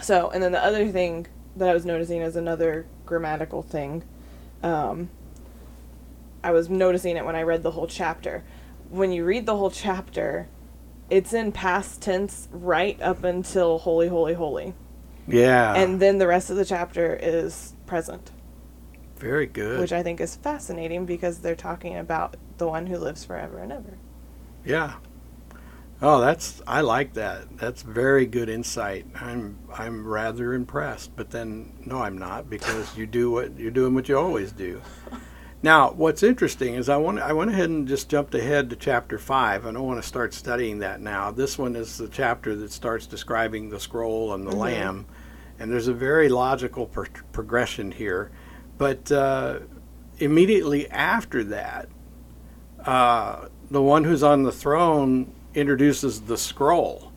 So, 0.00 0.30
and 0.30 0.40
then 0.42 0.52
the 0.52 0.62
other 0.62 0.86
thing 0.88 1.26
that 1.56 1.68
I 1.68 1.74
was 1.74 1.84
noticing 1.84 2.20
is 2.20 2.36
another 2.36 2.86
grammatical 3.04 3.62
thing. 3.62 4.04
Um, 4.62 5.10
I 6.44 6.52
was 6.52 6.68
noticing 6.70 7.16
it 7.16 7.24
when 7.24 7.34
I 7.34 7.42
read 7.42 7.62
the 7.64 7.72
whole 7.72 7.88
chapter. 7.88 8.44
When 8.90 9.10
you 9.10 9.24
read 9.24 9.44
the 9.46 9.56
whole 9.56 9.70
chapter, 9.72 10.48
it's 11.10 11.32
in 11.32 11.50
past 11.50 12.00
tense 12.00 12.46
right 12.52 13.00
up 13.02 13.24
until 13.24 13.78
holy, 13.78 14.06
holy, 14.08 14.34
holy. 14.34 14.74
Yeah. 15.26 15.74
And 15.74 15.98
then 16.00 16.18
the 16.18 16.26
rest 16.28 16.48
of 16.50 16.56
the 16.56 16.64
chapter 16.64 17.18
is 17.20 17.72
present, 17.86 18.30
very 19.18 19.46
good. 19.46 19.80
which 19.80 19.92
I 19.92 20.02
think 20.02 20.20
is 20.20 20.36
fascinating 20.36 21.04
because 21.06 21.38
they're 21.38 21.54
talking 21.56 21.96
about 21.96 22.36
the 22.58 22.66
one 22.66 22.86
who 22.86 22.96
lives 22.98 23.24
forever 23.24 23.58
and 23.58 23.72
ever. 23.72 23.98
Yeah. 24.64 24.94
Oh, 26.00 26.20
that's 26.20 26.62
I 26.66 26.80
like 26.82 27.14
that. 27.14 27.58
That's 27.58 27.82
very 27.82 28.24
good 28.24 28.48
insight. 28.48 29.06
I'm 29.16 29.58
I'm 29.76 30.06
rather 30.06 30.54
impressed, 30.54 31.16
but 31.16 31.30
then 31.30 31.72
no, 31.84 32.00
I'm 32.02 32.16
not 32.16 32.48
because 32.48 32.96
you 32.96 33.04
do 33.06 33.30
what 33.32 33.58
you're 33.58 33.72
doing 33.72 33.94
what 33.94 34.08
you 34.08 34.16
always 34.18 34.52
do. 34.52 34.80
Now, 35.60 35.90
what's 35.90 36.22
interesting 36.22 36.74
is 36.74 36.88
I 36.88 36.98
want 36.98 37.18
I 37.18 37.32
went 37.32 37.50
ahead 37.50 37.68
and 37.68 37.88
just 37.88 38.08
jumped 38.08 38.32
ahead 38.36 38.70
to 38.70 38.76
chapter 38.76 39.18
five. 39.18 39.66
I 39.66 39.72
don't 39.72 39.88
want 39.88 40.00
to 40.00 40.06
start 40.06 40.32
studying 40.32 40.78
that 40.78 41.00
now. 41.00 41.32
This 41.32 41.58
one 41.58 41.74
is 41.74 41.98
the 41.98 42.06
chapter 42.06 42.54
that 42.54 42.70
starts 42.70 43.08
describing 43.08 43.68
the 43.68 43.80
scroll 43.80 44.34
and 44.34 44.46
the 44.46 44.52
Mhm. 44.52 44.56
lamb, 44.58 45.06
and 45.58 45.68
there's 45.68 45.88
a 45.88 45.92
very 45.92 46.28
logical 46.28 46.86
pro- 46.86 47.06
progression 47.32 47.90
here. 47.90 48.30
But 48.78 49.10
uh, 49.12 49.60
immediately 50.18 50.88
after 50.90 51.44
that, 51.44 51.88
uh, 52.84 53.48
the 53.70 53.82
one 53.82 54.04
who's 54.04 54.22
on 54.22 54.44
the 54.44 54.52
throne 54.52 55.32
introduces 55.54 56.22
the 56.22 56.36
scroll. 56.36 57.12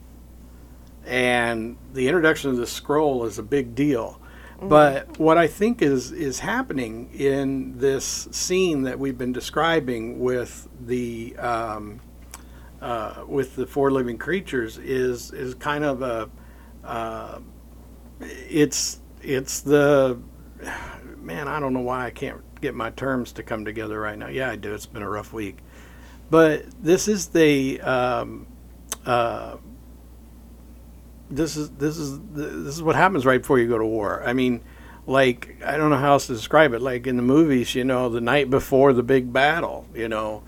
And 1.06 1.76
the 1.94 2.08
introduction 2.08 2.50
of 2.50 2.56
the 2.56 2.66
scroll 2.66 3.24
is 3.24 3.38
a 3.38 3.42
big 3.42 3.74
deal. 3.74 4.20
But 4.60 5.18
what 5.18 5.38
I 5.38 5.48
think 5.48 5.82
is 5.82 6.12
is 6.12 6.38
happening 6.38 7.10
in 7.12 7.78
this 7.78 8.28
scene 8.30 8.82
that 8.82 8.96
we've 8.96 9.18
been 9.18 9.32
describing 9.32 10.20
with 10.20 10.68
the 10.80 11.36
um, 11.38 12.00
uh, 12.80 13.24
with 13.26 13.56
the 13.56 13.66
four 13.66 13.90
living 13.90 14.18
creatures 14.18 14.78
is 14.78 15.32
is 15.32 15.54
kind 15.54 15.82
of 15.82 16.02
a 16.02 16.30
uh, 16.84 17.40
it's 18.20 19.00
it's 19.20 19.60
the 19.62 20.16
man 21.22 21.48
I 21.48 21.60
don't 21.60 21.72
know 21.72 21.80
why 21.80 22.06
I 22.06 22.10
can't 22.10 22.40
get 22.60 22.74
my 22.74 22.90
terms 22.90 23.32
to 23.32 23.42
come 23.42 23.64
together 23.64 24.00
right 24.00 24.18
now. 24.18 24.28
Yeah, 24.28 24.50
I 24.50 24.56
do. 24.56 24.74
It's 24.74 24.86
been 24.86 25.02
a 25.02 25.10
rough 25.10 25.32
week, 25.32 25.58
but 26.30 26.64
this 26.82 27.08
is 27.08 27.28
the 27.28 27.80
um, 27.80 28.46
uh, 29.04 29.56
this 31.30 31.56
is 31.56 31.70
this 31.70 31.96
is 31.96 32.20
this 32.30 32.74
is 32.74 32.82
what 32.82 32.96
happens 32.96 33.26
right 33.26 33.40
before 33.40 33.58
you 33.58 33.68
go 33.68 33.78
to 33.78 33.86
war. 33.86 34.22
I 34.24 34.32
mean, 34.32 34.62
like 35.06 35.56
I 35.64 35.76
don't 35.76 35.90
know 35.90 35.96
how 35.96 36.12
else 36.12 36.26
to 36.28 36.34
describe 36.34 36.72
it. 36.72 36.82
Like 36.82 37.06
in 37.06 37.16
the 37.16 37.22
movies, 37.22 37.74
you 37.74 37.84
know, 37.84 38.08
the 38.08 38.20
night 38.20 38.50
before 38.50 38.92
the 38.92 39.02
big 39.02 39.32
battle, 39.32 39.86
you 39.94 40.08
know, 40.08 40.42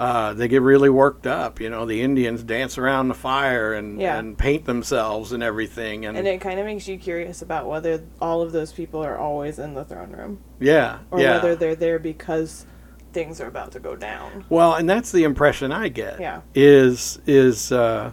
uh, 0.00 0.32
they 0.32 0.48
get 0.48 0.62
really 0.62 0.88
worked 0.88 1.26
up. 1.26 1.60
You 1.60 1.68
know, 1.68 1.84
the 1.84 2.00
Indians 2.00 2.42
dance 2.42 2.78
around 2.78 3.08
the 3.08 3.14
fire 3.14 3.74
and 3.74 4.00
Yeah. 4.00 4.18
and 4.18 4.36
paint 4.36 4.64
themselves 4.64 5.32
and 5.32 5.42
everything. 5.42 6.06
And, 6.06 6.16
And 6.16 6.26
it 6.26 6.40
kind 6.40 6.58
of 6.58 6.64
makes 6.64 6.88
you 6.88 6.96
curious 6.96 7.42
about 7.42 7.68
whether 7.68 8.02
all 8.20 8.40
of 8.40 8.52
those 8.52 8.72
people 8.72 9.04
are 9.04 9.18
always 9.18 9.58
in 9.58 9.74
the 9.74 9.84
throne 9.84 10.10
room 10.12 10.38
yeah, 10.58 11.00
or 11.10 11.20
yeah. 11.20 11.34
whether 11.34 11.54
they're 11.54 11.76
there 11.76 11.98
because 11.98 12.64
things 13.12 13.42
are 13.42 13.46
about 13.46 13.72
to 13.72 13.80
go 13.80 13.94
down. 13.94 14.46
Well, 14.48 14.74
and 14.74 14.88
that's 14.88 15.12
the 15.12 15.24
impression 15.24 15.70
I 15.70 15.88
get. 15.88 16.18
Yeah. 16.18 16.40
Is 16.54 17.18
is 17.26 17.70
uh, 17.70 18.12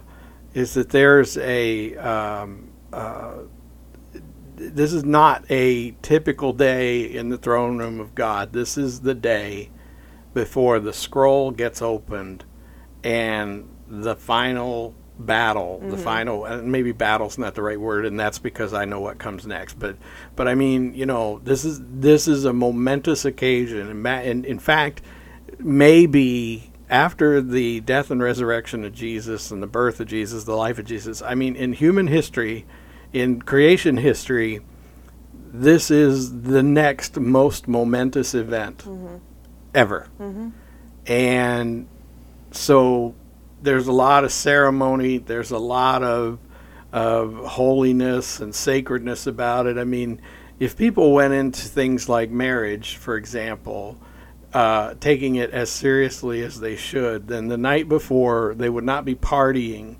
is 0.52 0.74
that 0.74 0.90
there's 0.90 1.38
a 1.38 1.96
um, 1.96 2.68
uh, 2.92 3.32
this 4.56 4.92
is 4.92 5.04
not 5.04 5.44
a 5.50 5.92
typical 6.02 6.52
day 6.52 7.02
in 7.02 7.30
the 7.30 7.38
throne 7.38 7.78
room 7.78 7.98
of 7.98 8.14
God. 8.14 8.52
This 8.52 8.76
is 8.76 9.00
the 9.00 9.14
day 9.14 9.70
before 10.42 10.78
the 10.78 10.92
scroll 10.92 11.50
gets 11.50 11.82
opened 11.82 12.44
and 13.02 13.68
the 13.88 14.14
final 14.14 14.94
battle, 15.18 15.78
Mm-hmm. 15.80 15.90
the 15.90 15.96
final, 15.96 16.44
and 16.44 16.70
maybe 16.70 16.92
battle's 16.92 17.38
not 17.38 17.54
the 17.56 17.62
right 17.62 17.80
word, 17.80 18.06
and 18.06 18.18
that's 18.20 18.38
because 18.38 18.72
I 18.72 18.84
know 18.84 19.00
what 19.00 19.18
comes 19.18 19.46
next. 19.46 19.78
But, 19.80 19.96
but 20.36 20.46
I 20.46 20.54
mean, 20.54 20.94
you 20.94 21.06
know, 21.06 21.40
this 21.42 21.64
is 21.64 21.80
this 21.82 22.28
is 22.28 22.44
a 22.44 22.52
momentous 22.52 23.24
occasion, 23.24 23.88
and, 23.90 24.02
ma- 24.02 24.22
and 24.30 24.46
in 24.46 24.58
fact, 24.60 25.02
maybe 25.58 26.72
after 26.88 27.42
the 27.42 27.80
death 27.80 28.10
and 28.12 28.22
resurrection 28.22 28.84
of 28.84 28.92
Jesus 28.94 29.50
and 29.50 29.60
the 29.62 29.66
birth 29.66 29.98
of 30.00 30.06
Jesus, 30.06 30.44
the 30.44 30.54
life 30.56 30.78
of 30.78 30.84
Jesus. 30.84 31.20
I 31.20 31.34
mean, 31.34 31.56
in 31.56 31.72
human 31.72 32.06
history, 32.06 32.64
in 33.12 33.42
creation 33.42 33.96
history, 33.96 34.60
this 35.52 35.90
is 35.90 36.42
the 36.42 36.62
next 36.62 37.18
most 37.18 37.66
momentous 37.68 38.34
event 38.34 38.84
ever. 39.74 40.08
And 41.06 41.88
so 42.50 43.14
there's 43.62 43.86
a 43.86 43.92
lot 43.92 44.24
of 44.24 44.32
ceremony, 44.32 45.18
there's 45.18 45.50
a 45.50 45.58
lot 45.58 46.02
of 46.02 46.38
of 46.90 47.34
holiness 47.44 48.40
and 48.40 48.54
sacredness 48.54 49.26
about 49.26 49.66
it. 49.66 49.76
I 49.76 49.84
mean, 49.84 50.22
if 50.58 50.76
people 50.76 51.12
went 51.12 51.34
into 51.34 51.60
things 51.68 52.08
like 52.08 52.30
marriage, 52.30 52.96
for 52.96 53.16
example, 53.16 53.98
uh, 54.54 54.94
taking 54.98 55.36
it 55.36 55.50
as 55.50 55.68
seriously 55.70 56.42
as 56.42 56.60
they 56.60 56.76
should, 56.76 57.28
then 57.28 57.48
the 57.48 57.58
night 57.58 57.88
before 57.88 58.54
they 58.56 58.70
would 58.70 58.84
not 58.84 59.04
be 59.04 59.14
partying 59.14 59.96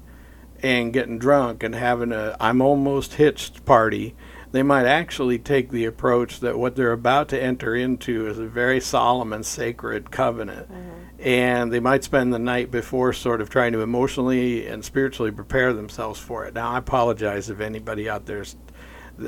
and 0.62 0.92
getting 0.92 1.18
drunk 1.18 1.62
and 1.62 1.74
having 1.74 2.10
a 2.10 2.36
I'm 2.40 2.62
almost 2.62 3.14
hitched 3.14 3.64
party. 3.66 4.16
They 4.50 4.62
might 4.62 4.86
actually 4.86 5.38
take 5.38 5.70
the 5.70 5.84
approach 5.84 6.40
that 6.40 6.58
what 6.58 6.74
they're 6.74 6.92
about 6.92 7.28
to 7.30 7.42
enter 7.42 7.74
into 7.74 8.26
is 8.26 8.38
a 8.38 8.46
very 8.46 8.80
solemn 8.80 9.32
and 9.32 9.44
sacred 9.44 10.10
covenant. 10.10 10.72
Mm-hmm. 10.72 10.90
And 11.20 11.72
they 11.72 11.80
might 11.80 12.04
spend 12.04 12.32
the 12.32 12.38
night 12.38 12.70
before 12.70 13.12
sort 13.12 13.40
of 13.40 13.50
trying 13.50 13.72
to 13.72 13.80
emotionally 13.80 14.66
and 14.66 14.84
spiritually 14.84 15.32
prepare 15.32 15.72
themselves 15.72 16.18
for 16.18 16.46
it. 16.46 16.54
Now, 16.54 16.70
I 16.70 16.78
apologize 16.78 17.50
if 17.50 17.60
anybody 17.60 18.08
out 18.08 18.26
there's 18.26 18.56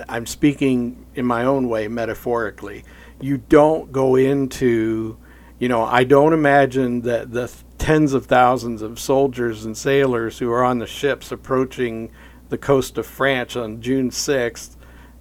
I'm 0.08 0.26
speaking 0.26 1.06
in 1.14 1.26
my 1.26 1.44
own 1.44 1.68
way 1.68 1.88
metaphorically. 1.88 2.84
You 3.20 3.38
don't 3.38 3.92
go 3.92 4.16
into, 4.16 5.18
you 5.58 5.68
know, 5.68 5.82
I 5.82 6.04
don't 6.04 6.32
imagine 6.32 7.02
that 7.02 7.32
the 7.32 7.52
tens 7.78 8.12
of 8.12 8.26
thousands 8.26 8.82
of 8.82 8.98
soldiers 8.98 9.64
and 9.64 9.76
sailors 9.76 10.38
who 10.38 10.50
are 10.50 10.64
on 10.64 10.78
the 10.78 10.86
ships 10.86 11.32
approaching 11.32 12.10
the 12.48 12.58
coast 12.58 12.98
of 12.98 13.06
France 13.06 13.56
on 13.56 13.80
June 13.80 14.10
6th, 14.10 14.76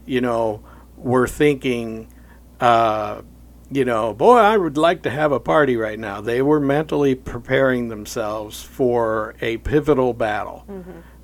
you 0.10 0.22
know, 0.22 0.64
were 0.98 1.28
thinking, 1.28 2.12
uh, 2.60 3.22
you 3.72 3.86
know, 3.86 4.14
boy, 4.14 4.38
I 4.38 4.58
would 4.58 4.78
like 4.78 5.04
to 5.04 5.10
have 5.10 5.32
a 5.32 5.40
party 5.40 5.78
right 5.78 6.00
now. 6.00 6.20
They 6.20 6.42
were 6.42 6.60
mentally 6.60 7.14
preparing 7.14 7.90
themselves 7.90 8.64
for 8.64 9.36
a 9.42 9.58
pivotal 9.58 10.14
battle. 10.14 10.66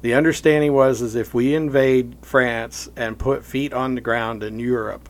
The 0.01 0.13
understanding 0.13 0.73
was 0.73 1.01
is 1.01 1.15
if 1.15 1.33
we 1.33 1.55
invade 1.55 2.17
France 2.21 2.87
and 2.95 3.17
put 3.17 3.43
feet 3.43 3.73
on 3.73 3.95
the 3.95 4.01
ground 4.01 4.43
in 4.43 4.59
Europe, 4.59 5.09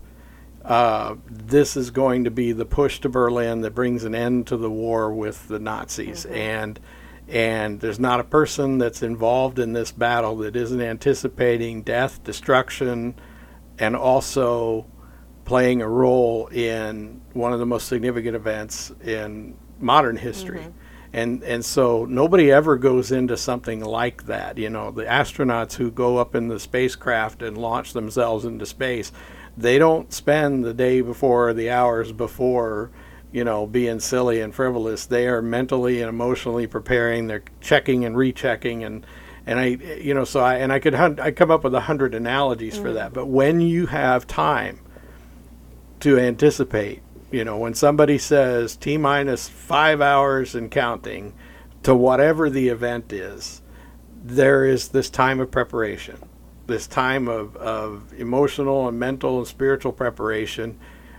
uh, 0.64 1.16
this 1.30 1.76
is 1.76 1.92
going 1.92 2.24
to 2.24 2.32
be 2.32 2.54
the 2.54 2.66
push 2.66 3.00
to 3.02 3.10
Berlin 3.10 3.62
that 3.62 3.76
brings 3.76 4.06
an 4.06 4.16
end 4.16 4.48
to 4.48 4.58
the 4.58 4.72
war 4.72 5.14
with 5.14 5.50
the 5.50 5.60
Nazis. 5.60 6.26
And 6.26 6.80
and 7.28 7.80
there's 7.82 8.00
not 8.00 8.20
a 8.20 8.24
person 8.24 8.78
that's 8.78 9.02
involved 9.02 9.60
in 9.60 9.74
this 9.74 9.92
battle 9.92 10.38
that 10.38 10.56
isn't 10.56 10.82
anticipating 10.82 11.82
death, 11.82 12.24
destruction, 12.24 13.16
and 13.80 13.96
also 13.96 14.86
playing 15.46 15.82
a 15.82 15.88
role 15.88 16.48
in 16.48 17.22
one 17.34 17.54
of 17.54 17.60
the 17.60 17.66
most 17.66 17.88
significant 17.88 18.36
events 18.36 18.92
in 19.04 19.56
modern 19.80 20.18
history. 20.18 20.60
Mm-hmm. 20.60 20.72
And 21.14 21.44
and 21.44 21.64
so 21.64 22.04
nobody 22.04 22.52
ever 22.52 22.76
goes 22.76 23.12
into 23.14 23.38
something 23.38 23.80
like 23.80 24.26
that. 24.26 24.58
You 24.58 24.70
know, 24.70 24.92
the 24.92 25.06
astronauts 25.06 25.74
who 25.74 25.90
go 25.90 26.18
up 26.18 26.36
in 26.36 26.50
the 26.50 26.60
spacecraft 26.60 27.42
and 27.42 27.58
launch 27.58 27.94
themselves 27.94 28.44
into 28.44 28.66
space, 28.66 29.14
they 29.56 29.78
don't 29.78 30.12
spend 30.12 30.66
the 30.66 30.74
day 30.74 31.00
before, 31.00 31.54
the 31.54 31.70
hours 31.70 32.12
before, 32.12 32.92
you 33.32 33.46
know, 33.46 33.66
being 33.66 34.02
silly 34.02 34.42
and 34.42 34.54
frivolous. 34.54 35.06
They 35.06 35.28
are 35.28 35.42
mentally 35.42 36.02
and 36.02 36.10
emotionally 36.10 36.68
preparing. 36.68 37.28
They're 37.28 37.44
checking 37.62 38.04
and 38.04 38.18
rechecking 38.18 38.84
and 38.84 39.06
and 39.46 39.60
I, 39.60 39.66
you 39.66 40.14
know, 40.14 40.26
so 40.26 40.40
I 40.40 40.56
and 40.56 40.72
I 40.74 40.80
could 40.80 40.94
hun- 40.94 41.20
I 41.20 41.32
come 41.32 41.52
up 41.52 41.64
with 41.64 41.76
a 41.76 41.82
hundred 41.82 42.16
analogies 42.16 42.78
for 42.78 42.94
that. 42.94 43.14
But 43.14 43.28
when 43.28 43.62
you 43.62 43.88
have 43.88 44.28
time 44.28 44.80
to 46.06 46.20
anticipate. 46.20 47.02
You 47.32 47.44
know, 47.44 47.58
when 47.58 47.74
somebody 47.74 48.20
says 48.20 48.76
T 48.76 48.98
minus 48.98 49.50
five 49.50 50.02
hours 50.02 50.54
and 50.54 50.70
counting 50.70 51.34
to 51.82 51.96
whatever 51.96 52.50
the 52.50 52.70
event 52.70 53.12
is, 53.12 53.62
there 54.24 54.66
is 54.66 54.90
this 54.90 55.10
time 55.10 55.40
of 55.40 55.50
preparation, 55.50 56.18
this 56.68 56.88
time 56.88 57.28
of, 57.28 57.56
of 57.56 58.14
emotional 58.14 58.88
and 58.88 59.00
mental 59.00 59.40
and 59.40 59.48
spiritual 59.48 59.92
preparation. 59.92 60.78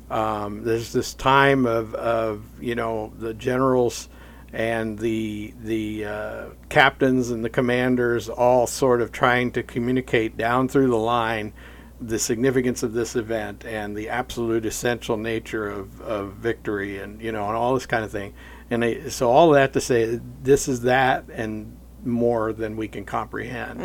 Um, 0.08 0.62
there's 0.62 0.92
this 0.92 1.14
time 1.14 1.66
of, 1.66 1.94
of, 1.96 2.44
you 2.60 2.76
know, 2.76 3.12
the 3.18 3.34
generals 3.34 4.08
and 4.52 4.98
the 4.98 5.54
the 5.62 6.04
uh, 6.04 6.44
captains 6.68 7.30
and 7.30 7.44
the 7.44 7.50
commanders 7.50 8.28
all 8.28 8.66
sort 8.66 9.00
of 9.00 9.12
trying 9.12 9.50
to 9.52 9.62
communicate 9.62 10.36
down 10.36 10.68
through 10.68 10.88
the 10.88 10.96
line 10.96 11.52
the 12.00 12.18
significance 12.18 12.82
of 12.82 12.92
this 12.92 13.16
event 13.16 13.64
and 13.64 13.96
the 13.96 14.08
absolute 14.08 14.66
essential 14.66 15.16
nature 15.16 15.68
of, 15.68 16.00
of 16.02 16.34
victory 16.34 16.98
and 16.98 17.20
you 17.22 17.32
know 17.32 17.46
and 17.46 17.56
all 17.56 17.74
this 17.74 17.86
kind 17.86 18.04
of 18.04 18.10
thing. 18.10 18.34
And 18.70 18.82
they, 18.82 19.08
so 19.10 19.30
all 19.30 19.50
that 19.50 19.72
to 19.74 19.80
say 19.80 20.20
this 20.42 20.68
is 20.68 20.82
that 20.82 21.24
and 21.32 21.76
more 22.04 22.52
than 22.52 22.76
we 22.76 22.88
can 22.88 23.04
comprehend. 23.04 23.80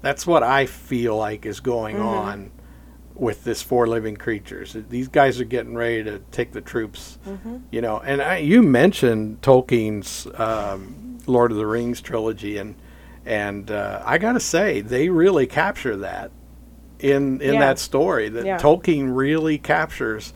That's 0.00 0.26
what 0.26 0.42
i 0.42 0.66
feel 0.66 1.16
like 1.16 1.44
is 1.46 1.60
going 1.60 1.98
on 1.98 2.50
with 3.14 3.44
this 3.44 3.62
four 3.62 3.86
living 3.86 4.16
creatures 4.16 4.76
these 4.88 5.06
guys 5.08 5.40
are 5.40 5.44
getting 5.44 5.74
ready 5.74 6.02
to 6.02 6.18
take 6.32 6.50
the 6.52 6.60
troops 6.60 7.18
you 7.70 7.80
know 7.80 7.98
and 8.00 8.20
I, 8.20 8.38
you 8.38 8.62
mentioned 8.62 9.40
tolkien's 9.40 10.26
um, 10.38 11.18
lord 11.26 11.52
of 11.52 11.56
the 11.56 11.66
rings 11.66 12.00
trilogy 12.00 12.58
and 12.58 12.74
and 13.24 13.70
uh, 13.70 14.02
i 14.04 14.18
gotta 14.18 14.40
say 14.40 14.80
they 14.80 15.08
really 15.10 15.46
capture 15.46 15.96
that 15.98 16.32
in 16.98 17.40
in 17.40 17.54
Yeah. 17.54 17.60
that 17.60 17.78
story 17.78 18.28
that 18.30 18.44
Yeah. 18.46 18.58
Tolkien 18.58 19.14
really 19.14 19.58
captures 19.58 20.32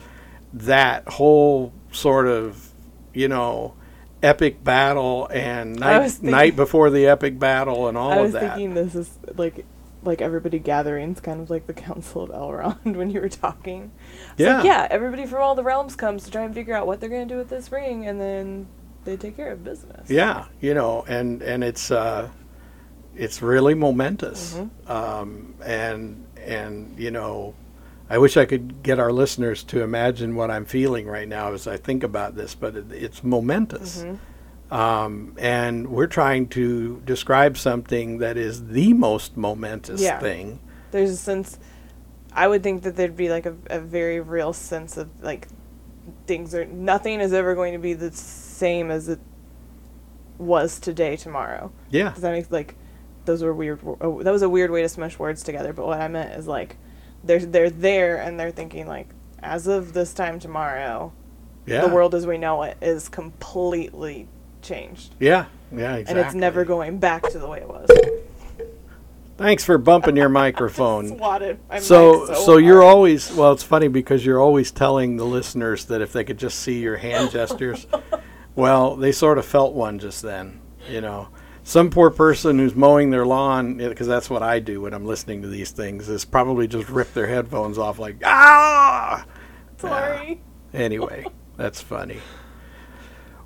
that 0.53 1.07
whole 1.07 1.73
sort 1.91 2.27
of 2.27 2.71
you 3.13 3.27
know 3.27 3.73
epic 4.21 4.63
battle 4.63 5.27
and 5.31 5.79
night, 5.79 6.21
night 6.21 6.55
before 6.55 6.89
the 6.89 7.07
epic 7.07 7.39
battle 7.39 7.87
and 7.87 7.97
all 7.97 8.11
I 8.11 8.15
of 8.17 8.21
was 8.23 8.33
that. 8.33 8.41
thinking 8.55 8.73
this 8.73 8.95
is 8.95 9.09
like 9.37 9.65
like 10.03 10.21
everybody 10.21 10.59
gatherings, 10.59 11.19
kind 11.19 11.41
of 11.41 11.49
like 11.49 11.67
the 11.67 11.73
Council 11.87 12.23
of 12.23 12.29
Elrond 12.29 12.95
when 12.95 13.09
you 13.09 13.21
were 13.21 13.29
talking. 13.29 13.91
Yeah. 14.37 14.57
like, 14.57 14.65
yeah, 14.65 14.87
everybody 14.89 15.25
from 15.25 15.41
all 15.41 15.55
the 15.55 15.63
realms 15.63 15.95
comes 15.95 16.23
to 16.25 16.31
try 16.31 16.43
and 16.43 16.53
figure 16.53 16.73
out 16.73 16.87
what 16.87 16.99
they're 16.99 17.09
gonna 17.09 17.25
do 17.25 17.37
with 17.37 17.49
this 17.49 17.71
ring, 17.71 18.05
and 18.07 18.19
then 18.19 18.67
they 19.05 19.17
take 19.17 19.35
care 19.35 19.51
of 19.51 19.63
business. 19.63 20.09
Yeah, 20.09 20.45
you 20.61 20.73
know, 20.73 21.03
and 21.07 21.41
and 21.41 21.63
it's 21.63 21.91
uh, 21.91 22.29
it's 23.15 23.41
really 23.41 23.73
momentous, 23.73 24.53
Mm-hmm. 24.53 24.91
um, 24.91 25.55
and 25.65 26.25
and 26.37 26.97
you 26.97 27.11
know, 27.11 27.53
I 28.09 28.17
wish 28.17 28.37
I 28.37 28.45
could 28.45 28.81
get 28.83 28.99
our 28.99 29.11
listeners 29.11 29.63
to 29.65 29.83
imagine 29.83 30.35
what 30.35 30.49
I'm 30.49 30.65
feeling 30.65 31.05
right 31.07 31.27
now 31.27 31.51
as 31.53 31.67
I 31.67 31.77
think 31.77 32.03
about 32.03 32.35
this, 32.35 32.55
but 32.55 32.75
it, 32.75 32.91
it's 32.91 33.23
momentous, 33.23 34.03
Mm-hmm. 34.03 34.15
Um, 34.71 35.35
and 35.39 35.87
we're 35.89 36.07
trying 36.07 36.47
to 36.49 37.01
describe 37.05 37.57
something 37.57 38.19
that 38.19 38.37
is 38.37 38.67
the 38.67 38.93
most 38.93 39.35
momentous 39.37 40.01
Yeah. 40.01 40.19
thing. 40.19 40.59
There's 40.91 41.11
a 41.11 41.17
sense. 41.17 41.57
I 42.33 42.47
would 42.47 42.61
think 42.63 42.83
that 42.83 42.95
there'd 42.95 43.17
be 43.17 43.29
like 43.29 43.45
a, 43.45 43.55
a 43.69 43.79
very 43.79 44.19
real 44.19 44.53
sense 44.53 44.97
of 44.97 45.09
like 45.21 45.47
things 46.27 46.53
are 46.55 46.65
nothing 46.65 47.19
is 47.19 47.33
ever 47.33 47.55
going 47.55 47.73
to 47.73 47.79
be 47.79 47.93
the 47.93 48.11
same 48.11 48.91
as 48.91 49.09
it 49.09 49.19
was 50.37 50.79
today 50.79 51.15
tomorrow. 51.15 51.71
Yeah, 51.89 52.11
Does 52.11 52.21
that 52.21 52.31
make 52.31 52.51
like 52.51 52.75
those 53.25 53.43
were 53.43 53.53
weird? 53.53 53.79
Oh, 54.01 54.21
that 54.23 54.31
was 54.31 54.41
a 54.41 54.49
weird 54.49 54.71
way 54.71 54.81
to 54.81 54.89
smush 54.89 55.19
words 55.19 55.43
together. 55.43 55.73
But 55.73 55.87
what 55.87 55.99
I 55.99 56.07
meant 56.07 56.33
is 56.37 56.47
like 56.47 56.77
they're 57.23 57.39
they're 57.39 57.69
there 57.69 58.17
and 58.17 58.39
they're 58.39 58.51
thinking 58.51 58.87
like 58.87 59.09
as 59.41 59.67
of 59.67 59.93
this 59.93 60.13
time 60.13 60.39
tomorrow, 60.39 61.11
yeah, 61.65 61.81
the 61.81 61.93
world 61.93 62.15
as 62.15 62.25
we 62.25 62.37
know 62.37 62.63
it 62.63 62.77
is 62.81 63.09
completely 63.09 64.27
changed, 64.61 65.15
Yeah, 65.19 65.45
yeah, 65.71 65.95
exactly. 65.95 66.05
and 66.09 66.19
it's 66.19 66.35
never 66.35 66.65
going 66.65 66.99
back 66.99 67.23
to 67.29 67.39
the 67.39 67.47
way 67.47 67.59
it 67.59 67.67
was. 67.67 67.89
Thanks 69.37 69.63
for 69.63 69.77
bumping 69.77 70.17
your 70.17 70.27
microphone. 70.43 71.07
Swatted. 71.15 71.59
So, 71.79 72.25
so, 72.25 72.33
so 72.33 72.57
you're 72.57 72.81
hard. 72.81 72.93
always 72.93 73.31
well. 73.33 73.53
It's 73.53 73.63
funny 73.63 73.87
because 73.87 74.25
you're 74.25 74.41
always 74.41 74.69
telling 74.71 75.15
the 75.15 75.25
listeners 75.25 75.85
that 75.85 76.01
if 76.01 76.11
they 76.11 76.25
could 76.25 76.37
just 76.37 76.59
see 76.59 76.79
your 76.81 76.97
hand 76.97 77.31
gestures, 77.31 77.87
well, 78.55 78.97
they 78.97 79.13
sort 79.13 79.37
of 79.37 79.45
felt 79.45 79.73
one 79.73 79.97
just 79.97 80.21
then. 80.21 80.59
You 80.89 80.99
know, 80.99 81.29
some 81.63 81.89
poor 81.89 82.09
person 82.09 82.59
who's 82.59 82.75
mowing 82.75 83.11
their 83.11 83.25
lawn 83.25 83.77
because 83.77 84.07
that's 84.07 84.29
what 84.29 84.43
I 84.43 84.59
do 84.59 84.81
when 84.81 84.93
I'm 84.93 85.05
listening 85.05 85.43
to 85.43 85.47
these 85.47 85.71
things 85.71 86.09
is 86.09 86.25
probably 86.25 86.67
just 86.67 86.89
rip 86.89 87.13
their 87.13 87.27
headphones 87.27 87.77
off 87.77 87.97
like 87.97 88.17
ah. 88.25 89.25
sorry. 89.77 90.41
Anyway, 90.73 91.25
that's 91.55 91.79
funny. 91.81 92.17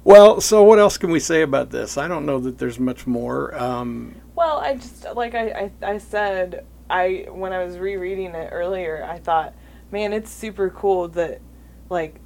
Well, 0.04 0.42
so 0.42 0.64
what 0.64 0.80
else 0.80 0.98
can 0.98 1.12
we 1.12 1.20
say 1.20 1.42
about 1.42 1.70
this? 1.70 1.98
I 1.98 2.08
don't 2.08 2.26
know 2.26 2.40
that 2.40 2.58
there's 2.58 2.80
much 2.80 3.08
more. 3.08 3.56
Um, 3.56 4.16
Well, 4.36 4.58
I 4.58 4.76
just 4.76 5.06
like 5.16 5.34
I, 5.36 5.72
I 5.84 5.92
I 5.94 5.98
said 5.98 6.66
I 6.90 7.28
when 7.32 7.54
I 7.54 7.64
was 7.64 7.78
rereading 7.78 8.36
it 8.36 8.50
earlier, 8.52 9.08
I 9.10 9.20
thought, 9.20 9.54
man, 9.92 10.12
it's 10.12 10.30
super 10.30 10.70
cool 10.70 11.08
that 11.10 11.40
like 11.90 12.20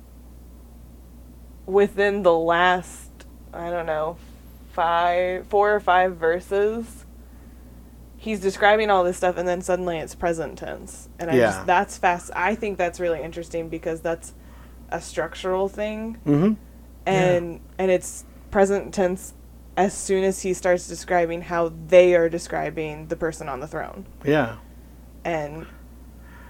within 1.66 2.24
the 2.24 2.34
last 2.34 3.12
I 3.54 3.70
don't 3.70 3.86
know 3.86 4.18
five 4.72 5.48
four 5.48 5.74
or 5.74 5.80
five 5.80 6.16
verses 6.18 7.06
he's 8.16 8.40
describing 8.40 8.90
all 8.90 9.04
this 9.04 9.18
stuff 9.18 9.38
and 9.38 9.48
then 9.48 9.62
suddenly 9.62 9.98
it's 9.98 10.16
present 10.16 10.58
tense 10.58 11.10
and 11.20 11.30
I 11.32 11.36
Yeah. 11.36 11.46
just 11.48 11.66
that's 11.66 11.98
fast 11.98 12.32
I 12.36 12.56
think 12.56 12.78
that's 12.78 13.00
really 13.00 13.22
interesting 13.22 13.70
because 13.70 14.02
that's 14.02 14.34
a 14.90 15.02
structural 15.02 15.68
thing 15.68 16.18
mhm. 16.26 16.56
And 17.08 17.60
and 17.78 17.92
it's 17.92 18.26
present 18.52 18.94
tense 18.94 19.34
as 19.76 19.94
soon 19.94 20.24
as 20.24 20.42
he 20.42 20.54
starts 20.54 20.88
describing 20.88 21.42
how 21.42 21.72
they 21.88 22.16
are 22.16 22.30
describing 22.30 23.08
the 23.08 23.16
person 23.16 23.48
on 23.48 23.60
the 23.60 23.68
throne 23.68 24.06
Yeah. 24.26 24.58
and 25.24 25.68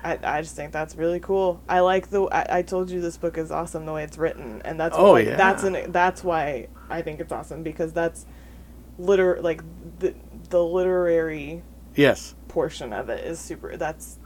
I, 0.04 0.18
I 0.24 0.42
just 0.42 0.56
think 0.56 0.72
that's 0.72 0.96
really 0.96 1.20
cool. 1.20 1.60
I 1.68 1.80
like 1.82 2.12
the. 2.12 2.24
I, 2.26 2.60
I 2.60 2.62
told 2.62 2.90
you 2.90 3.02
this 3.02 3.18
book 3.18 3.38
is 3.38 3.52
awesome 3.52 3.86
the 3.86 3.92
way 3.92 4.04
it's 4.04 4.18
written, 4.18 4.62
and 4.64 4.80
that's 4.80 4.96
Oh, 4.96 5.14
like, 5.14 5.26
yeah. 5.26 5.36
that's 5.36 5.64
an 5.64 5.92
that's 5.92 6.24
why 6.24 6.68
I 6.90 7.02
think 7.02 7.20
it's 7.20 7.32
awesome 7.32 7.64
because 7.64 7.92
that's 7.94 8.26
liter 9.00 9.42
like 9.42 9.62
the 10.00 10.14
the 10.50 10.64
literary 10.64 11.64
Yes. 11.96 12.36
portion 12.48 12.94
of 12.94 13.10
it 13.10 13.26
is 13.26 13.40
super. 13.40 13.76
That's 13.76 14.18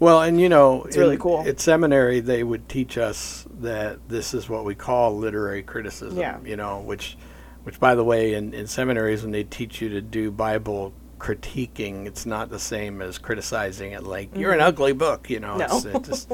Well, 0.00 0.22
and 0.22 0.40
you 0.40 0.48
know, 0.48 0.84
It's 0.84 0.96
really 0.96 1.16
cool. 1.16 1.46
At 1.46 1.58
seminary, 1.60 2.20
they 2.20 2.44
would 2.44 2.68
teach 2.68 2.96
us 2.98 3.46
that 3.60 4.08
this 4.08 4.32
is 4.34 4.48
what 4.48 4.64
we 4.64 4.74
call 4.74 5.16
literary 5.16 5.62
criticism. 5.62 6.18
Yeah. 6.18 6.38
You 6.44 6.56
know, 6.56 6.80
which, 6.80 7.16
which 7.64 7.80
by 7.80 7.94
the 7.96 8.04
way, 8.04 8.34
in, 8.34 8.54
in 8.54 8.66
seminaries, 8.66 9.22
when 9.22 9.32
they 9.32 9.42
teach 9.44 9.80
you 9.80 9.88
to 9.90 10.00
do 10.00 10.30
Bible 10.30 10.92
critiquing, 11.18 12.06
it's 12.06 12.26
not 12.26 12.48
the 12.48 12.60
same 12.60 13.02
as 13.02 13.18
criticizing 13.18 13.90
it. 13.92 14.04
Like 14.04 14.36
you're 14.36 14.52
an 14.52 14.60
ugly 14.60 14.92
book. 14.92 15.28
You 15.28 15.40
know. 15.40 15.56
Mm-hmm. 15.58 15.58
No. 15.58 15.76
It's, 15.76 15.84
it 15.84 16.04
just, 16.04 16.32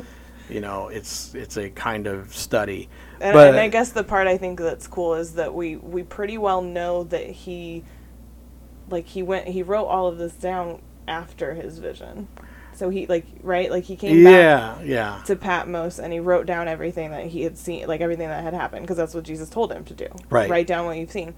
you 0.50 0.60
know, 0.60 0.88
it's 0.88 1.34
it's 1.34 1.56
a 1.56 1.70
kind 1.70 2.06
of 2.06 2.34
study. 2.34 2.90
and, 3.20 3.32
But- 3.32 3.48
and 3.48 3.56
I 3.58 3.68
guess 3.68 3.92
the 3.92 4.04
part 4.04 4.26
I 4.26 4.36
think 4.36 4.60
that's 4.60 4.86
cool 4.86 5.14
is 5.14 5.34
that 5.36 5.54
we 5.54 5.76
we 5.76 6.02
pretty 6.02 6.36
well 6.36 6.60
know 6.60 7.04
that 7.04 7.26
he 7.30 7.82
like 8.90 9.06
he 9.06 9.22
went 9.22 9.48
he 9.48 9.62
wrote 9.62 9.86
all 9.86 10.06
of 10.06 10.18
this 10.18 10.34
down 10.34 10.82
after 11.08 11.54
his 11.54 11.78
vision. 11.78 12.28
So 12.76 12.90
he 12.90 13.06
like 13.06 13.26
right 13.42 13.70
like 13.70 13.84
he 13.84 13.96
came 13.96 14.24
back 14.24 14.32
Yeah. 14.32 14.82
Yeah. 14.82 15.22
to 15.26 15.36
Patmos 15.36 15.98
and 15.98 16.12
he 16.12 16.20
wrote 16.20 16.46
down 16.46 16.68
everything 16.68 17.10
that 17.10 17.26
he 17.26 17.42
had 17.42 17.56
seen, 17.56 17.86
like 17.86 18.00
everything 18.00 18.28
that 18.28 18.42
had 18.42 18.54
happened, 18.54 18.82
because 18.82 18.96
that's 18.96 19.14
what 19.14 19.24
Jesus 19.24 19.48
told 19.48 19.72
him 19.72 19.84
to 19.84 19.94
do. 19.94 20.08
Right. 20.30 20.50
Write 20.50 20.66
down 20.66 20.86
what 20.86 20.96
you've 20.98 21.10
seen. 21.10 21.34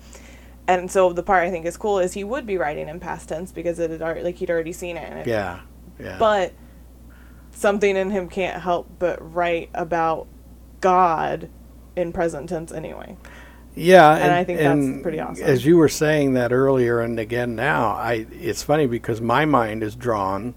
And 0.68 0.90
so 0.90 1.12
the 1.12 1.22
part 1.22 1.44
I 1.46 1.50
think 1.50 1.64
is 1.66 1.76
cool 1.76 1.98
is 1.98 2.12
he 2.14 2.24
would 2.24 2.46
be 2.46 2.56
writing 2.58 2.88
in 2.88 2.98
past 2.98 3.28
tense 3.28 3.52
because 3.52 3.78
it 3.78 3.90
had 3.90 4.02
already, 4.02 4.22
like 4.22 4.36
he'd 4.36 4.50
already 4.50 4.72
seen 4.72 4.96
it. 4.96 5.08
And 5.08 5.20
it 5.20 5.26
Yeah. 5.26 5.60
Yeah. 5.98 6.16
But 6.18 6.52
something 7.52 7.96
in 7.96 8.10
him 8.10 8.28
can't 8.28 8.60
help 8.62 8.88
but 8.98 9.18
write 9.34 9.70
about 9.74 10.26
God 10.80 11.48
in 11.94 12.12
present 12.12 12.48
tense 12.48 12.72
anyway. 12.72 13.16
Yeah, 13.78 14.10
And 14.14 14.32
I 14.32 14.42
think 14.42 14.58
that's 14.58 15.02
pretty 15.02 15.20
awesome. 15.20 15.44
As 15.44 15.66
you 15.66 15.76
were 15.76 15.88
saying 15.88 16.32
that 16.32 16.50
earlier, 16.50 17.00
and 17.00 17.20
again 17.20 17.54
now, 17.54 17.88
I 17.90 18.26
it's 18.32 18.62
funny 18.62 18.86
because 18.86 19.20
my 19.20 19.44
mind 19.44 19.82
is 19.82 19.94
drawn 19.94 20.54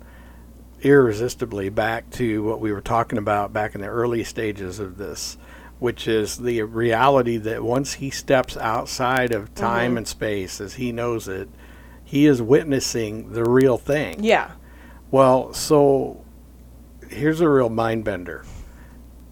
irresistibly 0.81 1.69
back 1.69 2.09
to 2.11 2.43
what 2.43 2.59
we 2.59 2.71
were 2.71 2.81
talking 2.81 3.17
about 3.17 3.53
back 3.53 3.75
in 3.75 3.81
the 3.81 3.87
early 3.87 4.23
stages 4.23 4.79
of 4.79 4.97
this, 4.97 5.37
which 5.79 6.07
is 6.07 6.37
the 6.37 6.61
reality 6.63 7.37
that 7.37 7.63
once 7.63 7.93
he 7.93 8.09
steps 8.09 8.57
outside 8.57 9.31
of 9.33 9.53
time 9.55 9.93
Mhm. 9.95 9.97
and 9.97 10.07
space 10.07 10.59
as 10.61 10.75
he 10.75 10.91
knows 10.91 11.27
it, 11.27 11.49
he 12.03 12.25
is 12.25 12.41
witnessing 12.41 13.33
the 13.33 13.43
real 13.43 13.77
thing. 13.77 14.23
Yeah. 14.23 14.51
Well, 15.11 15.53
so 15.53 16.21
here's 17.09 17.41
a 17.41 17.49
real 17.49 17.69
mind 17.69 18.03
bender. 18.03 18.43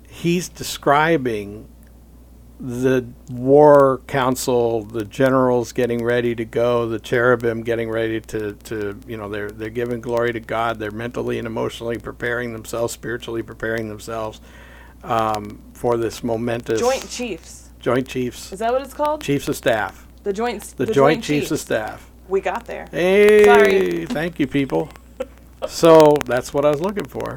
He's 0.08 0.50
describing 0.50 1.68
the 2.60 3.06
war 3.30 4.02
council, 4.08 4.84
the 4.84 5.06
generals 5.06 5.72
getting 5.72 6.04
ready 6.04 6.34
to 6.36 6.44
go, 6.46 6.88
the 6.88 7.00
cherubim 7.00 7.62
getting 7.62 7.90
ready 7.90 8.20
to, 8.20 8.54
to 8.54 9.00
you 9.08 9.16
know, 9.16 9.30
they're 9.30 9.52
they're 9.52 9.70
giving 9.70 10.02
glory 10.02 10.34
to 10.34 10.40
God. 10.40 10.80
They're 10.80 10.92
mentally 10.92 11.38
and 11.38 11.46
emotionally 11.46 12.00
preparing 12.00 12.54
themselves, 12.54 12.94
spiritually 12.94 13.44
preparing 13.44 13.90
themselves 13.90 14.42
um, 15.04 15.62
for 15.74 15.98
this 15.98 16.24
momentous 16.24 16.80
Joint 16.80 17.08
Chiefs. 17.10 17.70
Joint 17.80 18.08
Chiefs, 18.08 18.52
Is 18.52 18.60
that 18.60 18.74
what 18.74 18.82
it's 18.82 18.94
called? 18.94 19.22
Chiefs 19.22 19.48
of 19.48 19.56
Staff, 19.56 20.08
The 20.24 20.34
Joint 20.34 20.64
the, 20.78 20.88
Joint, 20.88 21.24
Chiefs 21.24 21.52
of 21.52 21.60
Staff. 21.60 22.10
We 22.28 22.42
got 22.42 22.66
there. 22.66 22.88
Hey, 22.92 23.46
Sorry. 23.46 24.06
thank 24.10 24.40
you, 24.40 24.48
people. 24.48 24.90
so 25.68 26.18
that's 26.26 26.54
what 26.54 26.66
I 26.66 26.72
was 26.72 26.82
looking 26.82 27.06
for. 27.06 27.36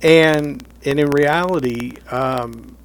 And 0.00 0.64
and 0.84 1.00
in 1.00 1.10
reality, 1.10 1.96
um, 2.10 2.77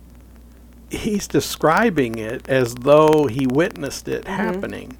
he's 0.97 1.27
describing 1.27 2.17
it 2.17 2.47
as 2.47 2.75
though 2.75 3.27
he 3.27 3.47
witnessed 3.47 4.07
it 4.07 4.23
mm-hmm. 4.23 4.33
happening. 4.33 4.97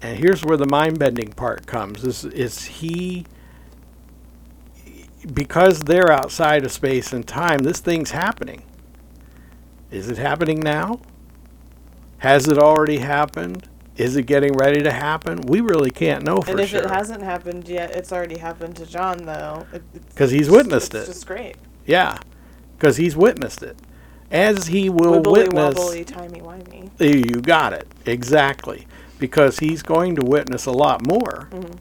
And 0.00 0.18
here's 0.18 0.44
where 0.44 0.56
the 0.56 0.66
mind 0.66 0.98
bending 0.98 1.32
part 1.32 1.66
comes: 1.66 2.04
is 2.04 2.24
is 2.26 2.64
he 2.64 3.26
because 5.32 5.80
they're 5.80 6.12
outside 6.12 6.64
of 6.64 6.72
space 6.72 7.12
and 7.12 7.26
time? 7.26 7.60
This 7.60 7.80
thing's 7.80 8.10
happening. 8.10 8.64
Is 9.90 10.08
it 10.10 10.18
happening 10.18 10.60
now? 10.60 11.00
Has 12.18 12.48
it 12.48 12.58
already 12.58 12.98
happened? 12.98 13.68
Is 13.96 14.16
it 14.16 14.24
getting 14.24 14.52
ready 14.54 14.82
to 14.82 14.90
happen? 14.90 15.42
We 15.42 15.60
really 15.60 15.90
can't 15.90 16.24
know 16.24 16.38
for 16.38 16.46
sure. 16.46 16.52
And 16.52 16.60
if 16.60 16.70
sure. 16.70 16.82
it 16.82 16.90
hasn't 16.90 17.22
happened 17.22 17.68
yet, 17.68 17.94
it's 17.94 18.12
already 18.12 18.38
happened 18.38 18.76
to 18.76 18.86
John, 18.86 19.18
though. 19.24 19.66
Because 19.70 19.86
it's 19.94 20.14
'Cause 20.14 20.30
he's 20.32 20.46
just- 20.46 20.56
witnessed 20.56 20.94
it's 20.94 21.08
it. 21.08 21.12
just 21.12 21.26
great. 21.26 21.56
Yeah, 21.86 22.18
because 22.76 22.96
he's 22.96 23.14
witnessed 23.16 23.62
it. 23.62 23.78
As 24.34 24.66
he 24.66 24.90
will 24.90 25.22
Wibbly 25.22 25.32
witness. 25.32 25.74
wobbly, 25.76 26.04
timey 26.04 26.40
wimey. 26.40 26.90
You 26.98 27.40
got 27.40 27.72
it. 27.72 27.86
Exactly. 28.04 28.86
Because 29.18 29.60
he's 29.60 29.82
going 29.82 30.16
to 30.16 30.22
witness 30.24 30.66
a 30.66 30.72
lot 30.72 31.06
more 31.06 31.48
Mm-hmm. 31.52 31.74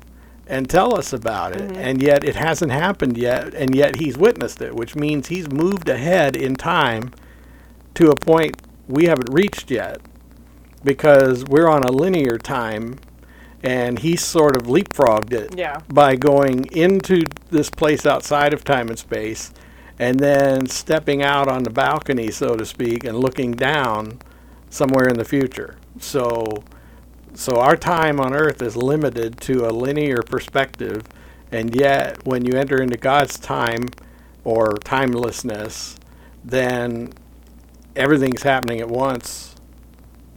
and 0.47 0.69
tell 0.69 0.95
us 0.95 1.11
about 1.13 1.55
it. 1.55 1.75
And 1.75 2.01
yet 2.01 2.23
it 2.23 2.35
hasn't 2.35 2.71
happened 2.71 3.17
yet, 3.17 3.53
and 3.55 3.73
yet 3.73 3.95
he's 3.97 4.17
witnessed 4.17 4.61
it, 4.61 4.75
which 4.75 4.95
means 4.95 5.27
he's 5.27 5.49
moved 5.51 5.89
ahead 5.89 6.35
in 6.35 6.55
time 6.55 7.11
to 7.95 8.09
a 8.11 8.15
point 8.15 8.55
we 8.87 9.05
haven't 9.05 9.33
reached 9.33 9.71
yet 9.71 9.99
because 10.83 11.45
we're 11.45 11.69
on 11.69 11.83
a 11.83 11.91
linear 11.91 12.37
time 12.37 12.97
and 13.63 13.99
he's 13.99 14.21
sort 14.23 14.55
of 14.57 14.63
leapfrogged 14.63 15.31
it 15.31 15.57
Yeah. 15.57 15.79
by 15.87 16.15
going 16.17 16.65
into 16.73 17.23
this 17.49 17.69
place 17.69 18.05
outside 18.05 18.53
of 18.53 18.65
time 18.65 18.89
and 18.89 18.99
space 18.99 19.53
and 20.03 20.19
then 20.19 20.67
stepping 20.67 21.23
out 21.23 21.47
on 21.47 21.63
the 21.63 21.69
balcony, 21.69 22.29
so 22.29 22.57
to 22.57 22.65
speak, 22.65 23.05
and 23.05 23.17
looking 23.17 23.53
down 23.53 24.19
somewhere 24.69 25.07
in 25.07 25.17
the 25.17 25.23
future. 25.23 25.77
So, 25.97 26.61
so 27.33 27.61
our 27.61 27.77
time 27.77 28.19
on 28.19 28.33
earth 28.33 28.61
is 28.61 28.75
limited 28.75 29.39
to 29.41 29.65
a 29.65 29.71
linear 29.71 30.21
perspective, 30.21 31.03
and 31.53 31.73
yet 31.73 32.25
when 32.25 32.43
you 32.43 32.51
enter 32.57 32.81
into 32.81 32.97
God's 32.97 33.39
time 33.39 33.85
or 34.43 34.77
timelessness, 34.83 35.95
then 36.43 37.13
everything's 37.95 38.43
happening 38.43 38.81
at 38.81 38.89
once, 38.89 39.55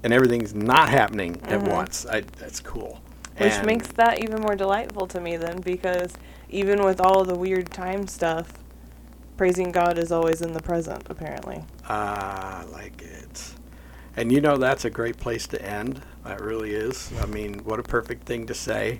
and 0.04 0.12
everything's 0.12 0.54
not 0.54 0.90
happening 0.90 1.40
at 1.42 1.54
uh-huh. 1.54 1.74
once. 1.74 2.06
I, 2.06 2.20
that's 2.38 2.60
cool. 2.60 3.00
Which 3.36 3.52
And- 3.52 3.66
makes 3.66 3.88
that 3.94 4.22
even 4.22 4.42
more 4.42 4.54
delightful 4.54 5.08
to 5.08 5.20
me 5.20 5.36
then, 5.36 5.60
because 5.60 6.12
even 6.50 6.84
with 6.84 7.00
all 7.00 7.24
the 7.24 7.34
weird 7.34 7.72
time 7.72 8.06
stuff, 8.06 8.52
praising 9.36 9.72
God 9.72 9.98
is 9.98 10.12
always 10.12 10.42
in 10.42 10.52
the 10.52 10.62
present, 10.62 11.04
apparently. 11.08 11.64
Ah, 11.88 12.60
I 12.62 12.64
like 12.64 13.02
it. 13.02 13.54
And 14.16 14.32
you 14.32 14.40
know 14.40 14.56
that's 14.56 14.84
a 14.84 14.90
great 14.90 15.18
place 15.18 15.46
to 15.48 15.62
end. 15.62 16.00
That 16.24 16.40
really 16.40 16.74
is. 16.74 17.12
I 17.20 17.26
mean, 17.26 17.60
what 17.64 17.78
a 17.78 17.82
perfect 17.82 18.24
thing 18.24 18.46
to 18.46 18.54
say. 18.54 18.98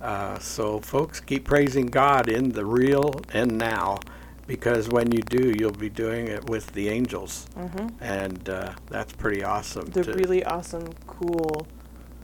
Uh, 0.00 0.38
so, 0.38 0.80
folks, 0.80 1.20
keep 1.20 1.44
praising 1.44 1.86
God 1.86 2.28
in 2.28 2.50
the 2.50 2.64
real 2.64 3.20
and 3.32 3.56
now, 3.58 3.98
because 4.46 4.88
when 4.88 5.10
you 5.12 5.20
do, 5.22 5.52
you'll 5.58 5.72
be 5.72 5.88
doing 5.90 6.28
it 6.28 6.48
with 6.48 6.72
the 6.72 6.88
angels, 6.88 7.46
hmm 7.56 7.88
and 8.00 8.48
uh, 8.48 8.72
that's 8.88 9.12
pretty 9.12 9.42
awesome. 9.44 9.86
The 9.90 10.04
to- 10.04 10.12
really 10.12 10.44
awesome, 10.44 10.88
cool 11.06 11.66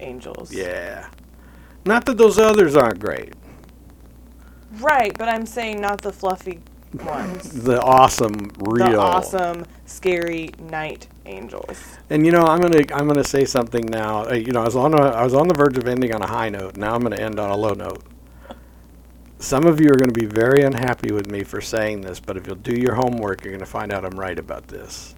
angels. 0.01 0.53
yeah. 0.53 1.09
Not 1.87 2.07
that 2.07 2.17
those 2.17 2.39
others 2.39 2.77
aren't 2.77 2.99
great. 3.01 3.35
Right, 4.81 5.17
but 5.19 5.29
I'm 5.29 5.47
saying 5.47 5.81
not 5.81 6.01
the 6.03 6.13
fluffy 6.13 6.61
ones. 7.03 7.53
The 7.53 7.81
awesome, 7.83 8.53
real, 8.59 8.93
The 8.93 8.97
awesome, 8.97 9.67
scary 9.87 10.55
night 10.59 11.09
angels. 11.27 11.99
And 12.11 12.27
you 12.27 12.33
know, 12.33 12.45
I'm 12.45 12.61
gonna 12.61 12.85
I'm 12.95 13.07
gonna 13.09 13.25
say 13.25 13.45
something 13.45 13.87
now. 13.87 14.27
Uh, 14.29 14.35
you 14.35 14.53
know, 14.53 14.63
I 14.63 14.65
was 14.67 14.77
on 14.77 14.95
a, 14.95 15.03
I 15.03 15.25
was 15.25 15.35
on 15.35 15.49
the 15.49 15.55
verge 15.55 15.79
of 15.79 15.89
ending 15.89 16.15
on 16.15 16.23
a 16.23 16.27
high 16.29 16.51
note. 16.51 16.77
Now 16.77 16.95
I'm 16.95 17.03
gonna 17.03 17.17
end 17.17 17.41
on 17.41 17.51
a 17.51 17.57
low 17.57 17.75
note. 17.75 18.03
Some 19.39 19.67
of 19.67 19.81
you 19.81 19.89
are 19.91 19.97
going 19.97 20.13
to 20.13 20.21
be 20.21 20.27
very 20.27 20.63
unhappy 20.63 21.13
with 21.13 21.31
me 21.31 21.45
for 21.45 21.61
saying 21.61 22.03
this, 22.03 22.21
but 22.21 22.37
if 22.39 22.47
you'll 22.47 22.57
do 22.57 22.75
your 22.75 22.95
homework, 22.95 23.45
you're 23.45 23.53
going 23.53 23.61
to 23.61 23.67
find 23.67 23.93
out 23.93 24.05
I'm 24.05 24.19
right 24.19 24.39
about 24.39 24.69
this. 24.69 25.15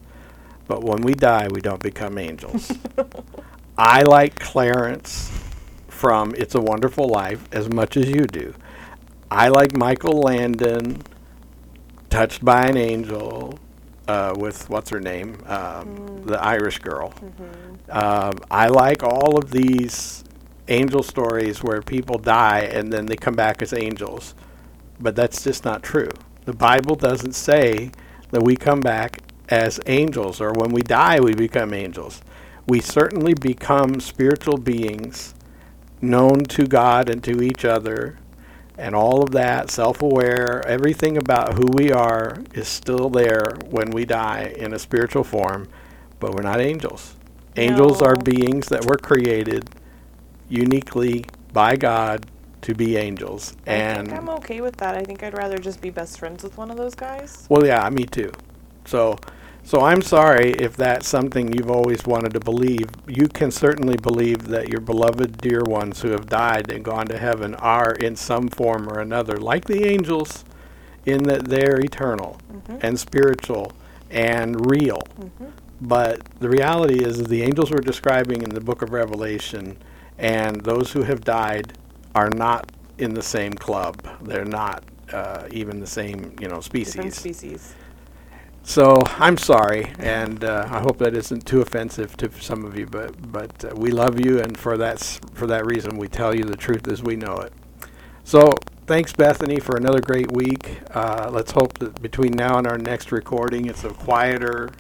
but 0.69 0.85
when 0.85 1.03
we 1.03 1.15
die, 1.15 1.49
we 1.49 1.61
don't 1.61 1.83
become 1.83 2.19
angels. 2.19 2.73
I 3.79 4.03
like 4.03 4.39
Clarence 4.39 5.31
from 5.89 6.35
It's 6.37 6.55
a 6.55 6.61
Wonderful 6.61 7.09
Life 7.09 7.49
as 7.53 7.69
much 7.71 7.97
as 7.97 8.09
you 8.09 8.27
do. 8.27 8.55
I 9.31 9.49
like 9.49 9.77
Michael 9.77 10.21
Landon, 10.21 11.03
Touched 12.17 12.43
by 12.43 12.65
an 12.65 12.79
Angel, 12.79 13.59
uh, 14.09 14.35
with 14.39 14.71
what's 14.71 14.89
her 14.89 15.01
name, 15.01 15.37
um, 15.45 16.23
the 16.25 16.43
Irish 16.43 16.79
girl. 16.79 17.13
Um, 17.91 18.39
I 18.51 18.69
like 18.69 19.03
all 19.03 19.37
of 19.37 19.51
these 19.51 20.25
angel 20.69 21.03
stories 21.03 21.63
where 21.63 21.83
people 21.83 22.17
die 22.17 22.61
and 22.61 22.91
then 22.91 23.05
they 23.05 23.17
come 23.17 23.35
back 23.35 23.61
as 23.61 23.75
angels, 23.75 24.35
but 24.99 25.15
that's 25.15 25.45
just 25.45 25.67
not 25.67 25.83
true. 25.83 26.09
The 26.47 26.55
Bible 26.55 26.95
doesn't 26.97 27.35
say 27.35 27.91
that 28.31 28.43
we 28.43 28.57
come 28.57 28.81
back 28.81 29.21
as 29.51 29.79
angels 29.85 30.41
or 30.41 30.53
when 30.55 30.71
we 30.71 30.81
die 30.81 31.21
we 31.21 31.35
become 31.35 31.75
angels. 31.75 32.23
We 32.67 32.81
certainly 32.81 33.35
become 33.35 34.01
spiritual 34.01 34.57
beings 34.57 35.35
known 36.01 36.45
to 36.45 36.67
God 36.67 37.11
and 37.11 37.23
to 37.25 37.43
each 37.43 37.67
other 37.67 38.17
and 38.79 38.95
all 38.95 39.23
of 39.23 39.31
that, 39.33 39.71
self 39.71 40.03
aware, 40.03 40.67
everything 40.67 41.17
about 41.17 41.55
who 41.55 41.67
we 41.75 41.93
are 41.93 42.37
is 42.55 42.69
still 42.69 43.09
there 43.11 43.57
when 43.71 43.91
we 43.91 44.05
die 44.05 44.55
in 44.57 44.75
a 44.75 44.79
spiritual 44.79 45.25
form, 45.25 45.69
but 46.21 46.35
we're 46.35 46.43
not 46.43 46.61
angels. 46.61 47.15
Angels 47.57 48.03
are 48.03 48.17
beings 48.17 48.69
that 48.69 48.85
were 48.85 48.99
created 48.99 49.71
uniquely 50.49 51.25
by 51.53 51.77
God 51.77 52.27
to 52.63 52.75
be 52.75 52.97
angels. 52.97 53.57
I 53.67 53.73
And 53.73 54.07
think 54.07 54.13
I'm 54.13 54.29
okay 54.31 54.61
with 54.61 54.77
that. 54.79 54.95
I 54.97 55.03
think 55.05 55.23
I'd 55.23 55.35
rather 55.37 55.59
just 55.59 55.81
be 55.81 55.91
best 55.91 56.19
friends 56.19 56.43
with 56.43 56.57
one 56.59 56.71
of 56.71 56.77
those 56.77 56.95
guys. 56.95 57.47
well, 57.49 57.65
yeah, 57.67 57.89
me 57.91 58.05
too. 58.05 58.33
So, 58.85 59.19
so 59.67 59.81
I'm 59.81 60.01
sorry 60.03 60.53
if 60.53 60.77
that's 60.77 61.09
something 61.09 61.53
you've 61.53 61.71
always 61.73 62.07
wanted 62.07 62.33
to 62.35 62.41
believe. 62.41 62.89
You 63.09 63.27
can 63.29 63.51
certainly 63.51 63.97
believe 63.97 64.47
that 64.49 64.69
your 64.69 64.81
beloved 64.81 65.39
dear 65.39 65.63
ones 65.65 66.03
who 66.03 66.11
have 66.11 66.27
died 66.29 66.71
and 66.71 66.85
gone 66.85 67.07
to 67.09 67.19
heaven 67.19 67.57
are 67.57 67.93
in 67.95 68.15
some 68.17 68.49
form 68.49 68.89
or 68.89 69.01
another, 69.01 69.37
like 69.39 69.65
the 69.67 69.85
angels, 69.85 70.45
in 71.05 71.25
that 71.25 71.47
they're 71.47 71.81
eternal 71.81 72.39
and 72.81 72.99
spiritual 72.99 73.73
and 74.11 74.71
real. 74.71 75.03
But 75.81 76.23
the 76.39 76.49
reality 76.49 77.05
is, 77.05 77.19
that 77.19 77.29
the 77.29 77.43
angels 77.43 77.73
we're 77.73 77.81
describing 77.81 78.43
in 78.43 78.51
the 78.51 78.61
book 78.63 78.83
of 78.83 78.93
Revelation 78.93 79.79
and 80.19 80.63
those 80.63 80.93
who 80.93 81.03
have 81.03 81.25
died 81.25 81.75
are 82.15 82.31
not 82.31 82.71
in 82.99 83.15
the 83.15 83.23
same 83.23 83.53
club. 83.55 84.01
They're 84.23 84.45
not 84.47 84.85
uh, 85.13 85.49
even 85.51 85.81
the 85.81 85.87
same, 85.89 86.35
you 86.41 86.49
know, 86.49 86.61
Different 86.95 87.15
species. 87.15 87.75
So 88.69 89.01
I'm 89.19 89.39
sorry, 89.39 89.93
and 90.01 90.43
uh, 90.43 90.67
I 90.69 90.81
hope 90.81 90.99
that 90.99 91.15
isn't 91.17 91.47
too 91.47 91.61
offensive 91.61 92.17
to 92.17 92.31
some 92.41 92.65
of 92.65 92.77
you. 92.77 92.87
But 92.87 93.31
but 93.33 93.65
uh, 93.65 93.75
we 93.77 93.93
love 93.93 94.19
you, 94.19 94.41
and 94.41 94.59
for 94.59 94.77
that 94.77 95.01
for 95.35 95.47
that 95.47 95.65
reason, 95.67 95.97
we 95.99 96.09
tell 96.09 96.35
you 96.35 96.43
the 96.43 96.57
truth 96.57 96.89
as 96.89 97.01
we 97.01 97.15
know 97.15 97.37
it. 97.37 97.53
So 98.25 98.53
thanks, 98.87 99.13
Bethany, 99.13 99.61
for 99.61 99.77
another 99.77 100.01
great 100.01 100.33
week. 100.33 100.81
Uh, 100.93 101.31
let's 101.33 101.53
hope 101.53 101.79
that 101.79 102.03
between 102.03 102.33
now 102.33 102.59
and 102.59 102.67
our 102.67 102.77
next 102.77 103.13
recording, 103.13 103.67
it's 103.67 103.85
a 103.85 103.91
quieter, 103.91 104.71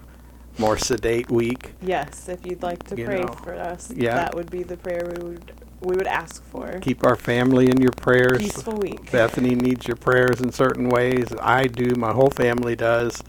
more 0.58 0.76
sedate 0.76 1.30
week. 1.30 1.74
Yes, 1.80 2.28
if 2.28 2.44
you'd 2.44 2.64
like 2.64 2.82
to 2.84 2.96
You 2.96 3.06
pray 3.06 3.20
know, 3.22 3.34
for 3.34 3.54
us, 3.54 3.92
yeah. 3.94 4.16
that 4.16 4.34
would 4.34 4.50
be 4.50 4.64
the 4.64 4.76
prayer 4.76 5.14
we 5.16 5.28
would 5.28 5.52
we 5.80 5.94
would 5.94 6.08
ask 6.08 6.42
for. 6.46 6.80
Keep 6.80 7.04
our 7.06 7.16
family 7.16 7.70
in 7.70 7.80
your 7.80 7.92
prayers. 7.92 8.38
Peaceful 8.38 8.78
week. 8.78 9.12
Bethany 9.12 9.54
needs 9.54 9.86
your 9.86 9.96
prayers 9.96 10.40
in 10.40 10.50
certain 10.50 10.88
ways. 10.88 11.28
I 11.40 11.68
do. 11.68 11.94
My 11.96 12.12
whole 12.12 12.30
family 12.30 12.74
does. 12.74 13.22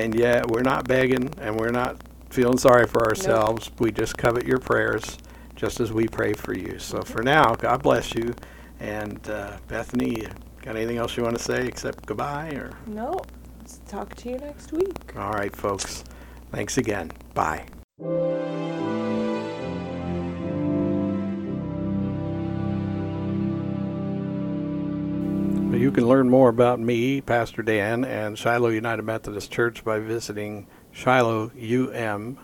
And 0.00 0.14
yet, 0.14 0.48
we're 0.50 0.62
not 0.62 0.88
begging 0.88 1.30
and 1.38 1.58
we're 1.60 1.70
not 1.70 1.96
feeling 2.30 2.56
sorry 2.56 2.86
for 2.86 3.04
ourselves. 3.06 3.70
We 3.78 3.92
just 3.92 4.16
covet 4.16 4.46
your 4.46 4.58
prayers 4.58 5.18
just 5.56 5.78
as 5.78 5.92
we 5.92 6.08
pray 6.08 6.32
for 6.32 6.54
you. 6.56 6.78
So 6.78 7.02
for 7.02 7.22
now, 7.22 7.54
God 7.54 7.82
bless 7.82 8.14
you. 8.14 8.34
And 8.78 9.20
uh, 9.28 9.58
Bethany, 9.68 10.26
got 10.62 10.74
anything 10.76 10.96
else 10.96 11.16
you 11.18 11.22
want 11.22 11.36
to 11.36 11.42
say 11.42 11.66
except 11.66 12.06
goodbye? 12.06 12.48
Or 12.54 12.70
No, 12.86 13.20
let's 13.58 13.80
talk 13.86 14.14
to 14.16 14.30
you 14.30 14.38
next 14.38 14.72
week. 14.72 15.14
all 15.18 15.32
right, 15.32 15.54
folks. 15.54 16.02
Thanks 16.50 16.78
again. 16.78 17.12
Bye. 17.34 17.66
You 25.72 25.92
can 25.92 26.06
learn 26.06 26.28
more 26.28 26.48
about 26.48 26.80
me, 26.80 27.20
Pastor 27.20 27.62
Dan, 27.62 28.04
and 28.04 28.36
Shiloh 28.36 28.68
United 28.70 29.02
Methodist 29.02 29.52
Church 29.52 29.84
by 29.84 30.00
visiting 30.00 30.66
shilohum.org, 30.92 32.38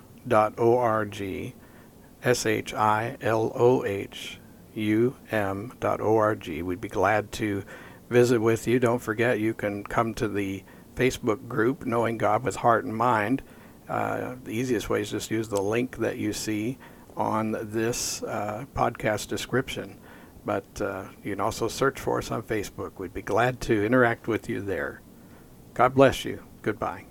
S 2.23 2.47
H 2.47 2.75
I 2.75 3.17
L 3.21 3.53
O 3.55 3.85
H 3.85 4.39
U 4.75 5.17
M 5.31 5.73
dot 5.81 6.01
org. 6.01 6.47
We'd 6.47 6.81
be 6.81 6.89
glad 6.89 7.33
to 7.33 7.65
visit 8.09 8.41
with 8.41 8.67
you. 8.69 8.79
Don't 8.79 9.03
forget, 9.03 9.41
you 9.41 9.55
can 9.55 9.83
come 9.85 10.15
to 10.15 10.29
the 10.29 10.63
Facebook 10.95 11.49
group, 11.49 11.85
Knowing 11.85 12.19
God 12.19 12.45
with 12.45 12.57
Heart 12.57 12.85
and 12.85 12.97
Mind. 12.97 13.43
Uh, 13.89 14.37
the 14.45 14.53
easiest 14.53 14.89
way 14.89 15.01
is 15.03 15.11
just 15.11 15.31
use 15.31 15.49
the 15.49 15.61
link 15.61 15.99
that 15.99 16.17
you 16.17 16.33
see 16.33 16.79
on 17.17 17.57
this 17.61 18.23
uh, 18.23 18.65
podcast 18.75 19.29
description. 19.29 19.99
But 20.47 20.81
uh, 20.81 21.07
you 21.25 21.33
can 21.33 21.41
also 21.41 21.67
search 21.67 21.99
for 21.99 22.19
us 22.19 22.31
on 22.31 22.43
Facebook. 22.43 22.93
We'd 22.99 23.13
be 23.13 23.21
glad 23.21 23.61
to 23.63 23.85
interact 23.85 24.29
with 24.29 24.49
you 24.49 24.63
there. 24.63 25.03
God 25.75 25.95
bless 25.95 26.25
you. 26.25 26.45
Goodbye. 26.63 27.07